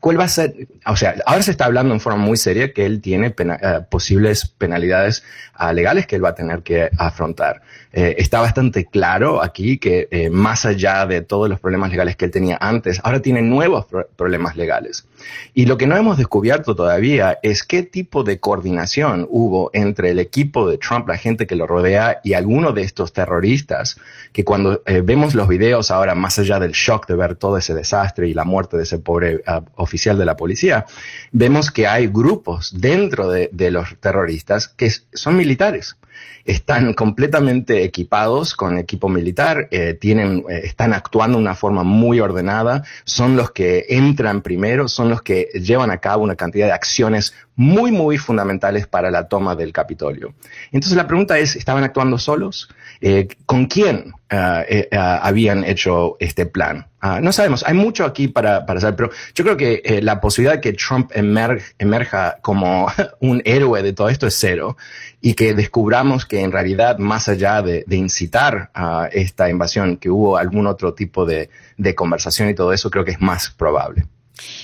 ¿Cuál 0.00 0.18
va 0.18 0.24
a 0.24 0.28
ser? 0.28 0.54
O 0.86 0.96
sea, 0.96 1.16
ahora 1.26 1.42
se 1.42 1.50
está 1.50 1.66
hablando 1.66 1.92
en 1.92 2.00
forma 2.00 2.18
muy 2.18 2.38
seria 2.38 2.72
que 2.72 2.86
él 2.86 3.02
tiene 3.02 3.28
uh, 3.28 3.84
posibles 3.90 4.46
penalidades 4.56 5.22
uh, 5.60 5.72
legales 5.74 6.06
que 6.06 6.16
él 6.16 6.24
va 6.24 6.30
a 6.30 6.34
tener 6.34 6.62
que 6.62 6.88
afrontar. 6.96 7.60
Eh, 7.92 8.14
está 8.16 8.40
bastante 8.40 8.86
claro 8.86 9.42
aquí 9.42 9.76
que 9.76 10.08
eh, 10.10 10.30
más 10.30 10.64
allá 10.64 11.04
de 11.04 11.20
todos 11.20 11.50
los 11.50 11.60
problemas 11.60 11.90
legales 11.90 12.16
que 12.16 12.24
él 12.24 12.30
tenía 12.30 12.56
antes, 12.58 13.00
ahora 13.04 13.20
tiene 13.20 13.42
nuevos 13.42 13.84
pro 13.84 14.08
problemas 14.16 14.56
legales. 14.56 15.06
Y 15.54 15.66
lo 15.66 15.76
que 15.76 15.86
no 15.86 15.96
hemos 15.96 16.18
descubierto 16.18 16.74
todavía 16.74 17.38
es 17.42 17.62
qué 17.62 17.82
tipo 17.82 18.24
de 18.24 18.40
coordinación 18.40 19.26
hubo 19.30 19.70
entre 19.72 20.10
el 20.10 20.18
equipo 20.18 20.68
de 20.68 20.78
Trump, 20.78 21.08
la 21.08 21.16
gente 21.16 21.46
que 21.46 21.56
lo 21.56 21.66
rodea 21.66 22.20
y 22.24 22.34
algunos 22.34 22.74
de 22.74 22.82
estos 22.82 23.12
terroristas, 23.12 23.98
que 24.32 24.44
cuando 24.44 24.82
eh, 24.86 25.02
vemos 25.04 25.34
los 25.34 25.48
videos 25.48 25.90
ahora, 25.90 26.14
más 26.14 26.38
allá 26.38 26.58
del 26.58 26.72
shock 26.72 27.06
de 27.06 27.16
ver 27.16 27.36
todo 27.36 27.58
ese 27.58 27.74
desastre 27.74 28.28
y 28.28 28.34
la 28.34 28.44
muerte 28.44 28.76
de 28.76 28.84
ese 28.84 28.98
pobre 28.98 29.36
uh, 29.36 29.62
oficial 29.76 30.18
de 30.18 30.24
la 30.24 30.36
policía, 30.36 30.86
vemos 31.32 31.70
que 31.70 31.86
hay 31.86 32.06
grupos 32.06 32.72
dentro 32.80 33.28
de, 33.28 33.50
de 33.52 33.70
los 33.70 33.96
terroristas 34.00 34.68
que 34.68 34.90
son 35.12 35.36
militares 35.36 35.96
están 36.44 36.94
completamente 36.94 37.84
equipados 37.84 38.54
con 38.54 38.78
equipo 38.78 39.08
militar, 39.08 39.68
eh, 39.70 39.94
tienen, 39.94 40.44
eh, 40.48 40.62
están 40.64 40.92
actuando 40.92 41.38
de 41.38 41.42
una 41.42 41.54
forma 41.54 41.82
muy 41.82 42.20
ordenada, 42.20 42.84
son 43.04 43.36
los 43.36 43.52
que 43.52 43.86
entran 43.88 44.42
primero, 44.42 44.88
son 44.88 45.08
los 45.08 45.22
que 45.22 45.48
llevan 45.54 45.90
a 45.90 45.98
cabo 45.98 46.24
una 46.24 46.36
cantidad 46.36 46.66
de 46.66 46.72
acciones 46.72 47.34
muy, 47.62 47.92
muy 47.92 48.18
fundamentales 48.18 48.88
para 48.88 49.10
la 49.10 49.28
toma 49.28 49.54
del 49.54 49.72
Capitolio. 49.72 50.34
Entonces 50.72 50.96
la 50.96 51.06
pregunta 51.06 51.38
es, 51.38 51.54
¿estaban 51.54 51.84
actuando 51.84 52.18
solos? 52.18 52.68
Eh, 53.00 53.28
¿Con 53.46 53.66
quién 53.66 54.12
uh, 54.32 54.36
uh, 54.36 54.96
habían 55.22 55.62
hecho 55.64 56.16
este 56.18 56.44
plan? 56.44 56.88
Uh, 57.02 57.20
no 57.20 57.30
sabemos, 57.30 57.64
hay 57.64 57.74
mucho 57.74 58.04
aquí 58.04 58.26
para, 58.26 58.66
para 58.66 58.80
saber, 58.80 58.96
pero 58.96 59.10
yo 59.34 59.44
creo 59.44 59.56
que 59.56 59.80
eh, 59.84 60.02
la 60.02 60.20
posibilidad 60.20 60.54
de 60.54 60.60
que 60.60 60.72
Trump 60.72 61.12
emerge, 61.14 61.74
emerja 61.78 62.38
como 62.42 62.88
un 63.20 63.42
héroe 63.44 63.82
de 63.82 63.92
todo 63.92 64.08
esto 64.08 64.26
es 64.26 64.34
cero 64.38 64.76
y 65.20 65.34
que 65.34 65.54
descubramos 65.54 66.26
que 66.26 66.40
en 66.40 66.50
realidad, 66.50 66.98
más 66.98 67.28
allá 67.28 67.62
de, 67.62 67.84
incitar 67.90 68.70
a 68.74 69.08
esta 69.12 69.48
invasión, 69.48 69.98
que 69.98 70.10
hubo 70.10 70.36
algún 70.36 70.66
otro 70.66 70.94
tipo 70.94 71.24
de 71.24 71.48
conversación 71.94 72.48
y 72.48 72.54
todo 72.54 72.72
eso, 72.72 72.90
creo 72.90 73.04
que 73.04 73.12
es 73.12 73.20
más 73.20 73.50
probable. 73.50 74.06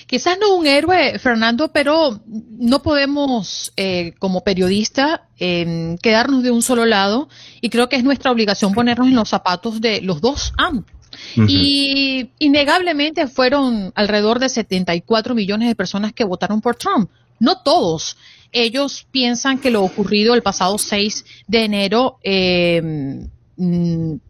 Quizás 0.07 0.39
no 0.41 0.57
un 0.57 0.67
héroe, 0.67 1.19
Fernando, 1.19 1.69
pero 1.69 2.21
no 2.27 2.83
podemos, 2.83 3.73
eh, 3.77 4.15
como 4.19 4.43
periodista, 4.43 5.29
eh, 5.39 5.97
quedarnos 6.03 6.43
de 6.43 6.51
un 6.51 6.63
solo 6.63 6.87
lado 6.87 7.29
y 7.61 7.69
creo 7.69 7.89
que 7.89 7.97
es 7.97 8.05
nuestra 8.05 8.31
obligación 8.31 8.73
ponernos 8.73 9.09
en 9.09 9.17
los 9.17 9.29
zapatos 9.29 9.81
de 9.81 10.01
los 10.01 10.21
dos 10.21 10.53
ambos. 10.57 10.87
Uh 11.37 11.41
-huh. 11.41 11.47
Y 11.49 12.31
innegablemente 12.39 13.27
fueron 13.27 13.93
alrededor 13.95 14.39
de 14.39 14.49
74 14.49 15.35
millones 15.35 15.69
de 15.69 15.75
personas 15.75 16.13
que 16.13 16.25
votaron 16.25 16.61
por 16.61 16.77
Trump. 16.77 17.11
No 17.39 17.63
todos. 17.63 18.17
Ellos 18.51 19.07
piensan 19.11 19.59
que 19.59 19.71
lo 19.71 19.83
ocurrido 19.83 20.35
el 20.35 20.43
pasado 20.43 20.79
6 20.79 21.25
de 21.47 21.65
enero, 21.65 22.19
eh, 22.23 23.27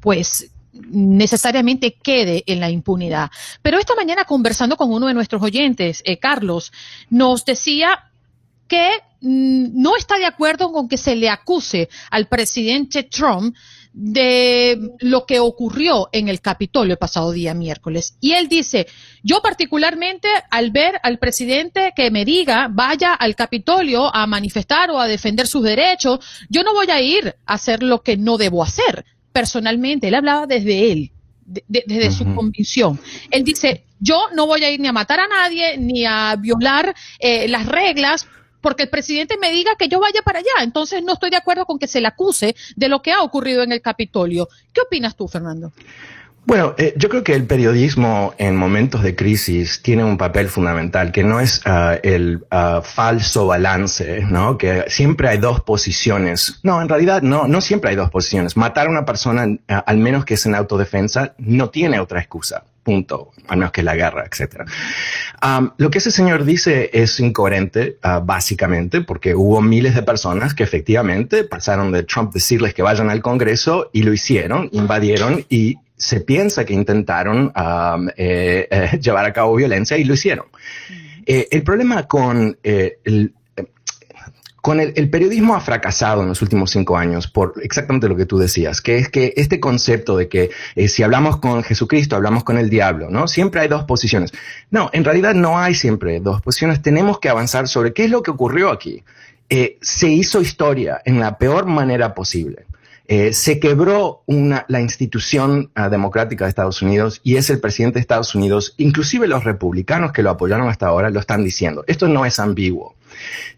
pues 0.00 0.50
necesariamente 0.90 1.94
quede 2.02 2.44
en 2.46 2.60
la 2.60 2.70
impunidad. 2.70 3.30
Pero 3.62 3.78
esta 3.78 3.94
mañana 3.94 4.24
conversando 4.24 4.76
con 4.76 4.92
uno 4.92 5.06
de 5.06 5.14
nuestros 5.14 5.42
oyentes, 5.42 6.02
eh, 6.04 6.18
Carlos, 6.18 6.72
nos 7.10 7.44
decía 7.44 8.10
que 8.68 8.88
mm, 9.20 9.80
no 9.80 9.96
está 9.96 10.18
de 10.18 10.26
acuerdo 10.26 10.72
con 10.72 10.88
que 10.88 10.96
se 10.96 11.16
le 11.16 11.30
acuse 11.30 11.88
al 12.10 12.28
presidente 12.28 13.02
Trump 13.02 13.56
de 13.92 14.78
lo 15.00 15.26
que 15.26 15.40
ocurrió 15.40 16.08
en 16.12 16.28
el 16.28 16.40
Capitolio 16.40 16.92
el 16.92 16.98
pasado 16.98 17.32
día 17.32 17.52
miércoles. 17.54 18.16
Y 18.20 18.32
él 18.32 18.48
dice, 18.48 18.86
yo 19.24 19.40
particularmente 19.42 20.28
al 20.50 20.70
ver 20.70 21.00
al 21.02 21.18
presidente 21.18 21.92
que 21.96 22.10
me 22.12 22.24
diga 22.24 22.68
vaya 22.70 23.14
al 23.14 23.34
Capitolio 23.34 24.14
a 24.14 24.26
manifestar 24.28 24.90
o 24.90 25.00
a 25.00 25.08
defender 25.08 25.48
sus 25.48 25.64
derechos, 25.64 26.20
yo 26.48 26.62
no 26.62 26.74
voy 26.74 26.90
a 26.90 27.00
ir 27.00 27.34
a 27.44 27.54
hacer 27.54 27.82
lo 27.82 28.02
que 28.02 28.16
no 28.16 28.38
debo 28.38 28.62
hacer 28.62 29.04
personalmente, 29.38 30.08
él 30.08 30.16
hablaba 30.16 30.46
desde 30.48 30.90
él, 30.90 31.12
de, 31.46 31.62
de, 31.68 31.84
desde 31.86 32.08
uh 32.08 32.10
-huh. 32.10 32.18
su 32.18 32.34
convicción. 32.34 32.98
Él 33.30 33.44
dice, 33.44 33.84
yo 34.00 34.18
no 34.34 34.48
voy 34.48 34.64
a 34.64 34.70
ir 34.70 34.80
ni 34.80 34.88
a 34.88 34.92
matar 34.92 35.20
a 35.20 35.28
nadie, 35.28 35.78
ni 35.78 36.04
a 36.04 36.34
violar 36.36 36.92
eh, 37.20 37.46
las 37.46 37.64
reglas, 37.66 38.26
porque 38.60 38.82
el 38.82 38.88
presidente 38.88 39.36
me 39.40 39.52
diga 39.52 39.76
que 39.78 39.86
yo 39.86 40.00
vaya 40.00 40.22
para 40.22 40.40
allá. 40.40 40.56
Entonces 40.62 41.04
no 41.04 41.12
estoy 41.12 41.30
de 41.30 41.36
acuerdo 41.36 41.66
con 41.66 41.78
que 41.78 41.86
se 41.86 42.00
le 42.00 42.08
acuse 42.08 42.56
de 42.74 42.88
lo 42.88 43.00
que 43.00 43.12
ha 43.12 43.22
ocurrido 43.22 43.62
en 43.62 43.70
el 43.70 43.80
Capitolio. 43.80 44.48
¿Qué 44.72 44.80
opinas 44.80 45.14
tú, 45.14 45.28
Fernando? 45.28 45.72
Bueno, 46.48 46.74
eh, 46.78 46.94
yo 46.96 47.10
creo 47.10 47.22
que 47.22 47.34
el 47.34 47.44
periodismo 47.44 48.32
en 48.38 48.56
momentos 48.56 49.02
de 49.02 49.14
crisis 49.14 49.82
tiene 49.82 50.02
un 50.02 50.16
papel 50.16 50.48
fundamental, 50.48 51.12
que 51.12 51.22
no 51.22 51.40
es 51.40 51.60
uh, 51.66 51.98
el 52.02 52.42
uh, 52.50 52.80
falso 52.80 53.46
balance, 53.46 54.24
¿no? 54.30 54.56
Que 54.56 54.84
siempre 54.88 55.28
hay 55.28 55.36
dos 55.36 55.60
posiciones. 55.60 56.58
No, 56.62 56.80
en 56.80 56.88
realidad 56.88 57.20
no, 57.20 57.46
no 57.46 57.60
siempre 57.60 57.90
hay 57.90 57.96
dos 57.96 58.08
posiciones. 58.08 58.56
Matar 58.56 58.86
a 58.86 58.90
una 58.90 59.04
persona, 59.04 59.46
uh, 59.46 59.56
al 59.84 59.98
menos 59.98 60.24
que 60.24 60.34
es 60.34 60.46
en 60.46 60.54
autodefensa, 60.54 61.34
no 61.36 61.68
tiene 61.68 62.00
otra 62.00 62.18
excusa. 62.20 62.64
Punto. 62.82 63.32
Al 63.48 63.58
menos 63.58 63.70
que 63.70 63.82
la 63.82 63.94
guerra, 63.94 64.24
etc. 64.24 64.62
Lo 65.76 65.90
que 65.90 65.98
ese 65.98 66.10
señor 66.10 66.46
dice 66.46 66.88
es 66.94 67.20
incoherente, 67.20 67.98
básicamente, 68.22 69.02
porque 69.02 69.34
hubo 69.34 69.60
miles 69.60 69.94
de 69.94 70.02
personas 70.02 70.54
que 70.54 70.62
efectivamente 70.62 71.44
pasaron 71.44 71.92
de 71.92 72.04
Trump 72.04 72.32
decirles 72.32 72.72
que 72.72 72.80
vayan 72.80 73.10
al 73.10 73.20
Congreso 73.20 73.90
y 73.92 74.04
lo 74.04 74.14
hicieron, 74.14 74.70
invadieron 74.72 75.44
y 75.50 75.76
se 75.98 76.20
piensa 76.20 76.64
que 76.64 76.72
intentaron 76.72 77.52
um, 77.54 78.08
eh, 78.16 78.66
eh, 78.70 78.98
llevar 79.02 79.26
a 79.26 79.32
cabo 79.32 79.56
violencia 79.56 79.98
y 79.98 80.04
lo 80.04 80.14
hicieron. 80.14 80.46
Eh, 81.26 81.48
el 81.50 81.62
problema 81.62 82.08
con 82.08 82.56
el, 82.62 83.34
con 84.62 84.80
el, 84.80 84.92
el, 84.96 85.08
periodismo 85.08 85.54
ha 85.54 85.60
fracasado 85.60 86.22
en 86.22 86.28
los 86.28 86.42
últimos 86.42 86.70
cinco 86.70 86.96
años 86.96 87.28
por 87.28 87.54
exactamente 87.62 88.08
lo 88.08 88.16
que 88.16 88.26
tú 88.26 88.38
decías, 88.38 88.80
que 88.80 88.96
es 88.96 89.08
que 89.08 89.32
este 89.36 89.60
concepto 89.60 90.16
de 90.16 90.28
que 90.28 90.50
eh, 90.74 90.88
si 90.88 91.02
hablamos 91.02 91.38
con 91.38 91.62
Jesucristo, 91.62 92.16
hablamos 92.16 92.44
con 92.44 92.58
el 92.58 92.68
diablo, 92.68 93.08
¿no? 93.10 93.28
Siempre 93.28 93.60
hay 93.60 93.68
dos 93.68 93.84
posiciones. 93.84 94.32
No, 94.70 94.90
en 94.92 95.04
realidad 95.04 95.34
no 95.34 95.58
hay 95.58 95.74
siempre 95.74 96.20
dos 96.20 96.42
posiciones. 96.42 96.82
Tenemos 96.82 97.18
que 97.20 97.28
avanzar 97.28 97.68
sobre 97.68 97.92
qué 97.92 98.04
es 98.04 98.10
lo 98.10 98.22
que 98.22 98.30
ocurrió 98.30 98.70
aquí. 98.70 99.02
Eh, 99.48 99.78
se 99.80 100.08
hizo 100.08 100.42
historia 100.42 101.00
en 101.04 101.20
la 101.20 101.38
peor 101.38 101.66
manera 101.66 102.14
posible. 102.14 102.66
Eh, 103.10 103.32
se 103.32 103.58
quebró 103.58 104.22
una, 104.26 104.66
la 104.68 104.82
institución 104.82 105.70
uh, 105.74 105.88
democrática 105.88 106.44
de 106.44 106.50
Estados 106.50 106.82
Unidos 106.82 107.22
y 107.24 107.36
es 107.36 107.48
el 107.48 107.58
presidente 107.58 107.94
de 107.94 108.02
Estados 108.02 108.34
Unidos, 108.34 108.74
inclusive 108.76 109.26
los 109.26 109.44
republicanos 109.44 110.12
que 110.12 110.22
lo 110.22 110.28
apoyaron 110.28 110.68
hasta 110.68 110.88
ahora 110.88 111.08
lo 111.08 111.18
están 111.18 111.42
diciendo. 111.42 111.84
Esto 111.86 112.06
no 112.06 112.26
es 112.26 112.38
ambiguo. 112.38 112.97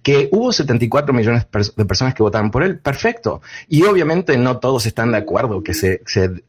Que 0.03 0.29
hubo 0.33 0.53
74 0.53 1.15
millones 1.15 1.47
de 1.77 1.85
personas 1.85 2.15
que 2.15 2.23
votaron 2.23 2.51
por 2.51 2.63
él, 2.63 2.79
perfecto. 2.79 3.43
Y 3.69 3.85
obviamente 3.85 4.37
no 4.39 4.59
todos 4.59 4.87
están 4.87 5.13
de 5.13 5.19
acuerdo 5.19 5.63
que 5.63 5.75
se, 5.75 6.01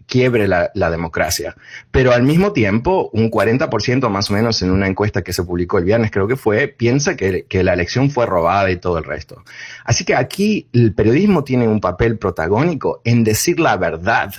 quiebre 0.06 0.48
la, 0.48 0.72
democracia. 0.74 1.56
Pero 1.92 2.12
al 2.12 2.24
mismo 2.24 2.52
tiempo, 2.54 3.10
un 3.14 3.32
40% 3.32 4.10
más 4.10 4.30
o 4.30 4.34
menos 4.34 4.62
en 4.62 4.72
una 4.72 4.88
encuesta 4.88 5.22
que 5.22 5.34
se 5.34 5.44
publicó 5.44 5.78
el 5.78 5.86
viernes, 5.86 6.12
creo 6.12 6.28
que 6.28 6.36
fue, 6.36 6.68
piensa 6.68 7.16
que 7.16 7.64
la 7.64 7.74
elección 7.74 8.10
fue 8.10 8.26
robada 8.26 8.70
y 8.72 8.78
todo 8.78 8.98
el 8.98 9.04
resto. 9.04 9.44
Así 9.86 10.06
que 10.06 10.16
aquí 10.16 10.68
el 10.74 10.94
periodismo 10.94 11.44
tiene 11.44 11.68
un 11.68 11.80
papel 11.80 12.18
protagónico 12.18 13.02
en 13.04 13.24
decir 13.24 13.60
la 13.60 13.78
verdad 13.78 14.34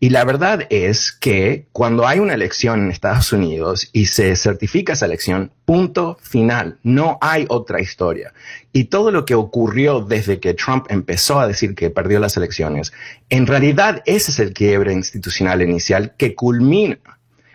y 0.00 0.10
la 0.10 0.24
verdad 0.24 0.66
es 0.70 1.10
que 1.10 1.66
cuando 1.72 2.06
hay 2.06 2.20
una 2.20 2.34
elección 2.34 2.80
en 2.80 2.90
Estados 2.92 3.32
Unidos 3.32 3.90
y 3.92 4.06
se 4.06 4.36
certifica 4.36 4.92
esa 4.92 5.06
elección, 5.06 5.50
punto 5.64 6.18
final, 6.22 6.78
no 6.84 7.18
hay 7.20 7.46
otra 7.48 7.80
historia. 7.80 8.32
Y 8.72 8.84
todo 8.84 9.10
lo 9.10 9.24
que 9.24 9.34
ocurrió 9.34 10.00
desde 10.00 10.38
que 10.38 10.54
Trump 10.54 10.86
empezó 10.88 11.40
a 11.40 11.48
decir 11.48 11.74
que 11.74 11.90
perdió 11.90 12.20
las 12.20 12.36
elecciones, 12.36 12.92
en 13.28 13.48
realidad 13.48 14.02
ese 14.06 14.30
es 14.30 14.38
el 14.38 14.52
quiebre 14.52 14.92
institucional 14.92 15.62
inicial 15.62 16.14
que 16.16 16.36
culmina 16.36 16.98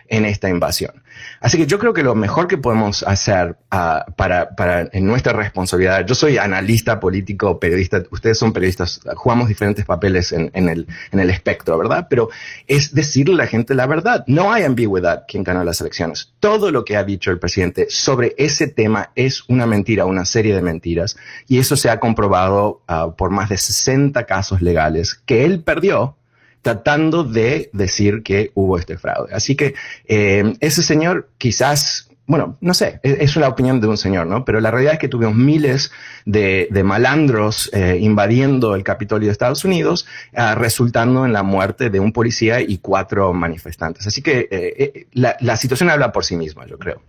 en 0.08 0.26
esta 0.26 0.50
invasión. 0.50 1.03
Así 1.44 1.58
que 1.58 1.66
yo 1.66 1.78
creo 1.78 1.92
que 1.92 2.02
lo 2.02 2.14
mejor 2.14 2.48
que 2.48 2.56
podemos 2.56 3.02
hacer 3.02 3.58
uh, 3.70 4.10
para, 4.16 4.88
en 4.90 5.04
nuestra 5.04 5.34
responsabilidad, 5.34 6.06
yo 6.06 6.14
soy 6.14 6.38
analista 6.38 6.98
político, 6.98 7.60
periodista, 7.60 8.02
ustedes 8.10 8.38
son 8.38 8.54
periodistas, 8.54 9.02
jugamos 9.14 9.48
diferentes 9.48 9.84
papeles 9.84 10.32
en, 10.32 10.50
el, 10.54 10.86
en 11.12 11.20
el 11.20 11.28
espectro, 11.28 11.76
¿verdad? 11.76 12.06
Pero 12.08 12.30
es 12.66 12.94
decirle 12.94 13.34
a 13.34 13.44
la 13.44 13.46
gente 13.46 13.74
la 13.74 13.86
verdad. 13.86 14.24
No 14.26 14.54
hay 14.54 14.62
ambigüedad 14.62 15.24
quien 15.28 15.44
ganó 15.44 15.62
las 15.64 15.82
elecciones. 15.82 16.32
Todo 16.40 16.70
lo 16.70 16.82
que 16.82 16.96
ha 16.96 17.04
dicho 17.04 17.30
el 17.30 17.38
presidente 17.38 17.88
sobre 17.90 18.34
ese 18.38 18.66
tema 18.66 19.10
es 19.14 19.46
una 19.46 19.66
mentira, 19.66 20.06
una 20.06 20.24
serie 20.24 20.54
de 20.54 20.62
mentiras, 20.62 21.18
y 21.46 21.58
eso 21.58 21.76
se 21.76 21.90
ha 21.90 22.00
comprobado 22.00 22.80
uh, 22.88 23.14
por 23.16 23.28
más 23.28 23.50
de 23.50 23.58
60 23.58 24.24
casos 24.24 24.62
legales 24.62 25.20
que 25.26 25.44
él 25.44 25.62
perdió 25.62 26.16
tratando 26.64 27.24
de 27.24 27.70
decir 27.72 28.22
que 28.22 28.50
hubo 28.54 28.78
este 28.78 28.96
fraude. 28.96 29.32
Así 29.32 29.54
que 29.54 29.74
eh, 30.06 30.54
ese 30.60 30.82
señor 30.82 31.28
quizás 31.38 32.08
bueno, 32.26 32.56
no 32.62 32.72
sé, 32.72 33.00
e, 33.02 33.18
es, 33.20 33.36
la 33.36 33.50
opinión 33.50 33.82
de 33.82 33.86
un 33.86 33.98
señor, 33.98 34.26
¿no? 34.26 34.46
Pero 34.46 34.58
la 34.58 34.70
realidad 34.70 34.94
es 34.94 34.98
que 34.98 35.08
tuvimos 35.08 35.34
miles 35.34 35.92
de, 36.24 36.68
malandros 36.82 37.68
eh, 37.74 37.98
invadiendo 38.00 38.74
el 38.74 38.82
Capitolio 38.82 39.26
de 39.26 39.32
Estados 39.32 39.66
Unidos, 39.66 40.06
ah, 40.34 40.54
resultando 40.54 41.26
en 41.26 41.34
la 41.34 41.42
muerte 41.42 41.90
de 41.90 42.00
un 42.00 42.12
policía 42.12 42.62
y 42.62 42.78
cuatro 42.78 43.34
manifestantes. 43.34 44.06
Así 44.06 44.22
que 44.22 44.48
eh, 44.50 45.06
la, 45.12 45.36
la 45.40 45.56
situación 45.58 45.90
habla 45.90 46.12
por 46.12 46.24
sí 46.24 46.34
misma, 46.34 46.66
yo 46.66 46.78
creo. 46.78 47.02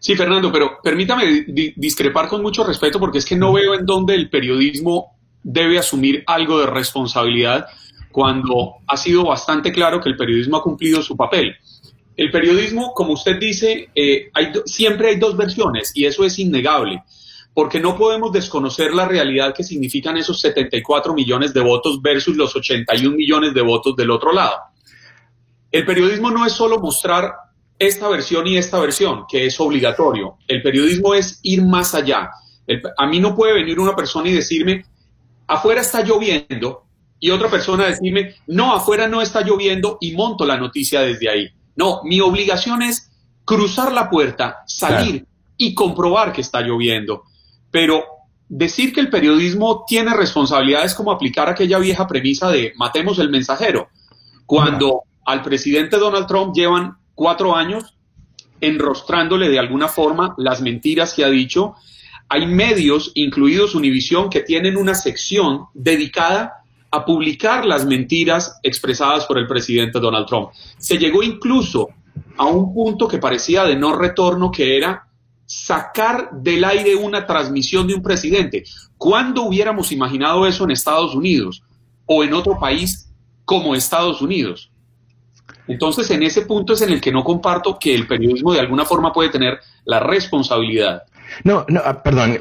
Sí, 0.00 0.16
Fernando, 0.16 0.50
pero 0.50 0.80
permítame 0.82 1.44
discrepar 1.76 2.26
con 2.26 2.42
mucho 2.42 2.64
respeto 2.64 2.98
porque 2.98 3.18
es 3.18 3.24
que 3.24 3.36
no 3.36 3.52
veo 3.52 3.74
en 3.74 3.86
dónde 3.86 4.16
el 4.16 4.28
periodismo 4.28 5.16
debe 5.44 5.78
asumir 5.78 6.24
algo 6.26 6.58
de 6.58 6.66
responsabilidad 6.66 7.66
cuando 8.12 8.76
ha 8.86 8.96
sido 8.96 9.24
bastante 9.24 9.72
claro 9.72 10.00
que 10.00 10.10
el 10.10 10.16
periodismo 10.16 10.58
ha 10.58 10.62
cumplido 10.62 11.02
su 11.02 11.16
papel. 11.16 11.56
El 12.16 12.30
periodismo, 12.30 12.92
como 12.92 13.14
usted 13.14 13.38
dice, 13.38 13.88
eh, 13.94 14.30
siempre 14.66 15.08
hay 15.08 15.16
dos 15.16 15.36
versiones 15.36 15.92
y 15.94 16.04
eso 16.04 16.24
es 16.24 16.38
innegable, 16.38 17.02
porque 17.54 17.80
no 17.80 17.96
podemos 17.96 18.30
desconocer 18.32 18.92
la 18.92 19.08
realidad 19.08 19.54
que 19.54 19.64
significan 19.64 20.18
esos 20.18 20.38
74 20.40 21.14
millones 21.14 21.54
de 21.54 21.60
votos 21.60 22.00
versus 22.02 22.36
los 22.36 22.54
81 22.54 23.16
millones 23.16 23.54
de 23.54 23.62
votos 23.62 23.96
del 23.96 24.10
otro 24.10 24.32
lado. 24.32 24.56
El 25.70 25.86
periodismo 25.86 26.30
no 26.30 26.44
es 26.44 26.52
solo 26.52 26.78
mostrar 26.78 27.32
esta 27.78 28.08
versión 28.08 28.46
y 28.46 28.58
esta 28.58 28.78
versión, 28.78 29.24
que 29.28 29.46
es 29.46 29.58
obligatorio. 29.58 30.36
El 30.46 30.62
periodismo 30.62 31.14
es 31.14 31.40
ir 31.42 31.62
más 31.64 31.94
allá. 31.94 32.30
a 32.96 33.06
mí 33.06 33.18
no 33.18 33.34
puede 33.34 33.54
venir 33.54 33.80
una 33.80 33.96
persona 33.96 34.28
y 34.28 34.34
decirme, 34.34 34.84
afuera 35.46 35.80
está 35.80 36.02
lloviendo, 36.02 36.81
y 37.22 37.30
otra 37.30 37.48
persona 37.48 37.86
decirme, 37.86 38.34
no, 38.48 38.74
afuera 38.74 39.06
no 39.06 39.22
está 39.22 39.42
lloviendo 39.42 39.96
y 40.00 40.10
monto 40.10 40.44
la 40.44 40.56
noticia 40.56 41.02
desde 41.02 41.30
ahí. 41.30 41.48
No, 41.76 42.00
mi 42.02 42.20
obligación 42.20 42.82
es 42.82 43.12
cruzar 43.44 43.92
la 43.92 44.10
puerta, 44.10 44.64
salir 44.66 45.24
y 45.56 45.72
comprobar 45.72 46.32
que 46.32 46.40
está 46.40 46.62
lloviendo. 46.62 47.22
Pero 47.70 48.02
decir 48.48 48.92
que 48.92 48.98
el 48.98 49.08
periodismo 49.08 49.84
tiene 49.86 50.12
responsabilidades 50.14 50.94
como 50.94 51.12
aplicar 51.12 51.48
aquella 51.48 51.78
vieja 51.78 52.08
premisa 52.08 52.50
de 52.50 52.72
matemos 52.74 53.20
el 53.20 53.30
mensajero, 53.30 53.88
cuando 54.44 55.02
al 55.24 55.42
presidente 55.42 55.98
Donald 55.98 56.26
Trump 56.26 56.52
llevan 56.56 56.96
cuatro 57.14 57.54
años 57.54 57.94
enrostrándole 58.60 59.48
de 59.48 59.60
alguna 59.60 59.86
forma 59.86 60.34
las 60.38 60.60
mentiras 60.60 61.14
que 61.14 61.24
ha 61.24 61.30
dicho. 61.30 61.76
Hay 62.28 62.46
medios, 62.46 63.12
incluidos 63.14 63.76
Univisión, 63.76 64.28
que 64.28 64.40
tienen 64.40 64.76
una 64.76 64.96
sección 64.96 65.66
dedicada 65.72 66.61
a 66.92 67.04
publicar 67.06 67.64
las 67.64 67.86
mentiras 67.86 68.60
expresadas 68.62 69.24
por 69.24 69.38
el 69.38 69.46
presidente 69.46 69.98
Donald 69.98 70.26
Trump. 70.26 70.50
Se 70.76 70.98
llegó 70.98 71.22
incluso 71.22 71.88
a 72.36 72.44
un 72.44 72.72
punto 72.74 73.08
que 73.08 73.18
parecía 73.18 73.64
de 73.64 73.74
no 73.74 73.96
retorno, 73.96 74.50
que 74.50 74.76
era 74.76 75.08
sacar 75.46 76.30
del 76.32 76.62
aire 76.64 76.94
una 76.94 77.26
transmisión 77.26 77.86
de 77.86 77.94
un 77.94 78.02
presidente. 78.02 78.64
¿Cuándo 78.98 79.42
hubiéramos 79.42 79.90
imaginado 79.90 80.46
eso 80.46 80.64
en 80.64 80.70
Estados 80.70 81.14
Unidos 81.14 81.62
o 82.04 82.24
en 82.24 82.34
otro 82.34 82.58
país 82.58 83.10
como 83.46 83.74
Estados 83.74 84.20
Unidos? 84.20 84.70
Entonces, 85.66 86.10
en 86.10 86.22
ese 86.22 86.42
punto 86.42 86.74
es 86.74 86.82
en 86.82 86.90
el 86.90 87.00
que 87.00 87.10
no 87.10 87.24
comparto 87.24 87.78
que 87.78 87.94
el 87.94 88.06
periodismo 88.06 88.52
de 88.52 88.60
alguna 88.60 88.84
forma 88.84 89.12
puede 89.12 89.30
tener 89.30 89.58
la 89.84 89.98
responsabilidad. 90.00 91.04
No, 91.44 91.64
no, 91.68 91.82
ah, 91.84 92.02
perdón, 92.02 92.38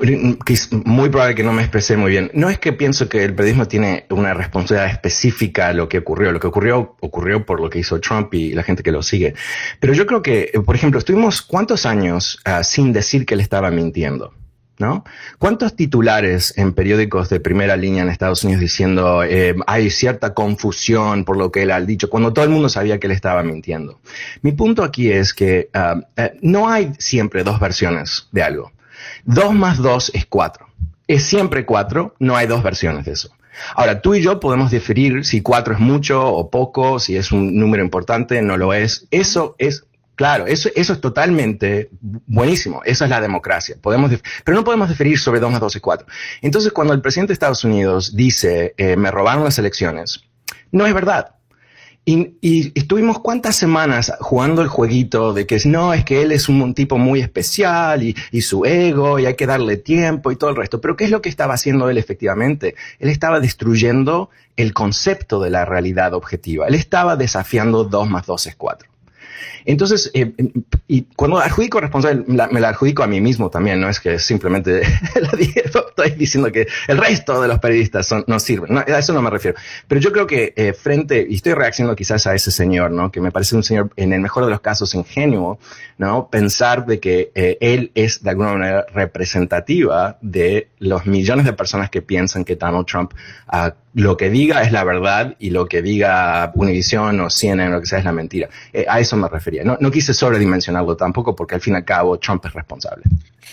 es 0.48 0.72
muy 0.72 1.10
probable 1.10 1.36
que 1.36 1.44
no 1.44 1.54
me 1.54 1.62
expresé 1.62 1.98
muy 1.98 2.12
bien. 2.12 2.32
No 2.34 2.50
es 2.50 2.60
que 2.60 2.74
pienso 2.74 3.10
que 3.10 3.24
el 3.24 3.34
periodismo 3.34 3.68
tiene 3.68 4.06
una 4.10 4.34
responsabilidad 4.34 4.92
específica 4.92 5.68
a 5.68 5.74
lo 5.74 5.88
que 5.90 6.00
ocurrió. 6.00 6.32
Lo 6.32 6.40
que 6.40 6.48
ocurrió, 6.48 6.96
ocurrió 7.00 7.46
por 7.46 7.60
lo 7.60 7.70
que 7.70 7.80
hizo 7.80 8.00
Trump 8.00 8.34
y 8.34 8.54
la 8.54 8.64
gente 8.64 8.84
que 8.84 8.92
lo 8.92 9.02
sigue. 9.04 9.34
Pero 9.80 9.94
yo 9.94 10.06
creo 10.06 10.22
que, 10.22 10.52
por 10.66 10.76
ejemplo, 10.76 11.00
estuvimos 11.00 11.42
cuántos 11.42 11.86
años 11.86 12.40
ah, 12.46 12.64
sin 12.64 12.94
decir 12.94 13.26
que 13.26 13.34
él 13.34 13.40
estaba 13.40 13.72
mintiendo. 13.72 14.34
¿no? 14.82 15.06
¿Cuántos 15.38 15.76
titulares 15.76 16.58
en 16.58 16.74
periódicos 16.74 17.30
de 17.30 17.40
primera 17.40 17.78
línea 17.78 18.04
en 18.04 18.10
Estados 18.10 18.44
Unidos 18.44 18.62
diciendo 18.62 19.24
eh, 19.24 19.56
hay 19.68 19.92
cierta 19.92 20.34
confusión 20.34 21.24
por 21.24 21.38
lo 21.38 21.52
que 21.52 21.62
él 21.62 21.72
ha 21.72 21.80
dicho, 21.80 22.10
cuando 22.10 22.34
todo 22.34 22.44
el 22.44 22.52
mundo 22.52 22.68
sabía 22.68 23.00
que 23.00 23.08
él 23.08 23.14
estaba 23.14 23.44
mintiendo? 23.44 24.02
Mi 24.42 24.52
punto 24.52 24.84
aquí 24.84 25.12
es 25.12 25.34
que 25.34 25.70
ah, 25.74 26.02
eh, 26.18 26.34
no 26.42 26.68
hay 26.68 26.92
siempre 26.98 27.44
dos 27.44 27.60
versiones 27.60 28.28
de 28.32 28.44
algo. 28.44 28.72
Dos 29.26 29.54
más 29.54 29.78
dos 29.78 30.12
es 30.14 30.26
cuatro. 30.26 30.68
Es 31.08 31.24
siempre 31.24 31.66
cuatro, 31.66 32.16
no 32.20 32.36
hay 32.36 32.48
dos 32.48 32.64
versiones 32.64 33.06
de 33.06 33.14
eso. 33.14 33.32
Ahora, 33.76 34.02
tú 34.02 34.16
y 34.16 34.22
yo 34.22 34.40
podemos 34.40 34.72
definir 34.72 35.26
si 35.26 35.42
cuatro 35.42 35.74
es 35.74 35.80
mucho 35.80 36.26
o 36.26 36.50
poco, 36.50 37.00
si 37.00 37.16
es 37.16 37.32
un 37.32 37.60
número 37.60 37.84
importante, 37.84 38.42
no 38.42 38.58
lo 38.58 38.74
es. 38.74 39.08
Eso 39.12 39.56
es 39.58 39.86
Claro, 40.22 40.46
eso, 40.46 40.70
eso 40.76 40.94
es 40.94 41.02
totalmente 41.02 41.90
buenísimo. 42.00 42.82
Esa 42.86 43.06
es 43.06 43.10
la 43.10 43.22
democracia. 43.22 43.76
Podemos, 43.82 44.12
pero 44.44 44.56
no 44.56 44.64
podemos 44.64 44.88
definir 44.88 45.18
sobre 45.18 45.40
2 45.40 45.52
más 45.52 45.60
2 45.60 45.78
es 45.78 45.82
4. 45.82 46.08
Entonces, 46.44 46.72
cuando 46.72 46.94
el 46.94 47.02
presidente 47.02 47.30
de 47.30 47.34
Estados 47.34 47.64
Unidos 47.64 48.16
dice, 48.16 48.76
eh, 48.78 48.96
me 48.98 49.10
robaron 49.10 49.44
las 49.44 49.58
elecciones, 49.58 50.24
no 50.72 50.86
es 50.86 50.94
verdad. 50.94 51.38
Y, 52.04 52.72
estuvimos 52.74 53.20
cuántas 53.20 53.56
semanas 53.56 54.12
jugando 54.20 54.64
el 54.64 54.68
jueguito 54.68 55.34
de 55.34 55.46
que 55.46 55.60
no, 55.66 55.94
es 55.94 56.04
que 56.04 56.24
él 56.24 56.32
es 56.32 56.50
un, 56.50 56.74
tipo 56.74 56.98
muy 56.98 57.22
especial 57.22 58.02
y, 58.02 58.16
y, 58.32 58.42
su 58.42 58.66
ego 58.66 59.20
y 59.20 59.28
hay 59.28 59.36
que 59.36 59.46
darle 59.46 59.78
tiempo 59.78 60.32
y 60.32 60.36
todo 60.36 60.50
el 60.50 60.56
resto. 60.56 60.82
Pero 60.82 60.98
¿qué 60.98 61.06
es 61.06 61.12
lo 61.12 61.22
que 61.22 61.30
estaba 61.30 61.54
haciendo 61.54 61.90
él 61.90 61.98
efectivamente? 61.98 62.76
Él 63.00 63.10
estaba 63.10 63.40
destruyendo 63.40 64.30
el 64.58 64.74
concepto 64.74 65.40
de 65.42 65.52
la 65.52 65.66
realidad 65.66 66.14
objetiva. 66.14 66.68
Él 66.68 66.76
estaba 66.76 67.16
desafiando 67.16 67.84
2 67.84 68.10
más 68.10 68.26
2 68.26 68.48
es 68.48 68.56
4. 68.56 68.91
Entonces, 69.66 70.12
eh, 70.14 70.34
y 70.88 71.04
cuando 71.16 71.40
adjudico 71.40 71.80
responsabilidad, 71.80 72.50
me 72.52 72.60
la 72.60 72.70
adjudico 72.70 73.04
a 73.04 73.08
mí 73.08 73.22
mismo 73.22 73.50
también, 73.50 73.80
no 73.80 73.90
es 73.90 74.00
que 74.00 74.20
simplemente 74.20 74.82
estoy 75.66 76.12
diciendo 76.12 76.52
que 76.52 76.68
el 76.88 76.98
resto 76.98 77.42
de 77.42 77.48
los 77.48 77.60
periodistas 77.60 78.14
no 78.28 78.40
sirven, 78.40 78.78
a 78.78 78.84
eso 78.84 79.14
no 79.14 79.22
me 79.22 79.30
refiero. 79.30 79.58
Pero 79.88 80.02
yo 80.02 80.12
creo 80.12 80.28
que 80.28 80.54
eh, 80.56 80.74
frente, 80.74 81.26
y 81.30 81.36
estoy 81.36 81.54
reaccionando 81.54 81.96
quizás 81.96 82.28
a 82.28 82.36
ese 82.36 82.52
señor, 82.52 82.92
¿no? 82.92 83.12
Que 83.12 83.22
me 83.22 83.32
parece 83.32 83.56
un 83.56 83.64
señor, 83.64 83.92
en 83.96 84.14
el 84.14 84.22
mejor 84.22 84.46
de 84.46 84.52
los 84.52 84.62
casos, 84.62 84.96
ingenuo, 84.96 85.60
¿no? 85.98 86.30
Pensar 86.30 86.86
de 86.86 87.00
que 87.00 87.32
eh, 87.36 87.58
él 87.62 87.92
es 87.96 88.24
de 88.24 88.30
alguna 88.30 88.54
manera 88.54 88.86
representativa 88.94 90.18
de 90.22 90.70
los 90.80 91.06
millones 91.06 91.46
de 91.46 91.54
personas 91.54 91.90
que 91.90 92.02
piensan 92.02 92.44
que 92.44 92.56
Donald 92.56 92.86
Trump 92.86 93.14
uh, 93.52 93.72
lo 93.94 94.16
que 94.18 94.30
diga 94.30 94.62
es 94.62 94.72
la 94.72 94.84
verdad 94.84 95.36
y 95.40 95.50
lo 95.50 95.66
que 95.66 95.82
diga 95.82 96.52
Univision 96.56 97.20
o 97.20 97.30
CNN 97.30 97.68
o 97.68 97.76
lo 97.76 97.82
que 97.82 97.88
sea 97.88 98.00
es 98.00 98.06
la 98.06 98.12
mentira. 98.12 98.50
Eh, 98.72 98.86
a 98.88 99.00
eso 99.00 99.18
me 99.18 99.28
refería. 99.28 99.64
No, 99.64 99.78
no 99.80 99.92
quise 99.92 100.14
sobredimensionarlo 100.14 100.96
tampoco 100.96 101.36
porque 101.36 101.56
al 101.56 101.62
fin 101.62 101.74
y 101.74 101.78
al 101.78 101.86
cabo 101.86 102.18
Trump 102.18 102.46
es 102.46 102.54
responsable. 102.54 103.04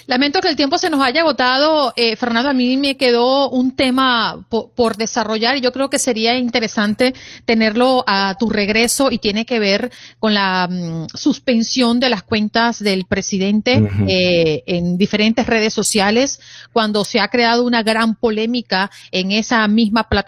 Lamento 0.06 0.40
que 0.40 0.48
el 0.48 0.56
tiempo 0.56 0.78
se 0.78 0.88
nos 0.88 1.02
haya 1.02 1.20
agotado. 1.20 1.92
Eh, 1.94 2.16
Fernando, 2.16 2.48
a 2.48 2.54
mí 2.54 2.78
me 2.78 2.96
quedó 2.96 3.50
un 3.50 3.76
tema 3.76 4.42
por, 4.48 4.96
desarrollar 4.96 5.56
y 5.56 5.60
yo 5.60 5.70
creo 5.72 5.90
que 5.90 5.98
sería 5.98 6.38
interesante 6.38 7.14
tenerlo 7.44 8.04
a 8.06 8.34
tu 8.38 8.48
regreso 8.48 9.10
y 9.10 9.18
tiene 9.18 9.44
que 9.44 9.58
ver 9.58 9.92
con 10.18 10.32
la 10.32 10.66
mm, 10.70 11.08
suspensión 11.14 12.00
de 12.00 12.08
las 12.08 12.22
cuentas 12.22 12.82
del 12.82 13.04
presidente 13.04 13.86
eh, 14.06 14.62
en 14.66 14.96
diferentes 14.96 15.46
redes 15.46 15.74
sociales 15.74 16.40
cuando 16.72 17.04
se 17.04 17.20
ha 17.20 17.28
creado 17.28 17.64
una 17.64 17.82
gran 17.82 18.14
polémica 18.14 18.90
en 19.12 19.30
esa 19.30 19.68
misma 19.68 20.08
plataforma 20.08 20.27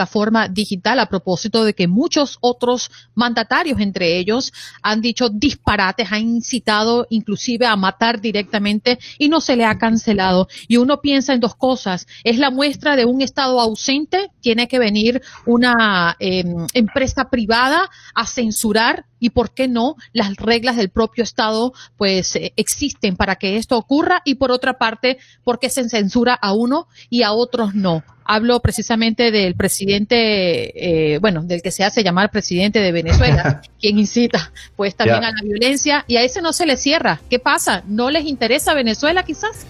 digital 0.51 0.99
a 0.99 1.07
propósito 1.07 1.65
de 1.65 1.75
que 1.75 1.89
muchos 1.89 2.39
otros 2.41 2.91
mandatarios, 3.15 3.81
entre 3.81 4.19
ellos, 4.19 4.53
han 4.83 5.01
dicho 5.01 5.29
disparates, 5.29 6.11
han 6.11 6.23
incitado 6.23 7.07
inclusive 7.11 7.67
a 7.67 7.77
matar 7.77 8.21
directamente 8.21 8.99
y 9.19 9.29
no 9.29 9.41
se 9.41 9.57
le 9.57 9.65
ha 9.65 9.79
cancelado. 9.79 10.49
Y 10.69 10.77
uno 10.77 11.01
piensa 11.01 11.35
en 11.35 11.41
dos 11.41 11.55
cosas. 11.55 12.07
Es 12.25 12.39
la 12.39 12.51
muestra 12.51 12.97
de 12.97 13.05
un 13.05 13.21
Estado 13.21 13.61
ausente. 13.61 14.31
Tiene 14.41 14.69
que 14.69 14.79
venir 14.79 15.23
una 15.47 16.17
em, 16.19 16.67
empresa 16.75 17.31
privada 17.31 17.91
a 18.15 18.27
censurar 18.27 19.07
y 19.21 19.31
por 19.31 19.53
qué 19.53 19.69
no 19.69 19.97
las 20.13 20.37
reglas 20.37 20.77
del 20.77 20.89
propio 20.89 21.23
Estado 21.23 21.73
pues 21.97 22.35
eh, 22.37 22.53
existen 22.57 23.17
para 23.17 23.37
que 23.37 23.57
esto 23.57 23.77
ocurra 23.77 24.23
y 24.25 24.37
por 24.37 24.51
otra 24.51 24.79
parte 24.79 25.19
por 25.45 25.59
qué 25.59 25.71
se 25.71 25.89
censura 25.89 26.35
a 26.35 26.53
uno 26.53 26.89
y 27.09 27.23
a 27.23 27.33
otros 27.33 27.75
no. 27.75 28.03
Hablo 28.25 28.61
precisamente 28.61 29.33
del 29.33 29.57
presidente, 29.57 31.15
eh, 31.15 31.19
bueno, 31.19 31.43
del 31.43 31.63
que 31.63 31.73
se 31.73 31.83
hace 31.83 32.05
llamar 32.05 32.31
presidente 32.31 32.79
de 32.79 32.93
Venezuela, 32.93 33.61
quien 33.81 33.99
incita 33.99 34.53
pues 34.77 34.95
también 34.95 35.25
a 35.25 35.33
la 35.33 35.43
violencia 35.43 36.05
y 36.07 36.17
a 36.17 36.23
ese 36.23 36.41
no 36.41 36.53
se 36.53 36.67
le 36.67 36.77
cierra. 36.77 37.21
¿Qué 37.29 37.39
pasa? 37.39 37.83
¿No 37.87 38.11
les 38.11 38.27
interesa 38.27 38.73
Venezuela 38.75 39.25
quizás? 39.25 39.67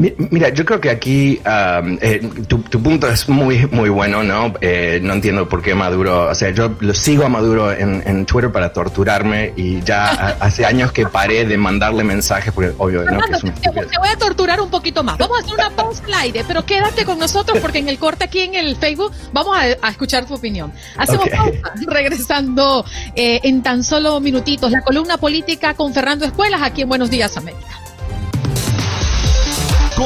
Mira, 0.00 0.48
yo 0.48 0.64
creo 0.64 0.80
que 0.80 0.88
aquí 0.88 1.38
um, 1.44 1.98
eh, 2.00 2.26
tu, 2.48 2.62
punto 2.62 3.06
es 3.06 3.28
muy, 3.28 3.66
muy 3.66 3.90
bueno, 3.90 4.22
¿no? 4.22 4.54
Eh, 4.62 4.98
no 5.02 5.12
entiendo 5.12 5.46
por 5.46 5.60
qué 5.60 5.74
Maduro, 5.74 6.30
o 6.30 6.34
sea, 6.34 6.50
yo 6.50 6.74
lo 6.80 6.94
sigo 6.94 7.26
a 7.26 7.28
Maduro 7.28 7.70
en, 7.70 8.02
en 8.06 8.24
Twitter 8.24 8.50
para 8.50 8.72
torturarme 8.72 9.52
y 9.56 9.82
ya 9.82 10.36
hace 10.40 10.64
años 10.64 10.92
que 10.92 11.06
paré 11.06 11.44
de 11.44 11.58
mandarle 11.58 12.02
mensajes 12.02 12.50
porque 12.50 12.72
obvio, 12.78 13.04
¿no? 13.04 13.20
te, 13.20 13.98
voy 13.98 14.08
a 14.08 14.16
torturar 14.16 14.58
un 14.62 14.70
poquito 14.70 15.02
más. 15.04 15.18
Vamos 15.18 15.38
a 15.38 15.40
hacer 15.42 15.54
una 15.54 15.70
pausa 15.76 16.02
al 16.06 16.14
aire, 16.14 16.44
pero 16.48 16.64
quédate 16.64 17.04
con 17.04 17.18
nosotros 17.18 17.58
porque 17.58 17.78
en 17.78 17.90
el 17.90 17.98
corte 17.98 18.24
aquí 18.24 18.40
en 18.40 18.54
el 18.54 18.76
Facebook 18.76 19.12
vamos 19.34 19.54
a, 19.58 19.90
escuchar 19.90 20.24
tu 20.24 20.32
opinión. 20.32 20.72
Hacemos 20.96 21.28
pausa, 21.28 21.74
regresando 21.86 22.86
eh, 23.14 23.40
en 23.42 23.62
tan 23.62 23.84
solo 23.84 24.18
minutitos 24.20 24.70
la 24.70 24.80
columna 24.80 25.18
política 25.18 25.74
con 25.74 25.92
Fernando 25.92 26.24
Escuelas 26.24 26.62
aquí 26.62 26.80
en 26.80 26.88
Buenos 26.88 27.10
Días 27.10 27.36
América. 27.36 27.89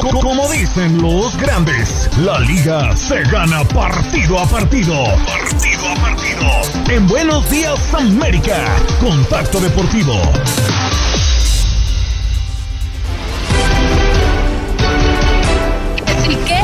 Como 0.01 0.51
dicen 0.51 1.01
los 1.01 1.37
grandes, 1.37 2.09
la 2.17 2.37
liga 2.41 2.93
se 2.97 3.21
gana 3.23 3.63
partido 3.63 4.39
a 4.39 4.45
partido. 4.45 4.93
Partido 5.25 5.89
a 5.89 5.95
partido. 5.95 6.93
En 6.93 7.07
Buenos 7.07 7.49
Días 7.49 7.79
América, 7.93 8.75
Contacto 8.99 9.61
Deportivo. 9.61 10.13
¿Y 16.29 16.35
qué? 16.45 16.63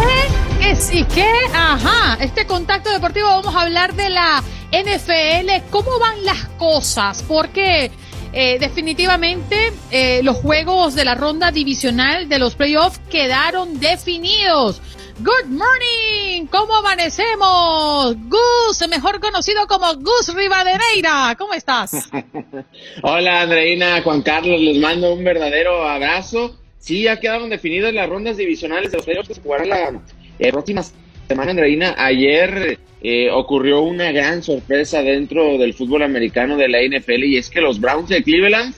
¿Qué 0.60 0.76
sí 0.76 1.06
qué? 1.16 1.32
Ajá, 1.54 2.18
este 2.20 2.46
Contacto 2.46 2.92
Deportivo 2.92 3.28
vamos 3.30 3.56
a 3.56 3.62
hablar 3.62 3.94
de 3.94 4.10
la 4.10 4.44
NFL. 4.74 5.70
¿Cómo 5.70 6.00
van 6.00 6.26
las 6.26 6.48
cosas? 6.58 7.24
Porque 7.26 7.92
eh, 8.34 8.58
definitivamente 8.60 9.74
eh, 9.92 10.22
los 10.24 10.38
juegos 10.38 10.96
de 10.96 11.06
la 11.06 11.16
ronda 11.16 11.52
divisional 11.52 12.30
de 12.30 12.40
los 12.40 12.56
playoffs 12.56 13.00
quedaron 13.10 13.80
definidos. 13.80 14.82
Good 15.20 15.50
morning, 15.50 16.48
¿cómo 16.48 16.78
amanecemos? 16.78 18.16
Gus, 18.28 18.88
mejor 18.90 19.20
conocido 19.20 19.68
como 19.68 19.94
Gus 19.96 20.34
Rivadeneira, 20.34 21.36
¿cómo 21.38 21.54
estás? 21.54 22.10
Hola 23.04 23.42
Andreina, 23.42 24.02
Juan 24.02 24.22
Carlos, 24.22 24.60
les 24.60 24.78
mando 24.80 25.14
un 25.14 25.24
verdadero 25.24 25.88
abrazo. 25.88 26.58
Sí, 26.80 27.04
ya 27.04 27.20
quedaron 27.20 27.50
definidas 27.50 27.94
las 27.94 28.10
rondas 28.10 28.38
divisionales 28.38 28.92
de 28.92 28.98
los 28.98 29.06
playoffs 29.06 29.28
que 29.28 29.36
se 29.36 29.42
jugarán 29.42 29.70
la 29.70 30.02
eh, 30.40 30.52
semana, 31.32 31.52
Andreina. 31.52 31.96
Ayer 31.98 32.78
eh, 33.02 33.30
ocurrió 33.32 33.84
una 33.84 34.12
gran 34.12 34.44
sorpresa 34.44 35.02
dentro 35.02 35.58
del 35.58 35.74
fútbol 35.74 36.04
americano 36.04 36.58
de 36.58 36.68
la 36.68 36.80
NFL 36.82 37.24
y 37.24 37.38
es 37.38 37.50
que 37.50 37.62
los 37.62 37.80
Browns 37.80 38.10
de 38.10 38.22
Cleveland 38.22 38.76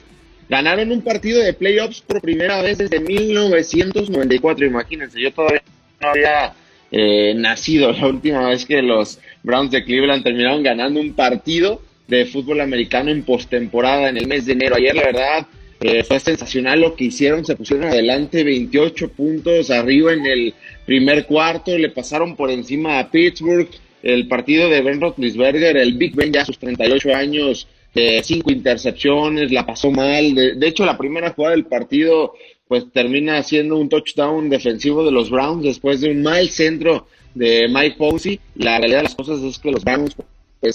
ganaron 0.48 0.92
un 0.92 1.02
partido 1.02 1.42
de 1.42 1.52
playoffs 1.52 2.00
por 2.02 2.20
primera 2.20 2.62
vez 2.62 2.78
desde 2.78 3.00
1994. 3.00 4.66
Imagínense, 4.66 5.20
yo 5.20 5.32
todavía 5.32 5.62
no 6.00 6.08
había 6.08 6.52
eh, 6.92 7.34
nacido 7.34 7.90
la 7.90 8.06
última 8.06 8.48
vez 8.48 8.64
que 8.64 8.82
los 8.82 9.18
Browns 9.42 9.72
de 9.72 9.84
Cleveland 9.84 10.22
terminaron 10.22 10.62
ganando 10.62 11.00
un 11.00 11.12
partido 11.14 11.82
de 12.06 12.24
fútbol 12.26 12.60
americano 12.60 13.10
en 13.10 13.24
postemporada 13.24 14.10
en 14.10 14.16
el 14.16 14.28
mes 14.28 14.46
de 14.46 14.52
enero. 14.52 14.76
Ayer, 14.76 14.94
la 14.94 15.02
verdad, 15.02 15.46
eh, 15.80 16.04
fue 16.04 16.20
sensacional 16.20 16.80
lo 16.80 16.94
que 16.94 17.06
hicieron. 17.06 17.44
Se 17.44 17.56
pusieron 17.56 17.88
adelante 17.88 18.44
28 18.44 19.08
puntos 19.08 19.70
arriba 19.70 20.12
en 20.12 20.24
el 20.24 20.54
primer 20.84 21.26
cuarto, 21.26 21.76
le 21.76 21.90
pasaron 21.90 22.36
por 22.36 22.50
encima 22.50 22.98
a 22.98 23.10
Pittsburgh 23.10 23.68
el 24.02 24.28
partido 24.28 24.68
de 24.68 24.82
Ben 24.82 25.00
Roethlisberger, 25.00 25.78
el 25.78 25.94
Big 25.94 26.14
Ben 26.14 26.32
ya 26.32 26.42
a 26.42 26.44
sus 26.44 26.58
38 26.58 27.14
años, 27.14 27.66
eh, 27.94 28.20
cinco 28.22 28.52
intercepciones, 28.52 29.50
la 29.50 29.64
pasó 29.64 29.90
mal. 29.90 30.34
De, 30.34 30.68
hecho, 30.68 30.84
la 30.84 30.98
primera 30.98 31.30
jugada 31.30 31.54
del 31.54 31.64
partido, 31.64 32.34
pues 32.68 32.90
termina 32.92 33.42
siendo 33.42 33.78
un 33.78 33.88
touchdown 33.88 34.50
defensivo 34.50 35.04
de 35.04 35.10
los 35.10 35.30
Browns 35.30 35.64
después 35.64 36.02
de 36.02 36.10
un 36.10 36.22
mal 36.22 36.50
centro 36.50 37.06
de 37.34 37.66
Mike 37.68 37.96
Posey. 37.96 38.40
La 38.56 38.78
realidad 38.78 38.98
de 38.98 39.04
las 39.04 39.14
cosas 39.14 39.42
es 39.42 39.58
que 39.58 39.70
los 39.70 39.82
Browns 39.82 40.14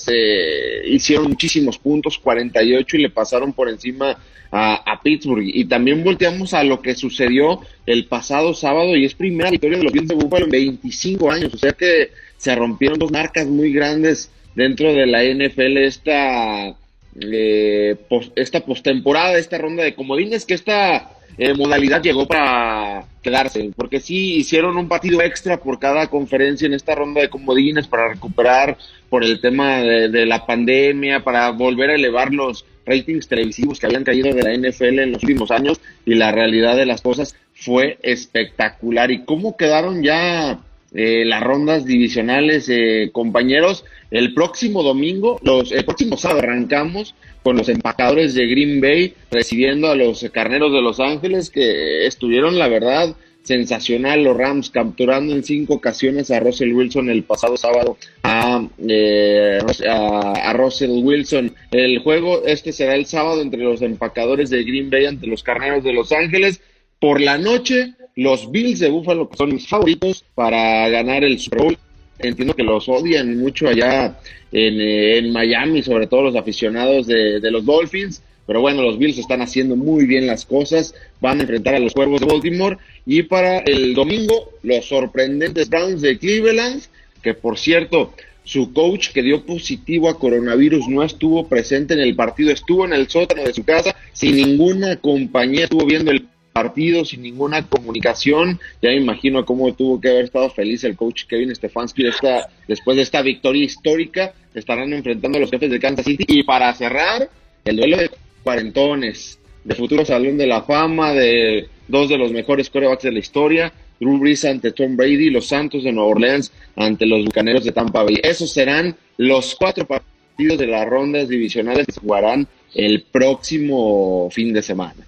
eh, 0.08 0.82
hicieron 0.86 1.28
muchísimos 1.30 1.78
puntos, 1.78 2.18
48 2.20 2.98
y 2.98 3.02
le 3.02 3.10
pasaron 3.10 3.54
por 3.54 3.70
encima 3.70 4.18
a, 4.52 5.00
Pittsburgh. 5.04 5.44
Y 5.46 5.66
también 5.66 6.04
volteamos 6.04 6.54
a 6.54 6.64
lo 6.64 6.82
que 6.82 6.96
sucedió 6.96 7.62
el 7.86 8.06
pasado 8.06 8.54
sábado 8.54 8.96
y 8.96 9.06
es 9.06 9.14
primera 9.14 9.52
victoria 9.52 9.78
de 9.78 9.84
los 9.84 9.94
Bills 9.94 10.08
de 10.08 10.16
Buffalo 10.16 10.46
en 10.46 10.52
25 10.52 11.32
años. 11.32 11.54
O 11.54 11.58
sea 11.58 11.74
que 11.74 12.12
se 12.38 12.56
rompieron 12.56 13.00
dos 13.00 13.12
marcas 13.12 13.48
muy 13.48 13.72
grandes 13.72 14.32
dentro 14.56 14.94
de 14.94 15.06
la 15.06 15.24
NFL 15.24 15.78
esta, 15.78 16.76
eh, 17.22 17.96
esta 18.36 18.62
postemporada, 18.62 19.38
esta 19.38 19.58
ronda 19.58 19.84
de 19.84 19.96
comodines, 19.96 20.46
que 20.46 20.54
esta 20.54 21.12
eh, 21.38 21.54
modalidad 21.54 22.02
llegó 22.02 22.28
para 22.28 23.06
quedarse, 23.22 23.72
porque 23.76 24.00
sí 24.00 24.36
hicieron 24.36 24.78
un 24.78 24.88
partido 24.88 25.22
extra 25.22 25.58
por 25.58 25.80
cada 25.80 26.08
conferencia 26.08 26.66
en 26.66 26.74
esta 26.74 26.96
ronda 26.96 27.22
de 27.22 27.30
comodines 27.30 27.88
para 27.88 28.10
recuperar 28.10 28.78
por 29.10 29.24
el 29.24 29.40
tema 29.40 29.78
de, 29.78 30.10
de 30.10 30.26
la 30.26 30.46
pandemia, 30.46 31.24
para 31.24 31.50
volver 31.52 31.92
a 31.92 31.96
elevar 31.96 32.34
los 32.34 32.66
ratings 32.86 33.28
televisivos 33.28 33.80
que 33.80 33.86
habían 33.86 34.04
caído 34.04 34.34
de 34.34 34.44
la 34.44 34.54
NFL 34.54 35.00
en 35.00 35.12
los 35.14 35.24
últimos 35.24 35.52
años 35.52 35.80
y 36.06 36.16
la 36.16 36.32
realidad 36.32 36.76
de 36.76 36.86
las 36.86 37.02
cosas 37.02 37.36
fue 37.54 38.00
espectacular. 38.02 39.12
¿Y 39.12 39.24
cómo 39.26 39.56
quedaron 39.58 40.04
ya 40.04 40.60
eh, 40.94 41.24
las 41.26 41.44
rondas 41.44 41.86
divisionales, 41.86 42.68
eh, 42.70 43.10
compañeros. 43.12 43.86
El 44.12 44.34
próximo 44.34 44.84
domingo, 44.84 45.40
los, 45.44 45.72
el 45.72 45.86
próximo 45.86 46.18
sábado 46.18 46.42
arrancamos 46.42 47.16
con 47.44 47.58
los 47.58 47.70
empacadores 47.70 48.34
de 48.34 48.48
Green 48.48 48.82
Bay 48.82 49.14
recibiendo 49.32 49.90
a 49.90 49.96
los 49.96 50.26
carneros 50.32 50.74
de 50.74 50.82
Los 50.82 51.00
Ángeles 51.00 51.50
que 51.50 52.06
estuvieron, 52.06 52.58
la 52.58 52.68
verdad, 52.68 53.16
sensacional 53.44 54.24
los 54.24 54.38
Rams 54.38 54.70
capturando 54.70 55.34
en 55.34 55.44
cinco 55.44 55.76
ocasiones 55.76 56.30
a 56.30 56.40
Russell 56.40 56.74
Wilson 56.74 57.10
el 57.10 57.24
pasado 57.24 57.58
sábado 57.58 57.98
a, 58.24 58.68
eh, 58.88 59.60
a, 59.90 60.50
a, 60.50 60.54
Russell 60.54 61.04
Wilson. 61.04 61.56
El 61.72 62.00
juego 62.00 62.46
este 62.46 62.72
será 62.72 62.96
el 62.96 63.06
sábado 63.06 63.42
entre 63.42 63.62
los 63.62 63.82
empacadores 63.82 64.50
de 64.50 64.64
Green 64.64 64.90
Bay 64.90 65.06
ante 65.06 65.28
los 65.28 65.44
carneros 65.44 65.84
de 65.84 65.94
Los 65.94 66.12
Ángeles. 66.12 66.62
Por 67.00 67.22
la 67.22 67.38
noche 67.38 67.94
los 68.20 68.52
Bills 68.52 68.80
de 68.80 68.90
Buffalo, 68.90 69.30
son 69.38 69.54
mis 69.54 69.66
favoritos 69.66 70.26
para 70.36 70.90
ganar 70.90 71.24
el 71.24 71.40
Super 71.40 71.60
Bowl. 71.60 71.78
Entiendo 72.20 72.54
que 72.54 72.64
los 72.64 72.90
odian 72.90 73.38
mucho 73.38 73.70
allá 73.70 74.20
en, 74.52 74.76
eh, 74.82 75.32
Miami, 75.32 75.82
sobre 75.84 76.08
todo 76.08 76.24
los 76.24 76.36
aficionados 76.36 77.08
de, 77.08 77.40
los 77.50 77.66
Dolphins. 77.66 78.22
Pero 78.46 78.60
bueno, 78.60 78.82
los 78.82 78.98
Bills 78.98 79.20
están 79.20 79.42
haciendo 79.42 79.78
muy 79.78 80.06
bien 80.06 80.28
las 80.28 80.46
cosas. 80.46 80.94
Van 81.22 81.38
a 81.40 81.44
enfrentar 81.44 81.76
a 81.76 81.80
los 81.80 81.94
Cuervos 81.94 82.20
de 82.20 82.26
Baltimore. 82.26 82.78
Y 83.06 83.24
para 83.24 83.60
el 83.60 83.94
domingo, 83.94 84.50
los 84.64 84.86
sorprendentes 84.86 85.70
Browns 85.70 86.02
de 86.02 86.18
Cleveland, 86.18 86.82
que 87.24 87.34
por 87.34 87.58
cierto, 87.58 88.14
su 88.44 88.74
coach 88.74 89.14
que 89.14 89.24
dio 89.24 89.46
positivo 89.46 90.10
a 90.10 90.20
coronavirus 90.20 90.90
no 90.90 91.04
estuvo 91.04 91.48
presente 91.48 91.94
en 91.94 92.02
el 92.02 92.16
partido, 92.16 92.52
estuvo 92.52 92.84
en 92.84 92.92
el 92.92 93.08
sótano 93.08 93.44
de 93.44 93.54
su 93.54 93.64
casa, 93.64 93.96
sin 94.12 94.36
ninguna 94.36 94.98
compañía, 94.98 95.66
estuvo 95.66 95.86
viendo 95.86 96.12
el 96.12 96.28
partido, 96.52 97.06
sin 97.06 97.22
ninguna 97.22 97.66
comunicación. 97.68 98.60
Ya 98.82 98.90
me 98.90 98.98
imagino 98.98 99.46
cómo 99.46 99.74
tuvo 99.74 100.00
que 100.00 100.10
haber 100.10 100.26
estado 100.26 100.50
feliz 100.50 100.84
el 100.84 100.96
coach 100.96 101.26
Kevin 101.26 101.56
Stefanski 101.56 102.08
esta, 102.08 102.50
después 102.68 102.98
de 102.98 103.04
esta 103.04 103.22
victoria 103.22 103.64
histórica. 103.64 104.34
Estarán 104.54 104.94
enfrentando 104.94 105.38
a 105.38 105.42
los 105.42 105.52
jefes 105.52 105.72
de 105.72 105.80
Kansas 105.80 106.06
City. 106.06 106.26
Y 106.28 106.44
para 106.44 106.74
cerrar, 106.74 107.30
el 107.66 107.76
duelo 107.76 107.98
de 107.98 108.12
cuarentones, 108.44 109.40
de 109.64 109.76
futuro 109.76 110.06
Salón 110.06 110.38
de 110.38 110.48
la 110.48 110.64
Fama, 110.64 111.14
de 111.14 111.68
dos 111.88 112.10
de 112.10 112.18
los 112.18 112.32
mejores 112.32 112.70
corebacks 112.70 113.04
de 113.04 113.12
la 113.12 113.20
historia. 113.20 113.74
Drew 114.00 114.18
Brees 114.18 114.46
ante 114.46 114.72
Tom 114.72 114.96
Brady, 114.96 115.30
los 115.30 115.48
Santos 115.48 115.84
de 115.84 115.92
Nueva 115.92 116.10
Orleans 116.10 116.52
ante 116.76 117.06
los 117.06 117.26
Bucaneros 117.26 117.64
de 117.64 117.72
Tampa 117.72 118.04
Bay. 118.04 118.20
Esos 118.24 118.52
serán 118.52 118.96
los 119.18 119.56
cuatro 119.56 119.86
partidos 119.86 120.58
de 120.58 120.68
las 120.68 120.88
rondas 120.88 121.28
divisionales 121.28 121.86
que 121.86 122.00
jugarán 122.00 122.48
el 122.74 123.04
próximo 123.04 124.30
fin 124.32 124.54
de 124.54 124.62
semana. 124.62 125.06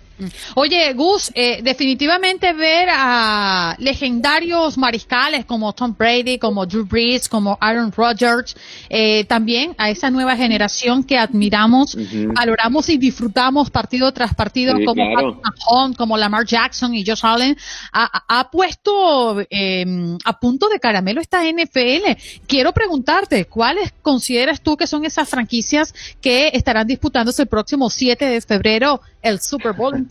Oye, 0.56 0.94
Gus, 0.94 1.32
eh, 1.34 1.62
definitivamente 1.64 2.54
ver 2.54 2.90
a 2.92 3.76
legendarios 3.80 4.78
mariscales 4.78 5.46
como 5.46 5.74
Tom 5.74 5.96
Brady, 5.98 6.38
como 6.38 6.66
Drew 6.66 6.86
Brees, 6.86 7.28
como 7.28 7.58
Aaron 7.60 7.92
Rodgers, 7.92 8.56
eh, 8.90 9.26
también 9.26 9.74
a 9.78 9.90
esa 9.90 10.10
nueva 10.10 10.36
generación 10.36 11.04
que 11.04 11.18
admiramos, 11.18 11.98
valoramos 12.36 12.90
y 12.90 12.98
disfrutamos 12.98 13.70
partido 13.70 14.12
tras 14.12 14.34
partido, 14.36 14.76
como 14.86 15.04
Mahomes, 15.12 15.98
como 15.98 16.18
Lamar 16.18 16.46
Jackson 16.46 16.94
y 16.94 17.06
Josh 17.06 17.22
Allen, 17.24 17.58
ha, 17.92 18.50
puesto 18.52 19.42
em, 19.50 20.18
a 20.26 20.40
punto 20.40 20.70
de 20.70 20.80
caramelo 20.80 21.22
esta 21.22 21.44
NFL. 21.44 22.18
Quiero 22.48 22.74
preguntarte, 22.74 23.46
¿cuáles 23.46 23.94
consideras 24.02 24.62
tú 24.62 24.78
que 24.78 24.88
son 24.88 25.06
esas 25.06 25.30
franquicias 25.30 25.94
que 26.22 26.52
estarán 26.54 26.88
disputándose 26.88 27.44
el 27.44 27.48
próximo 27.48 27.90
7 27.90 28.26
de 28.26 28.42
febrero 28.42 29.02
el 29.22 29.40
Super 29.40 29.74
Bowl 29.74 30.08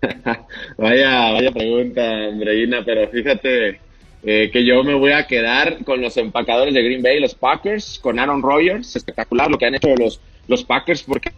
vaya, 0.78 1.32
vaya 1.32 1.52
pregunta, 1.52 2.26
Andreina, 2.26 2.82
pero 2.84 3.08
fíjate 3.08 3.80
eh, 4.22 4.50
que 4.52 4.64
yo 4.64 4.82
me 4.82 4.94
voy 4.94 5.12
a 5.12 5.26
quedar 5.26 5.84
con 5.84 6.00
los 6.00 6.16
empacadores 6.16 6.74
de 6.74 6.82
Green 6.82 7.02
Bay, 7.02 7.20
los 7.20 7.34
Packers, 7.34 7.98
con 7.98 8.18
Aaron 8.18 8.42
Rodgers, 8.42 8.96
espectacular 8.96 9.50
lo 9.50 9.58
que 9.58 9.66
han 9.66 9.74
hecho 9.74 9.94
los, 9.96 10.20
los 10.48 10.64
Packers, 10.64 11.02
porque 11.02 11.32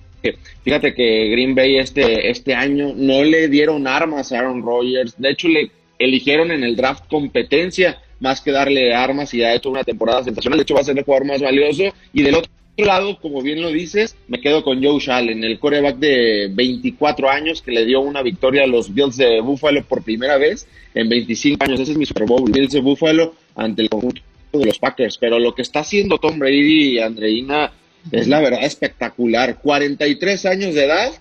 fíjate 0.62 0.94
que 0.94 1.30
Green 1.30 1.55
Bay 1.55 1.78
este, 1.78 2.30
este 2.30 2.55
año 2.55 2.92
no 2.94 3.24
le 3.24 3.48
dieron 3.48 3.86
armas 3.86 4.32
a 4.32 4.38
Aaron 4.38 4.62
Rodgers, 4.62 5.14
de 5.18 5.30
hecho 5.30 5.48
le 5.48 5.70
eligieron 5.98 6.50
en 6.50 6.64
el 6.64 6.76
draft 6.76 7.05
competencia 7.09 7.98
más 8.22 8.40
que 8.40 8.53
darle 8.53 8.94
armas 8.94 9.34
y 9.34 9.42
ha 9.42 9.53
hecho 9.53 9.68
una 9.68 9.82
temporada 9.82 10.22
sensacional. 10.22 10.59
De 10.59 10.62
hecho, 10.62 10.74
va 10.74 10.80
a 10.80 10.84
ser 10.84 10.96
el 10.96 11.05
jugador 11.05 11.26
más 11.26 11.42
valioso. 11.42 11.82
Y 12.12 12.22
del 12.22 12.36
otro 12.36 12.50
lado, 12.79 13.18
como 13.20 13.43
bien 13.43 13.61
lo 13.61 13.70
dices, 13.70 14.16
me 14.29 14.41
quedo 14.41 14.62
con 14.62 14.83
Joe 14.83 15.01
Allen, 15.09 15.45
el 15.45 15.59
coreback 15.59 15.97
de 15.99 16.49
24 16.53 17.29
años 17.29 17.61
que 17.61 17.70
le 17.70 17.85
dio 17.85 18.01
una 18.01 18.23
victoria 18.23 18.64
a 18.64 18.66
los 18.66 18.93
Bills 18.95 19.16
de 19.16 19.41
Buffalo 19.41 19.85
por 19.85 20.03
primera 20.03 20.39
vez 20.39 20.66
en 20.95 21.09
25 21.09 21.64
años. 21.64 21.81
Ese 21.81 21.93
es 21.93 21.99
mi 21.99 22.07
Super 22.07 22.27
Bowl, 22.27 22.51
Bills 22.51 22.73
de 22.73 22.81
Buffalo 22.81 23.35
ante 23.55 23.83
el 23.83 23.91
conjunto 23.91 24.23
de 24.53 24.66
los 24.66 24.79
Packers. 24.79 25.18
Pero 25.18 25.39
lo 25.39 25.55
que 25.55 25.62
está 25.62 25.81
haciendo 25.81 26.18
Tom 26.18 26.39
Brady 26.39 26.95
y 26.95 26.99
Andreina 26.99 27.73
es 28.11 28.27
la 28.27 28.41
verdad 28.41 28.64
espectacular. 28.64 29.59
43 29.61 30.47
años 30.47 30.75
de 30.75 30.85
edad 30.85 31.12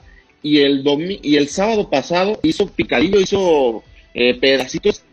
y 0.42 0.60
el, 0.60 0.84
y 1.22 1.36
el 1.36 1.50
sábado 1.50 1.90
pasado 1.90 2.40
hizo 2.44 2.68
picadillo, 2.68 3.20
hizo 3.20 3.84
eh, 4.14 4.36
pedacitos 4.36 5.04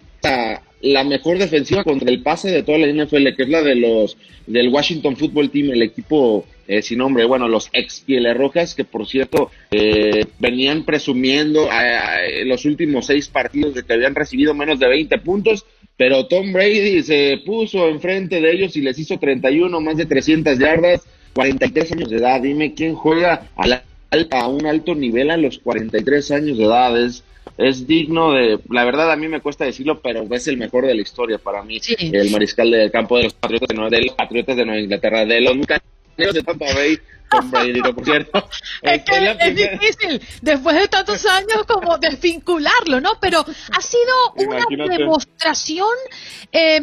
la 0.81 1.05
mejor 1.05 1.39
defensiva 1.39 1.85
contra 1.85 2.11
el 2.11 2.23
pase 2.23 2.51
de 2.51 2.63
toda 2.63 2.79
la 2.79 2.87
NFL, 2.87 3.35
que 3.37 3.43
es 3.43 3.49
la 3.49 3.63
de 3.63 3.75
los 3.75 4.17
del 4.47 4.69
Washington 4.69 5.17
Football 5.17 5.51
Team, 5.51 5.71
el 5.71 5.83
equipo 5.83 6.47
eh, 6.67 6.83
sin 6.83 6.99
nombre, 6.99 7.25
bueno, 7.25 7.49
los 7.49 7.69
ex 7.73 8.01
Pieles 8.01 8.37
Rojas, 8.37 8.75
que 8.75 8.85
por 8.85 9.07
cierto 9.07 9.51
eh, 9.71 10.27
venían 10.39 10.85
presumiendo 10.85 11.69
en 11.73 12.49
los 12.49 12.65
últimos 12.65 13.07
seis 13.07 13.29
partidos 13.29 13.75
de 13.75 13.83
que 13.83 13.93
habían 13.93 14.15
recibido 14.15 14.55
menos 14.55 14.79
de 14.79 14.89
20 14.89 15.19
puntos, 15.19 15.65
pero 15.97 16.27
Tom 16.27 16.53
Brady 16.53 17.03
se 17.03 17.41
puso 17.45 17.89
enfrente 17.89 18.41
de 18.41 18.53
ellos 18.53 18.77
y 18.77 18.83
les 18.83 18.99
hizo 18.99 19.19
31, 19.19 19.81
más 19.81 19.97
de 19.97 20.07
300 20.07 20.59
yardas, 20.59 21.03
43 21.35 21.93
años 21.93 22.11
de 22.11 22.19
edad. 22.19 22.41
Dime 22.41 22.75
quién 22.75 22.95
juega 22.95 23.49
a, 23.57 23.83
a 24.31 24.49
un 24.49 24.67
alto 24.67 24.95
nivel 24.95 25.31
a 25.31 25.37
los 25.37 25.59
43 25.59 26.31
años 26.31 26.59
de 26.59 26.65
edad. 26.65 27.03
Es, 27.03 27.25
es 27.57 27.87
digno 27.87 28.33
de, 28.33 28.61
la 28.71 28.85
verdad 28.85 29.11
a 29.11 29.17
mí 29.17 29.29
me 29.29 29.41
cuesta 29.41 29.65
decirlo, 29.65 30.01
pero 30.01 30.27
es 30.31 30.49
el 30.49 30.57
mejor 30.57 30.87
de 30.87 30.95
la 30.95 31.03
historia 31.03 31.39
para 31.39 31.63
mí, 31.63 31.81
el 31.99 32.31
mariscal 32.31 32.71
del 32.71 32.91
campo 32.91 33.17
de 33.17 33.25
los 33.25 33.35
Patriotas 33.35 33.69
de 33.69 33.75
Nueva, 33.75 33.91
de 33.91 34.03
los 34.03 34.15
Patriotas 34.15 34.57
de 34.57 34.65
Nueva 34.65 34.81
Inglaterra, 34.81 35.25
de 35.25 35.41
los 35.41 35.57
Bucaneros 35.57 36.35
de 36.35 36.43
Tampa 36.43 36.67
Bay, 36.75 36.99
por 37.31 38.05
cierto. 38.05 38.49
Es 38.83 39.03
que 39.03 39.37
es 39.41 39.55
difícil, 39.55 40.23
después 40.41 40.77
de 40.77 40.89
tantos 40.89 41.25
años, 41.27 41.65
como 41.67 41.99
desvincularlo, 41.99 43.01
¿no? 43.01 43.13
Pero 43.21 43.41
ha 43.41 43.81
sido 43.81 44.15
una 44.37 44.97
demostración 44.97 45.95
eh, 46.53 46.81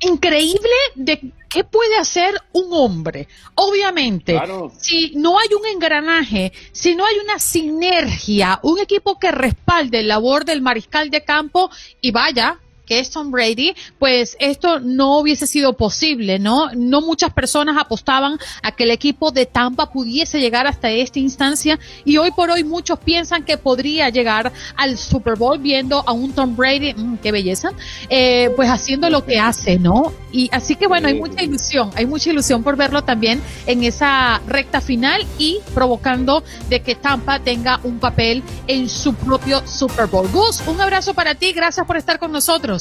increíble 0.00 0.74
de 0.94 1.32
qué 1.48 1.64
puede 1.64 1.96
hacer 1.96 2.34
un 2.52 2.68
hombre. 2.70 3.28
Obviamente, 3.54 4.40
si 4.78 5.12
no 5.16 5.38
hay 5.38 5.48
un 5.58 5.66
engranaje, 5.66 6.52
si 6.72 6.94
no 6.94 7.04
hay 7.04 7.16
una 7.18 7.38
sinergia, 7.38 8.60
un 8.62 8.78
equipo 8.78 9.18
que 9.18 9.30
respalde 9.30 10.00
el 10.00 10.08
labor 10.08 10.44
del 10.44 10.62
mariscal 10.62 11.10
de 11.10 11.24
campo 11.24 11.70
y 12.00 12.10
vaya, 12.10 12.58
que 12.88 12.98
es 12.98 13.10
Tom 13.10 13.30
Brady, 13.30 13.74
pues 13.98 14.36
esto 14.40 14.80
no 14.80 15.18
hubiese 15.18 15.46
sido 15.46 15.74
posible, 15.74 16.38
¿no? 16.38 16.70
No 16.74 17.02
muchas 17.02 17.32
personas 17.32 17.76
apostaban 17.78 18.38
a 18.62 18.72
que 18.72 18.84
el 18.84 18.90
equipo 18.90 19.30
de 19.30 19.44
Tampa 19.46 19.92
pudiese 19.92 20.40
llegar 20.40 20.66
hasta 20.66 20.90
esta 20.90 21.18
instancia 21.18 21.78
y 22.04 22.16
hoy 22.16 22.30
por 22.30 22.50
hoy 22.50 22.64
muchos 22.64 22.98
piensan 22.98 23.44
que 23.44 23.58
podría 23.58 24.08
llegar 24.08 24.52
al 24.76 24.96
Super 24.96 25.36
Bowl 25.36 25.58
viendo 25.58 26.02
a 26.06 26.12
un 26.12 26.32
Tom 26.32 26.56
Brady, 26.56 26.94
mm, 26.94 27.18
qué 27.18 27.30
belleza, 27.30 27.70
eh, 28.08 28.50
pues 28.56 28.70
haciendo 28.70 29.10
lo 29.10 29.24
que 29.24 29.38
hace, 29.38 29.78
¿no? 29.78 30.12
Y 30.32 30.48
así 30.52 30.76
que 30.76 30.86
bueno, 30.86 31.08
hay 31.08 31.14
mucha 31.14 31.42
ilusión, 31.42 31.90
hay 31.94 32.06
mucha 32.06 32.30
ilusión 32.30 32.62
por 32.62 32.76
verlo 32.76 33.04
también 33.04 33.42
en 33.66 33.84
esa 33.84 34.40
recta 34.46 34.80
final 34.80 35.26
y 35.38 35.58
provocando 35.74 36.42
de 36.70 36.80
que 36.80 36.94
Tampa 36.94 37.38
tenga 37.40 37.80
un 37.84 37.98
papel 37.98 38.42
en 38.66 38.88
su 38.88 39.14
propio 39.14 39.66
Super 39.66 40.06
Bowl. 40.06 40.28
Gus, 40.28 40.62
un 40.66 40.80
abrazo 40.80 41.12
para 41.12 41.34
ti, 41.34 41.52
gracias 41.52 41.86
por 41.86 41.96
estar 41.96 42.18
con 42.18 42.32
nosotros. 42.32 42.77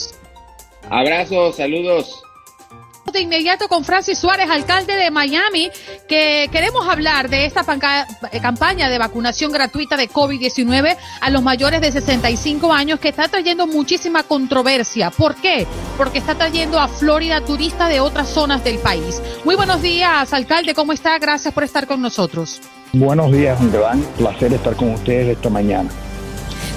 Abrazos, 0.89 1.57
saludos. 1.57 2.23
De 3.11 3.21
inmediato 3.21 3.69
con 3.69 3.85
Francis 3.85 4.17
Suárez, 4.17 4.49
alcalde 4.49 4.93
de 4.93 5.09
Miami, 5.11 5.71
que 6.09 6.49
queremos 6.51 6.87
hablar 6.89 7.29
de 7.29 7.45
esta 7.45 7.61
eh, 8.31 8.39
campaña 8.41 8.89
de 8.89 8.97
vacunación 8.97 9.51
gratuita 9.51 9.95
de 9.95 10.09
COVID-19 10.09 10.97
a 11.21 11.29
los 11.29 11.41
mayores 11.41 11.79
de 11.79 11.91
65 11.93 12.73
años 12.73 12.99
que 12.99 13.07
está 13.07 13.29
trayendo 13.29 13.65
muchísima 13.65 14.23
controversia. 14.23 15.09
¿Por 15.09 15.35
qué? 15.35 15.65
Porque 15.97 16.17
está 16.17 16.35
trayendo 16.35 16.79
a 16.81 16.89
Florida 16.89 17.39
turistas 17.41 17.89
de 17.89 18.01
otras 18.01 18.27
zonas 18.27 18.63
del 18.65 18.77
país. 18.79 19.21
Muy 19.45 19.55
buenos 19.55 19.81
días, 19.81 20.33
alcalde, 20.33 20.73
¿cómo 20.73 20.91
está? 20.91 21.17
Gracias 21.17 21.53
por 21.53 21.63
estar 21.63 21.87
con 21.87 22.01
nosotros. 22.01 22.61
Buenos 22.91 23.31
días, 23.31 23.59
un 23.61 23.71
gran 23.71 24.01
placer 24.17 24.51
estar 24.53 24.75
con 24.75 24.91
ustedes 24.91 25.37
esta 25.37 25.49
mañana. 25.49 25.89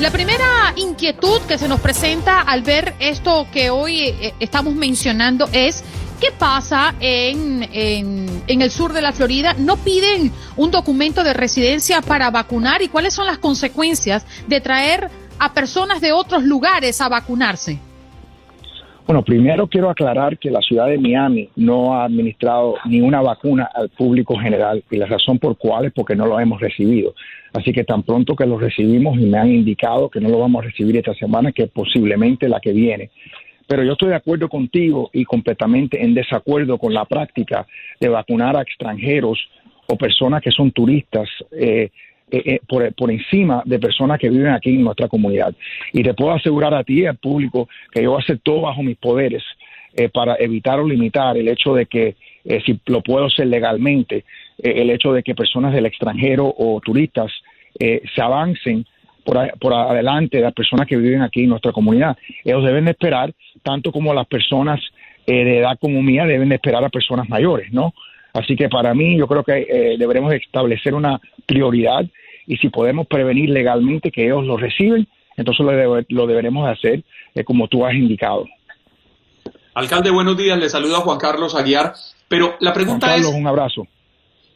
La 0.00 0.10
primera 0.10 0.72
inquietud 0.76 1.42
que 1.42 1.58
se 1.58 1.68
nos 1.68 1.78
presenta 1.78 2.40
al 2.40 2.62
ver 2.62 2.94
esto 3.00 3.46
que 3.52 3.68
hoy 3.68 4.00
eh, 4.00 4.34
estamos 4.40 4.74
mencionando 4.74 5.46
es 5.52 5.84
¿Qué 6.18 6.32
pasa 6.32 6.94
en, 7.00 7.68
en, 7.72 8.62
el 8.62 8.70
sur 8.70 8.94
de 8.94 9.00
la 9.02 9.12
Florida? 9.12 9.54
¿No 9.58 9.78
piden 9.78 10.32
un 10.56 10.70
documento 10.70 11.22
de 11.22 11.32
residencia 11.32 12.02
para 12.02 12.30
vacunar? 12.30 12.82
¿Y 12.82 12.88
cuáles 12.88 13.14
son 13.14 13.26
las 13.26 13.38
consecuencias 13.38 14.26
de 14.46 14.60
traer 14.60 15.10
a 15.38 15.54
personas 15.54 16.02
de 16.02 16.12
otros 16.12 16.44
lugares 16.44 17.00
a 17.00 17.08
vacunarse? 17.08 17.78
Bueno, 19.06 19.24
primero 19.24 19.66
quiero 19.66 19.90
aclarar 19.90 20.38
que 20.38 20.50
la 20.50 20.60
ciudad 20.60 20.86
de 20.86 20.98
Miami 20.98 21.48
no 21.56 21.94
ha 21.94 22.04
administrado 22.04 22.76
ni 22.84 23.00
una 23.00 23.20
vacuna 23.20 23.68
al 23.74 23.88
público 23.88 24.38
general 24.38 24.84
y 24.90 24.96
la 24.96 25.06
razón 25.06 25.38
por 25.38 25.56
cuál 25.56 25.86
es 25.86 25.92
porque 25.92 26.14
no 26.14 26.26
lo 26.26 26.38
hemos 26.38 26.60
recibido. 26.60 27.14
Así 27.52 27.72
que 27.72 27.82
tan 27.82 28.04
pronto 28.04 28.36
que 28.36 28.46
lo 28.46 28.58
recibimos 28.58 29.18
y 29.18 29.26
me 29.26 29.38
han 29.38 29.50
indicado 29.50 30.08
que 30.08 30.20
no 30.20 30.28
lo 30.28 30.38
vamos 30.38 30.62
a 30.62 30.66
recibir 30.66 30.96
esta 30.96 31.14
semana, 31.14 31.50
que 31.50 31.66
posiblemente 31.66 32.48
la 32.48 32.60
que 32.60 32.72
viene. 32.72 33.10
Pero 33.66 33.84
yo 33.84 33.92
estoy 33.92 34.10
de 34.10 34.16
acuerdo 34.16 34.48
contigo 34.48 35.10
y 35.12 35.24
completamente 35.24 36.02
en 36.02 36.14
desacuerdo 36.14 36.78
con 36.78 36.94
la 36.94 37.04
práctica 37.04 37.66
de 37.98 38.08
vacunar 38.08 38.56
a 38.56 38.62
extranjeros 38.62 39.38
o 39.86 39.96
personas 39.96 40.42
que 40.42 40.50
son 40.50 40.70
turistas 40.70 41.28
eh, 41.50 41.90
eh, 42.30 42.42
eh, 42.44 42.60
por, 42.68 42.92
por, 42.94 43.10
encima 43.10 43.62
de 43.64 43.78
personas 43.78 44.18
que 44.18 44.30
viven 44.30 44.52
aquí 44.52 44.70
en 44.70 44.84
nuestra 44.84 45.08
comunidad. 45.08 45.54
Y 45.92 46.02
te 46.02 46.14
puedo 46.14 46.32
asegurar 46.32 46.74
a 46.74 46.84
ti 46.84 47.00
y 47.00 47.06
al 47.06 47.16
público 47.16 47.68
que 47.92 48.02
yo 48.02 48.10
voy 48.10 48.20
a 48.20 48.22
hacer 48.22 48.38
todo 48.42 48.62
bajo 48.62 48.82
mis 48.82 48.96
poderes 48.96 49.42
para 50.12 50.36
evitar 50.36 50.78
o 50.78 50.86
limitar 50.86 51.36
el 51.36 51.48
hecho 51.48 51.74
de 51.74 51.86
que, 51.86 52.14
si 52.64 52.78
lo 52.86 53.02
puedo 53.02 53.26
hacer 53.26 53.48
legalmente, 53.48 54.24
eh, 54.62 54.82
el 54.82 54.90
hecho 54.90 55.12
de 55.12 55.22
que 55.22 55.34
personas 55.34 55.72
del 55.72 55.86
extranjero 55.86 56.52
o 56.56 56.80
turistas 56.80 57.30
eh, 57.78 58.02
se 58.14 58.20
avancen 58.20 58.84
por, 59.24 59.36
por, 59.58 59.74
adelante 59.74 60.38
de 60.38 60.42
las 60.42 60.52
personas 60.52 60.86
que 60.86 60.96
viven 60.96 61.22
aquí 61.22 61.44
en 61.44 61.50
nuestra 61.50 61.72
comunidad. 61.72 62.16
Ellos 62.44 62.64
deben 62.64 62.84
de 62.84 62.92
esperar, 62.92 63.32
tanto 63.62 63.92
como 63.92 64.12
las 64.12 64.26
personas 64.26 64.80
eh, 65.26 65.44
de 65.44 65.58
edad 65.58 65.78
como 65.80 66.02
mía 66.02 66.26
deben 66.26 66.48
de 66.48 66.56
esperar 66.56 66.84
a 66.84 66.88
personas 66.88 67.28
mayores, 67.28 67.72
¿no? 67.72 67.92
Así 68.32 68.56
que 68.56 68.68
para 68.68 68.94
mí 68.94 69.18
yo 69.18 69.26
creo 69.26 69.42
que 69.42 69.96
deberemos 69.98 70.32
establecer 70.32 70.94
una 70.94 71.20
prioridad 71.46 72.04
y 72.46 72.56
si 72.56 72.68
podemos 72.68 73.06
prevenir 73.06 73.50
legalmente 73.50 74.10
que 74.10 74.26
ellos 74.26 74.44
lo 74.44 74.56
reciben, 74.56 75.06
entonces 75.36 75.64
lo, 75.64 76.04
lo 76.08 76.26
deberemos 76.26 76.68
hacer 76.68 77.02
como 77.44 77.68
tú 77.68 77.84
has 77.86 77.94
indicado. 77.94 78.46
Alcalde, 79.74 80.10
buenos 80.10 80.36
días. 80.36 80.58
Le 80.58 80.68
saluda 80.68 80.98
Juan 80.98 81.18
Carlos 81.18 81.54
Aguiar. 81.54 81.94
Pero 82.28 82.56
la 82.60 82.72
pregunta 82.72 83.06
Juan 83.06 83.18
Carlos, 83.18 83.32
es... 83.32 83.40
un 83.40 83.46
abrazo. 83.46 83.86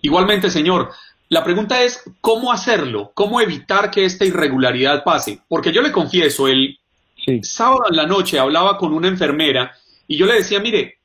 Igualmente, 0.03 0.51
señor, 0.51 0.91
la 1.29 1.43
pregunta 1.43 1.83
es 1.83 2.03
cómo 2.21 2.53
hacerlo, 2.53 3.13
cómo 3.15 3.41
evitar 3.41 3.91
que 3.91 4.05
esta 4.05 4.25
irregularidad 4.25 5.03
pase. 5.03 5.41
Porque 5.49 5.73
yo 5.73 5.83
le 5.83 5.93
confieso, 5.93 6.47
el 6.49 6.79
sábado 7.43 7.85
en 7.91 7.97
la 7.97 8.07
noche 8.07 8.39
hablaba 8.39 8.77
con 8.77 8.93
una 8.93 9.09
enfermera 9.09 9.73
y 10.07 10.17
yo 10.17 10.27
le 10.27 10.35
decía, 10.35 10.61
mire, 10.61 10.99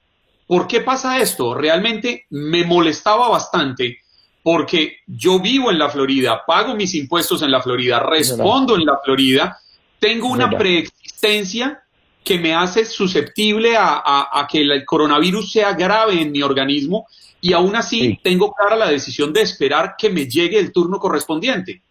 ¿por 0.49 0.65
qué 0.65 0.81
pasa 0.81 1.19
esto? 1.19 1.53
Realmente 1.53 2.25
me 2.31 2.65
molestaba 2.65 3.29
bastante 3.29 3.99
porque 4.41 4.97
yo 5.05 5.39
vivo 5.39 5.69
en 5.69 5.77
la 5.77 5.89
Florida, 5.89 6.41
pago 6.47 6.73
mis 6.73 6.95
impuestos 6.95 7.43
en 7.43 7.51
la 7.51 7.61
Florida, 7.61 7.99
respondo 7.99 8.75
en 8.75 8.83
la 8.83 8.97
Florida, 9.03 9.59
tengo 9.99 10.27
una 10.27 10.49
preexistencia 10.49 11.83
que 12.23 12.39
me 12.39 12.55
hace 12.55 12.83
susceptible 12.85 13.77
a, 13.77 14.01
a, 14.03 14.47
que 14.47 14.61
el 14.61 14.83
coronavirus 14.85 15.51
sea 15.51 15.73
grave 15.73 16.19
en 16.19 16.31
mi 16.31 16.41
organismo 16.41 17.05
y 17.41 17.53
aún 17.53 17.75
así 17.75 18.19
tengo 18.23 18.51
clara 18.51 18.75
la 18.75 18.89
decisión 18.89 19.31
de 19.31 19.41
esperar 19.41 19.93
que 19.99 20.09
me 20.09 20.25
llegue 20.25 20.57
el 20.57 20.73
turno 20.73 20.97
correspondiente. 20.97 21.83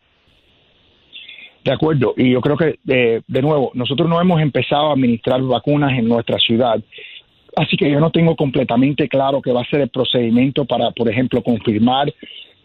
De 1.65 1.73
acuerdo, 1.73 2.15
y 2.17 2.33
yo 2.33 2.41
creo 2.41 2.57
que, 2.57 2.79
eh, 2.89 3.21
de 3.25 3.43
nuevo, 3.43 3.71
nosotros 3.75 4.09
no 4.09 4.21
hemos 4.21 4.41
empezado 4.41 4.89
a 4.89 4.95
administrar 4.95 5.41
vacunas 5.43 5.93
en 5.93 6.09
nuestra 6.09 6.39
ciudad, 6.39 6.83
así 7.59 7.77
que 7.77 7.91
yo 7.91 8.01
no 8.01 8.11
tengo 8.11 8.37
completamente 8.37 9.09
claro 9.09 9.43
qué 9.43 9.53
va 9.53 9.63
a 9.63 9.71
ser 9.71 9.81
el 9.81 9.89
procedimiento 9.89 10.65
para, 10.65 10.91
por 10.93 11.09
ejemplo, 11.09 11.43
confirmar 11.43 12.13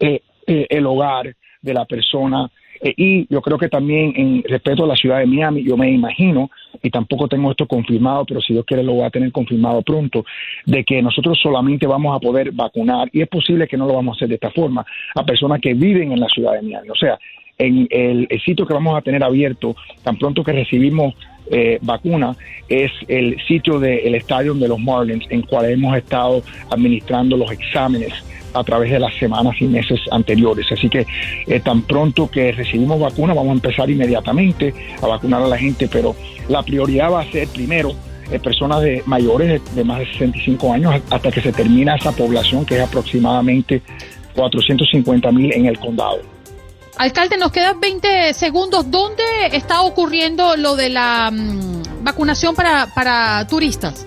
eh, 0.00 0.20
eh, 0.46 0.66
el 0.70 0.86
hogar 0.86 1.34
de 1.62 1.74
la 1.74 1.84
persona 1.84 2.50
eh, 2.80 2.94
y 2.96 3.32
yo 3.32 3.40
creo 3.40 3.56
que 3.56 3.68
también 3.68 4.12
en 4.14 4.42
respeto 4.42 4.84
a 4.84 4.86
la 4.86 4.94
ciudad 4.94 5.18
de 5.18 5.26
Miami, 5.26 5.64
yo 5.64 5.76
me 5.76 5.90
imagino, 5.90 6.50
y 6.82 6.90
tampoco 6.90 7.28
tengo 7.28 7.50
esto 7.50 7.66
confirmado, 7.66 8.26
pero 8.26 8.42
si 8.42 8.52
Dios 8.52 8.64
quiere 8.66 8.82
lo 8.82 8.92
voy 8.92 9.04
a 9.04 9.10
tener 9.10 9.32
confirmado 9.32 9.80
pronto, 9.80 10.24
de 10.66 10.84
que 10.84 11.00
nosotros 11.00 11.38
solamente 11.42 11.86
vamos 11.86 12.14
a 12.14 12.20
poder 12.20 12.52
vacunar, 12.52 13.08
y 13.12 13.22
es 13.22 13.28
posible 13.28 13.66
que 13.66 13.78
no 13.78 13.86
lo 13.86 13.94
vamos 13.94 14.14
a 14.14 14.16
hacer 14.16 14.28
de 14.28 14.34
esta 14.34 14.50
forma, 14.50 14.84
a 15.14 15.24
personas 15.24 15.60
que 15.62 15.72
viven 15.72 16.12
en 16.12 16.20
la 16.20 16.28
ciudad 16.28 16.52
de 16.52 16.62
Miami. 16.62 16.90
O 16.90 16.94
sea, 16.94 17.18
en 17.58 17.86
el, 17.90 18.28
sitio 18.44 18.66
que 18.66 18.74
vamos 18.74 18.96
a 18.96 19.02
tener 19.02 19.22
abierto, 19.22 19.76
tan 20.02 20.16
pronto 20.18 20.42
que 20.42 20.52
recibimos 20.52 21.14
eh, 21.50 21.78
vacuna 21.82 22.34
es 22.68 22.90
el 23.06 23.36
sitio 23.46 23.78
del 23.78 24.14
estadio 24.14 24.54
de 24.54 24.68
los 24.68 24.78
Marlins, 24.78 25.26
en 25.28 25.42
cual 25.42 25.70
hemos 25.70 25.96
estado 25.96 26.42
administrando 26.70 27.36
los 27.36 27.50
exámenes 27.50 28.12
a 28.54 28.62
través 28.62 28.90
de 28.90 28.98
las 28.98 29.14
semanas 29.16 29.54
y 29.60 29.66
meses 29.66 30.00
anteriores. 30.10 30.70
Así 30.72 30.88
que 30.88 31.06
eh, 31.46 31.60
tan 31.60 31.82
pronto 31.82 32.30
que 32.30 32.52
recibimos 32.52 32.98
vacuna, 33.00 33.34
vamos 33.34 33.50
a 33.50 33.54
empezar 33.54 33.90
inmediatamente 33.90 34.72
a 35.02 35.06
vacunar 35.06 35.42
a 35.42 35.48
la 35.48 35.58
gente, 35.58 35.88
pero 35.88 36.14
la 36.48 36.62
prioridad 36.62 37.12
va 37.12 37.20
a 37.20 37.30
ser 37.30 37.48
primero 37.48 37.92
eh, 38.30 38.38
personas 38.38 38.80
de 38.80 39.02
mayores 39.06 39.60
de, 39.74 39.84
más 39.84 39.98
de 39.98 40.06
65 40.06 40.72
años 40.72 40.94
hasta 41.10 41.30
que 41.30 41.40
se 41.40 41.52
termina 41.52 41.96
esa 41.96 42.12
población 42.12 42.64
que 42.64 42.76
es 42.76 42.80
aproximadamente 42.80 43.82
450 44.34 45.30
mil 45.32 45.52
en 45.52 45.66
el 45.66 45.78
condado. 45.78 46.33
Alcalde, 46.96 47.36
nos 47.36 47.50
quedan 47.50 47.80
20 47.80 48.34
segundos. 48.34 48.90
¿Dónde 48.90 49.24
está 49.52 49.82
ocurriendo 49.82 50.56
lo 50.56 50.76
de 50.76 50.90
la 50.90 51.30
mm, 51.30 52.04
vacunación 52.04 52.54
para, 52.54 52.86
para 52.94 53.46
turistas? 53.48 54.06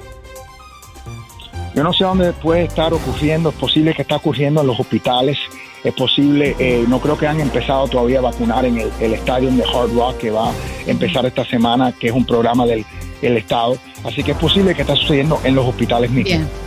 Yo 1.75 1.83
no 1.83 1.93
sé 1.93 2.05
dónde 2.05 2.33
puede 2.33 2.63
estar 2.63 2.93
ocurriendo, 2.93 3.49
es 3.49 3.55
posible 3.55 3.93
que 3.93 4.01
está 4.01 4.15
ocurriendo 4.15 4.61
en 4.61 4.67
los 4.67 4.79
hospitales, 4.79 5.37
es 5.83 5.93
posible, 5.93 6.55
eh, 6.57 6.83
no 6.87 6.99
creo 6.99 7.15
que 7.17 7.27
han 7.27 7.39
empezado 7.39 7.87
todavía 7.87 8.17
a 8.17 8.23
vacunar 8.23 8.65
en 8.65 8.79
el, 8.79 9.13
estadio 9.13 9.51
de 9.51 9.63
Hard 9.63 9.93
Rock 9.93 10.17
que 10.17 10.31
va 10.31 10.49
a 10.49 10.53
empezar 10.87 11.23
esta 11.27 11.45
semana, 11.45 11.91
que 11.91 12.07
es 12.07 12.13
un 12.13 12.25
programa 12.25 12.65
del 12.65 12.83
Estado, 13.21 13.77
así 14.03 14.23
que 14.23 14.31
es 14.31 14.37
posible 14.37 14.73
que 14.73 14.81
está 14.81 14.95
sucediendo 14.95 15.39
en 15.43 15.53
los 15.53 15.67
hospitales 15.67 16.09
mismos. 16.09 16.39
Bien. 16.39 16.66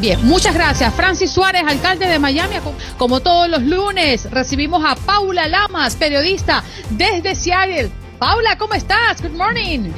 Bien, 0.00 0.24
muchas 0.24 0.54
gracias. 0.54 0.94
Francis 0.94 1.32
Suárez, 1.32 1.62
alcalde 1.66 2.06
de 2.06 2.20
Miami. 2.20 2.54
Como 2.96 3.18
todos 3.18 3.48
los 3.48 3.62
lunes, 3.62 4.30
recibimos 4.30 4.84
a 4.84 4.94
Paula 4.94 5.48
Lamas, 5.48 5.96
periodista 5.96 6.62
desde 6.90 7.34
Seattle. 7.34 7.90
Paula, 8.20 8.56
¿cómo 8.58 8.74
estás? 8.74 9.20
Good 9.20 9.32
morning. 9.32 9.90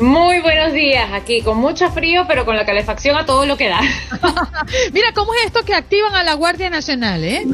Muy 0.00 0.40
buenos 0.40 0.72
días, 0.72 1.12
aquí 1.12 1.42
con 1.42 1.58
mucho 1.58 1.88
frío, 1.90 2.24
pero 2.26 2.44
con 2.44 2.56
la 2.56 2.66
calefacción 2.66 3.16
a 3.16 3.26
todo 3.26 3.46
lo 3.46 3.56
que 3.56 3.68
da. 3.68 3.80
Mira, 4.92 5.12
¿cómo 5.14 5.32
es 5.34 5.46
esto 5.46 5.64
que 5.64 5.74
activan 5.74 6.16
a 6.16 6.24
la 6.24 6.34
Guardia 6.34 6.68
Nacional, 6.68 7.22
eh? 7.22 7.46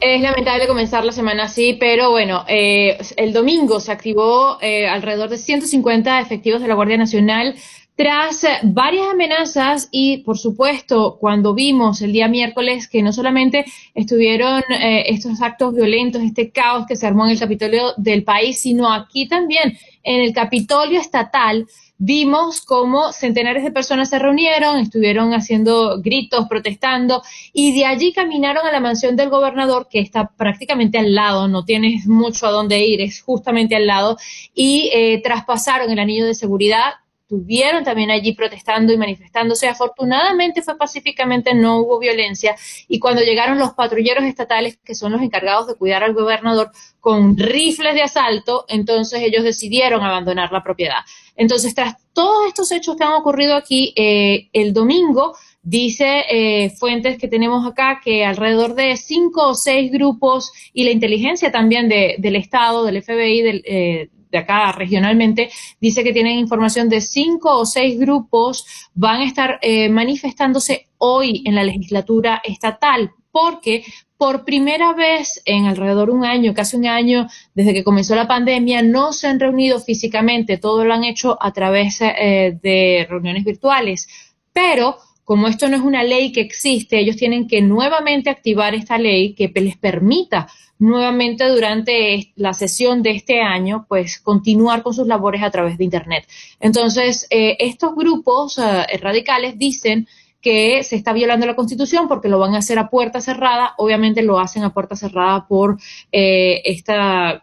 Es 0.00 0.20
lamentable 0.20 0.66
comenzar 0.66 1.02
la 1.02 1.12
semana 1.12 1.44
así, 1.44 1.78
pero 1.80 2.10
bueno, 2.10 2.44
eh, 2.46 2.98
el 3.16 3.32
domingo 3.32 3.80
se 3.80 3.90
activó 3.90 4.58
eh, 4.60 4.86
alrededor 4.86 5.30
de 5.30 5.38
150 5.38 6.20
efectivos 6.20 6.60
de 6.60 6.68
la 6.68 6.74
Guardia 6.74 6.98
Nacional 6.98 7.54
tras 7.98 8.46
varias 8.62 9.08
amenazas 9.08 9.88
y, 9.90 10.18
por 10.18 10.38
supuesto, 10.38 11.18
cuando 11.18 11.52
vimos 11.52 12.00
el 12.00 12.12
día 12.12 12.28
miércoles 12.28 12.86
que 12.86 13.02
no 13.02 13.12
solamente 13.12 13.64
estuvieron 13.92 14.62
eh, 14.70 15.06
estos 15.08 15.42
actos 15.42 15.74
violentos, 15.74 16.22
este 16.22 16.52
caos 16.52 16.86
que 16.86 16.94
se 16.94 17.08
armó 17.08 17.24
en 17.24 17.32
el 17.32 17.40
Capitolio 17.40 17.94
del 17.96 18.22
país, 18.22 18.60
sino 18.60 18.92
aquí 18.92 19.26
también 19.26 19.76
en 20.04 20.20
el 20.20 20.32
Capitolio 20.32 21.00
estatal, 21.00 21.66
vimos 21.98 22.60
cómo 22.60 23.10
centenares 23.10 23.64
de 23.64 23.72
personas 23.72 24.10
se 24.10 24.20
reunieron, 24.20 24.78
estuvieron 24.78 25.34
haciendo 25.34 26.00
gritos, 26.00 26.46
protestando, 26.48 27.24
y 27.52 27.76
de 27.76 27.84
allí 27.84 28.12
caminaron 28.12 28.64
a 28.64 28.70
la 28.70 28.78
mansión 28.78 29.16
del 29.16 29.28
gobernador, 29.28 29.88
que 29.90 29.98
está 29.98 30.30
prácticamente 30.36 30.98
al 30.98 31.16
lado, 31.16 31.48
no 31.48 31.64
tienes 31.64 32.06
mucho 32.06 32.46
a 32.46 32.52
dónde 32.52 32.78
ir, 32.78 33.00
es 33.00 33.22
justamente 33.22 33.74
al 33.74 33.88
lado, 33.88 34.18
y 34.54 34.88
eh, 34.94 35.20
traspasaron 35.20 35.90
el 35.90 35.98
anillo 35.98 36.26
de 36.26 36.34
seguridad 36.34 36.92
estuvieron 37.28 37.84
también 37.84 38.10
allí 38.10 38.32
protestando 38.32 38.90
y 38.90 38.96
manifestándose. 38.96 39.68
Afortunadamente 39.68 40.62
fue 40.62 40.78
pacíficamente, 40.78 41.54
no 41.54 41.80
hubo 41.80 41.98
violencia. 41.98 42.56
Y 42.88 42.98
cuando 42.98 43.20
llegaron 43.20 43.58
los 43.58 43.74
patrulleros 43.74 44.24
estatales, 44.24 44.78
que 44.82 44.94
son 44.94 45.12
los 45.12 45.20
encargados 45.20 45.66
de 45.66 45.74
cuidar 45.74 46.02
al 46.02 46.14
gobernador, 46.14 46.70
con 47.00 47.36
rifles 47.36 47.94
de 47.94 48.00
asalto, 48.00 48.64
entonces 48.66 49.20
ellos 49.20 49.44
decidieron 49.44 50.02
abandonar 50.02 50.50
la 50.52 50.62
propiedad. 50.62 51.00
Entonces, 51.36 51.74
tras 51.74 51.96
todos 52.14 52.46
estos 52.48 52.72
hechos 52.72 52.96
que 52.96 53.04
han 53.04 53.12
ocurrido 53.12 53.56
aquí, 53.56 53.92
eh, 53.94 54.48
el 54.54 54.72
domingo, 54.72 55.34
Dice 55.60 56.24
eh, 56.30 56.70
fuentes 56.70 57.18
que 57.18 57.28
tenemos 57.28 57.66
acá 57.66 58.00
que 58.02 58.24
alrededor 58.24 58.74
de 58.74 58.96
cinco 58.96 59.48
o 59.48 59.54
seis 59.54 59.92
grupos 59.92 60.50
y 60.72 60.84
la 60.84 60.92
inteligencia 60.92 61.52
también 61.52 61.90
del 61.90 62.36
Estado, 62.36 62.84
del 62.86 63.02
FBI, 63.02 63.42
del, 63.42 63.62
eh, 63.66 64.08
de 64.30 64.38
acá 64.38 64.72
regionalmente, 64.72 65.50
dice 65.80 66.04
que 66.04 66.12
tienen 66.12 66.38
información 66.38 66.88
de 66.88 67.00
cinco 67.00 67.56
o 67.58 67.66
seis 67.66 67.98
grupos 67.98 68.66
van 68.94 69.20
a 69.20 69.24
estar 69.24 69.58
eh, 69.62 69.88
manifestándose 69.88 70.88
hoy 70.98 71.42
en 71.46 71.54
la 71.54 71.64
legislatura 71.64 72.40
estatal, 72.44 73.12
porque 73.30 73.84
por 74.16 74.44
primera 74.44 74.94
vez 74.94 75.40
en 75.44 75.66
alrededor 75.66 76.08
de 76.08 76.14
un 76.14 76.24
año, 76.24 76.52
casi 76.52 76.76
un 76.76 76.86
año 76.86 77.28
desde 77.54 77.72
que 77.72 77.84
comenzó 77.84 78.16
la 78.16 78.26
pandemia, 78.26 78.82
no 78.82 79.12
se 79.12 79.28
han 79.28 79.38
reunido 79.38 79.80
físicamente, 79.80 80.58
todo 80.58 80.84
lo 80.84 80.92
han 80.92 81.04
hecho 81.04 81.38
a 81.40 81.52
través 81.52 82.00
eh, 82.00 82.58
de 82.60 83.06
reuniones 83.08 83.44
virtuales, 83.44 84.08
pero 84.52 84.98
como 85.28 85.46
esto 85.46 85.68
no 85.68 85.76
es 85.76 85.82
una 85.82 86.04
ley 86.04 86.32
que 86.32 86.40
existe, 86.40 86.98
ellos 86.98 87.16
tienen 87.16 87.46
que 87.46 87.60
nuevamente 87.60 88.30
activar 88.30 88.74
esta 88.74 88.96
ley 88.96 89.34
que 89.34 89.52
les 89.60 89.76
permita 89.76 90.48
nuevamente 90.78 91.46
durante 91.46 92.32
la 92.34 92.54
sesión 92.54 93.02
de 93.02 93.10
este 93.10 93.42
año, 93.42 93.84
pues 93.90 94.20
continuar 94.20 94.82
con 94.82 94.94
sus 94.94 95.06
labores 95.06 95.42
a 95.42 95.50
través 95.50 95.76
de 95.76 95.84
Internet. 95.84 96.26
Entonces, 96.60 97.26
eh, 97.28 97.58
estos 97.58 97.94
grupos 97.94 98.56
eh, 98.56 98.86
radicales 99.02 99.58
dicen 99.58 100.08
que 100.40 100.82
se 100.82 100.96
está 100.96 101.12
violando 101.12 101.44
la 101.44 101.56
Constitución 101.56 102.08
porque 102.08 102.30
lo 102.30 102.38
van 102.38 102.54
a 102.54 102.60
hacer 102.60 102.78
a 102.78 102.88
puerta 102.88 103.20
cerrada. 103.20 103.74
Obviamente 103.76 104.22
lo 104.22 104.40
hacen 104.40 104.62
a 104.62 104.72
puerta 104.72 104.96
cerrada 104.96 105.46
por 105.46 105.76
eh, 106.10 106.62
esta 106.64 107.42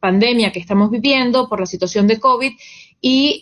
pandemia 0.00 0.50
que 0.50 0.58
estamos 0.58 0.90
viviendo, 0.90 1.48
por 1.48 1.60
la 1.60 1.66
situación 1.66 2.08
de 2.08 2.18
COVID. 2.18 2.50
Y 3.00 3.38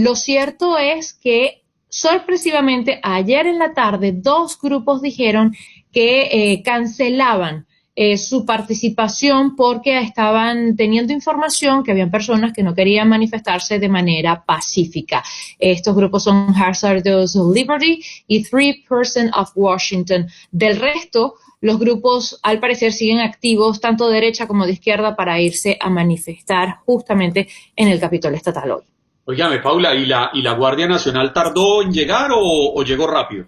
lo 0.00 0.16
cierto 0.16 0.78
es 0.78 1.12
que 1.12 1.63
sorpresivamente 1.94 2.98
ayer 3.02 3.46
en 3.46 3.60
la 3.60 3.72
tarde 3.72 4.12
dos 4.12 4.58
grupos 4.60 5.00
dijeron 5.00 5.54
que 5.92 6.60
cancelaban 6.64 7.66
eh, 7.96 8.18
su 8.18 8.44
participación 8.44 9.54
porque 9.54 10.00
estaban 10.00 10.74
teniendo 10.74 11.12
información 11.12 11.84
que 11.84 11.92
habían 11.92 12.10
personas 12.10 12.52
que 12.52 12.64
no 12.64 12.74
querían 12.74 13.08
manifestarse 13.08 13.78
de 13.78 13.88
manera 13.88 14.44
pacífica. 14.44 15.22
Estos 15.60 15.94
grupos 15.94 16.24
son 16.24 16.48
Hazardous 16.56 17.36
Liberty 17.36 18.02
y 18.26 18.42
Three 18.42 18.84
Person 18.88 19.30
of 19.32 19.52
Washington. 19.54 20.26
Del 20.50 20.80
resto, 20.80 21.34
los 21.60 21.78
grupos 21.78 22.40
al 22.42 22.58
parecer 22.58 22.92
siguen 22.92 23.20
activos 23.20 23.80
tanto 23.80 24.08
de 24.08 24.14
derecha 24.14 24.48
como 24.48 24.66
de 24.66 24.72
izquierda 24.72 25.14
para 25.14 25.40
irse 25.40 25.78
a 25.80 25.88
manifestar 25.88 26.78
justamente 26.84 27.46
en 27.76 27.86
el 27.86 28.00
Capitolio 28.00 28.36
Estatal 28.36 28.72
hoy. 28.72 28.93
Oígame, 29.26 29.58
Paula, 29.58 29.94
¿y 29.94 30.06
la, 30.06 30.30
¿y 30.34 30.42
la 30.42 30.52
Guardia 30.52 30.86
Nacional 30.86 31.32
tardó 31.32 31.82
en 31.82 31.92
llegar 31.92 32.30
o 32.32 32.82
llegó 32.82 33.06
rápido? 33.06 33.46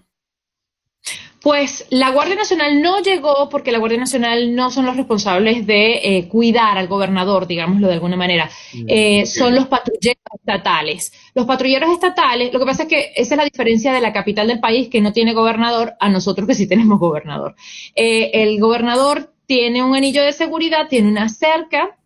Pues 1.46 1.86
la 1.90 2.10
Guardia 2.10 2.34
Nacional 2.34 2.82
no 2.82 3.00
llegó 3.00 3.48
porque 3.48 3.70
la 3.70 3.78
Guardia 3.78 4.00
Nacional 4.00 4.52
no 4.52 4.68
son 4.72 4.84
los 4.84 4.96
responsables 4.96 5.64
de 5.64 6.00
eh, 6.02 6.26
cuidar 6.26 6.76
al 6.76 6.88
gobernador, 6.88 7.46
digámoslo 7.46 7.86
de 7.86 7.94
alguna 7.94 8.16
manera. 8.16 8.50
Mm, 8.74 8.84
eh, 8.88 9.26
son 9.26 9.54
los 9.54 9.68
patrulleros 9.68 10.24
estatales. 10.34 11.12
Los 11.36 11.46
patrulleros 11.46 11.92
estatales, 11.92 12.52
lo 12.52 12.58
que 12.58 12.66
pasa 12.66 12.82
es 12.82 12.88
que 12.88 13.12
esa 13.14 13.34
es 13.34 13.38
la 13.38 13.44
diferencia 13.44 13.92
de 13.92 14.00
la 14.00 14.12
capital 14.12 14.48
del 14.48 14.58
país 14.58 14.88
que 14.88 15.00
no 15.00 15.12
tiene 15.12 15.34
gobernador 15.34 15.94
a 16.00 16.08
nosotros 16.08 16.48
que 16.48 16.54
sí 16.56 16.66
tenemos 16.66 16.98
gobernador. 16.98 17.54
Eh, 17.94 18.32
el 18.34 18.58
gobernador 18.58 19.32
tiene 19.46 19.84
un 19.84 19.94
anillo 19.94 20.24
de 20.24 20.32
seguridad, 20.32 20.88
tiene 20.88 21.08
una 21.08 21.28
cerca 21.28 21.96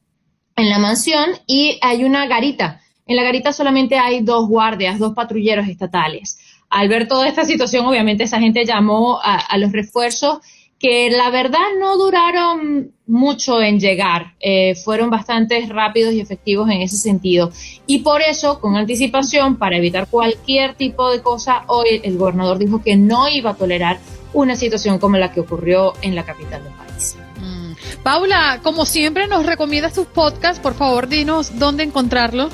en 0.55 0.69
la 0.69 0.79
mansión 0.79 1.31
y 1.47 1.79
hay 1.81 2.05
una 2.05 2.27
garita. 2.27 2.83
En 3.11 3.17
la 3.17 3.25
garita 3.25 3.53
solamente 3.53 3.99
hay 3.99 4.23
dos 4.23 4.49
guardias, 4.49 4.99
dos 4.99 5.13
patrulleros 5.15 5.69
estatales 5.69 6.39
al 6.71 6.89
ver 6.89 7.09
toda 7.09 7.29
esta 7.29 7.45
situación, 7.45 7.85
obviamente 7.85 8.25
esa 8.25 8.39
gente 8.39 8.65
llamó 8.65 9.19
a, 9.23 9.59
los 9.59 9.73
refuerzos 9.73 10.39
que 10.79 11.11
la 11.11 11.29
verdad 11.29 11.59
no 11.79 11.99
duraron 11.99 12.93
mucho 13.07 13.61
en 13.61 13.81
llegar, 13.81 14.35
eh, 14.41 14.75
fueron 14.77 15.11
bastante 15.11 15.67
rápidos 15.69 16.15
y 16.15 16.21
efectivos 16.21 16.71
en 16.71 16.81
ese 16.81 16.97
sentido. 16.97 17.51
Y 17.87 17.99
por 17.99 18.23
eso, 18.23 18.61
con 18.61 18.77
anticipación, 18.77 19.59
para 19.59 19.77
evitar 19.77 20.07
cualquier 20.07 20.75
tipo 20.75 21.11
de 21.11 21.21
cosa, 21.21 21.65
hoy 21.67 22.01
el 22.03 22.17
gobernador 22.17 22.59
dijo 22.59 22.81
que 22.83 22.97
no 22.97 23.29
iba 23.29 23.51
a 23.51 23.55
tolerar 23.55 23.99
una 24.33 24.57
situación 24.57 24.99
como 24.99 25.19
la 25.19 25.33
que 25.33 25.41
ocurrió 25.41 25.93
en 26.01 26.15
la 26.15 26.25
capital 26.25 26.63
del 26.63 26.73
país. 26.73 27.17
Mm. 27.41 27.73
Paula, 28.03 28.61
como 28.63 28.87
siempre 28.87 29.27
nos 29.27 29.45
recomiendas 29.45 29.93
tus 29.93 30.07
podcasts, 30.07 30.63
por 30.63 30.75
favor 30.75 31.09
dinos 31.09 31.59
dónde 31.59 31.83
encontrarlo. 31.83 32.49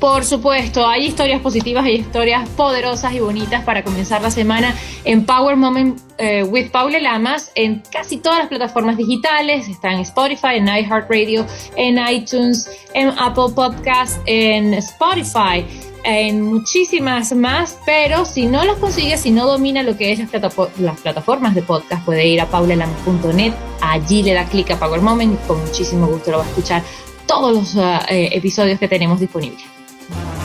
Por 0.00 0.24
supuesto, 0.24 0.86
hay 0.86 1.08
historias 1.08 1.42
positivas, 1.42 1.84
hay 1.84 1.96
historias 1.96 2.48
poderosas 2.50 3.12
y 3.12 3.20
bonitas 3.20 3.62
para 3.64 3.84
comenzar 3.84 4.22
la 4.22 4.30
semana 4.30 4.74
en 5.04 5.26
Power 5.26 5.56
Moment 5.56 6.00
eh, 6.16 6.42
with 6.42 6.70
Paula 6.70 6.98
Lamas 6.98 7.52
en 7.54 7.82
casi 7.92 8.16
todas 8.16 8.38
las 8.38 8.48
plataformas 8.48 8.96
digitales. 8.96 9.68
Está 9.68 9.92
en 9.92 9.98
Spotify, 10.00 10.54
en 10.54 10.68
iHeartRadio, 10.68 11.44
en 11.76 11.98
iTunes, 11.98 12.66
en 12.94 13.10
Apple 13.18 13.52
Podcast, 13.54 14.22
en 14.24 14.72
Spotify 14.72 15.66
en 16.02 16.40
muchísimas 16.40 17.34
más, 17.34 17.78
pero 17.84 18.24
si 18.24 18.46
no 18.46 18.64
los 18.64 18.78
consigue, 18.78 19.18
si 19.18 19.30
no 19.30 19.46
domina 19.46 19.82
lo 19.82 19.98
que 19.98 20.12
es 20.12 20.18
las, 20.18 20.98
plataformas 21.00 21.54
de 21.54 21.60
podcast, 21.60 22.02
puede 22.06 22.26
ir 22.26 22.40
a 22.40 22.46
paulalamas.net, 22.46 23.52
allí 23.82 24.22
le 24.22 24.32
da 24.32 24.46
clic 24.46 24.70
a 24.70 24.78
Power 24.78 25.02
Moment 25.02 25.34
y 25.34 25.46
con 25.46 25.60
muchísimo 25.60 26.06
gusto 26.06 26.30
lo 26.30 26.38
va 26.38 26.44
a 26.44 26.48
escuchar 26.48 26.82
todos 27.26 27.76
los 27.76 27.76
eh, 28.08 28.30
episodios 28.32 28.78
que 28.78 28.88
tenemos 28.88 29.20
disponibles. 29.20 29.79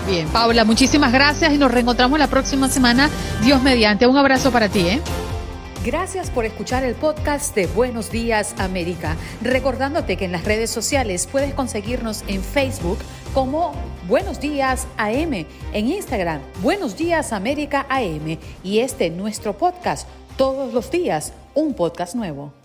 Bien, 0.07 0.27
Paula, 0.27 0.65
muchísimas 0.65 1.11
gracias 1.11 1.51
y 1.51 1.57
nos 1.57 1.71
reencontramos 1.71 2.19
la 2.19 2.27
próxima 2.27 2.69
semana. 2.69 3.09
Dios 3.43 3.63
mediante. 3.63 4.05
Un 4.05 4.17
abrazo 4.17 4.51
para 4.51 4.69
ti, 4.69 4.87
¿eh? 4.87 5.01
Gracias 5.83 6.29
por 6.29 6.45
escuchar 6.45 6.83
el 6.83 6.93
podcast 6.95 7.55
de 7.55 7.65
Buenos 7.67 8.11
Días 8.11 8.55
América. 8.59 9.15
Recordándote 9.41 10.15
que 10.17 10.25
en 10.25 10.31
las 10.31 10.45
redes 10.45 10.69
sociales 10.69 11.27
puedes 11.31 11.53
conseguirnos 11.53 12.23
en 12.27 12.43
Facebook 12.43 12.99
como 13.33 13.73
Buenos 14.07 14.39
Días 14.39 14.87
AM, 14.97 15.45
en 15.73 15.87
Instagram 15.87 16.39
Buenos 16.61 16.97
Días 16.97 17.33
América 17.33 17.85
AM 17.89 18.37
y 18.63 18.79
este 18.79 19.09
nuestro 19.09 19.57
podcast 19.57 20.07
todos 20.37 20.73
los 20.73 20.91
días, 20.91 21.33
un 21.53 21.73
podcast 21.73 22.15
nuevo. 22.15 22.64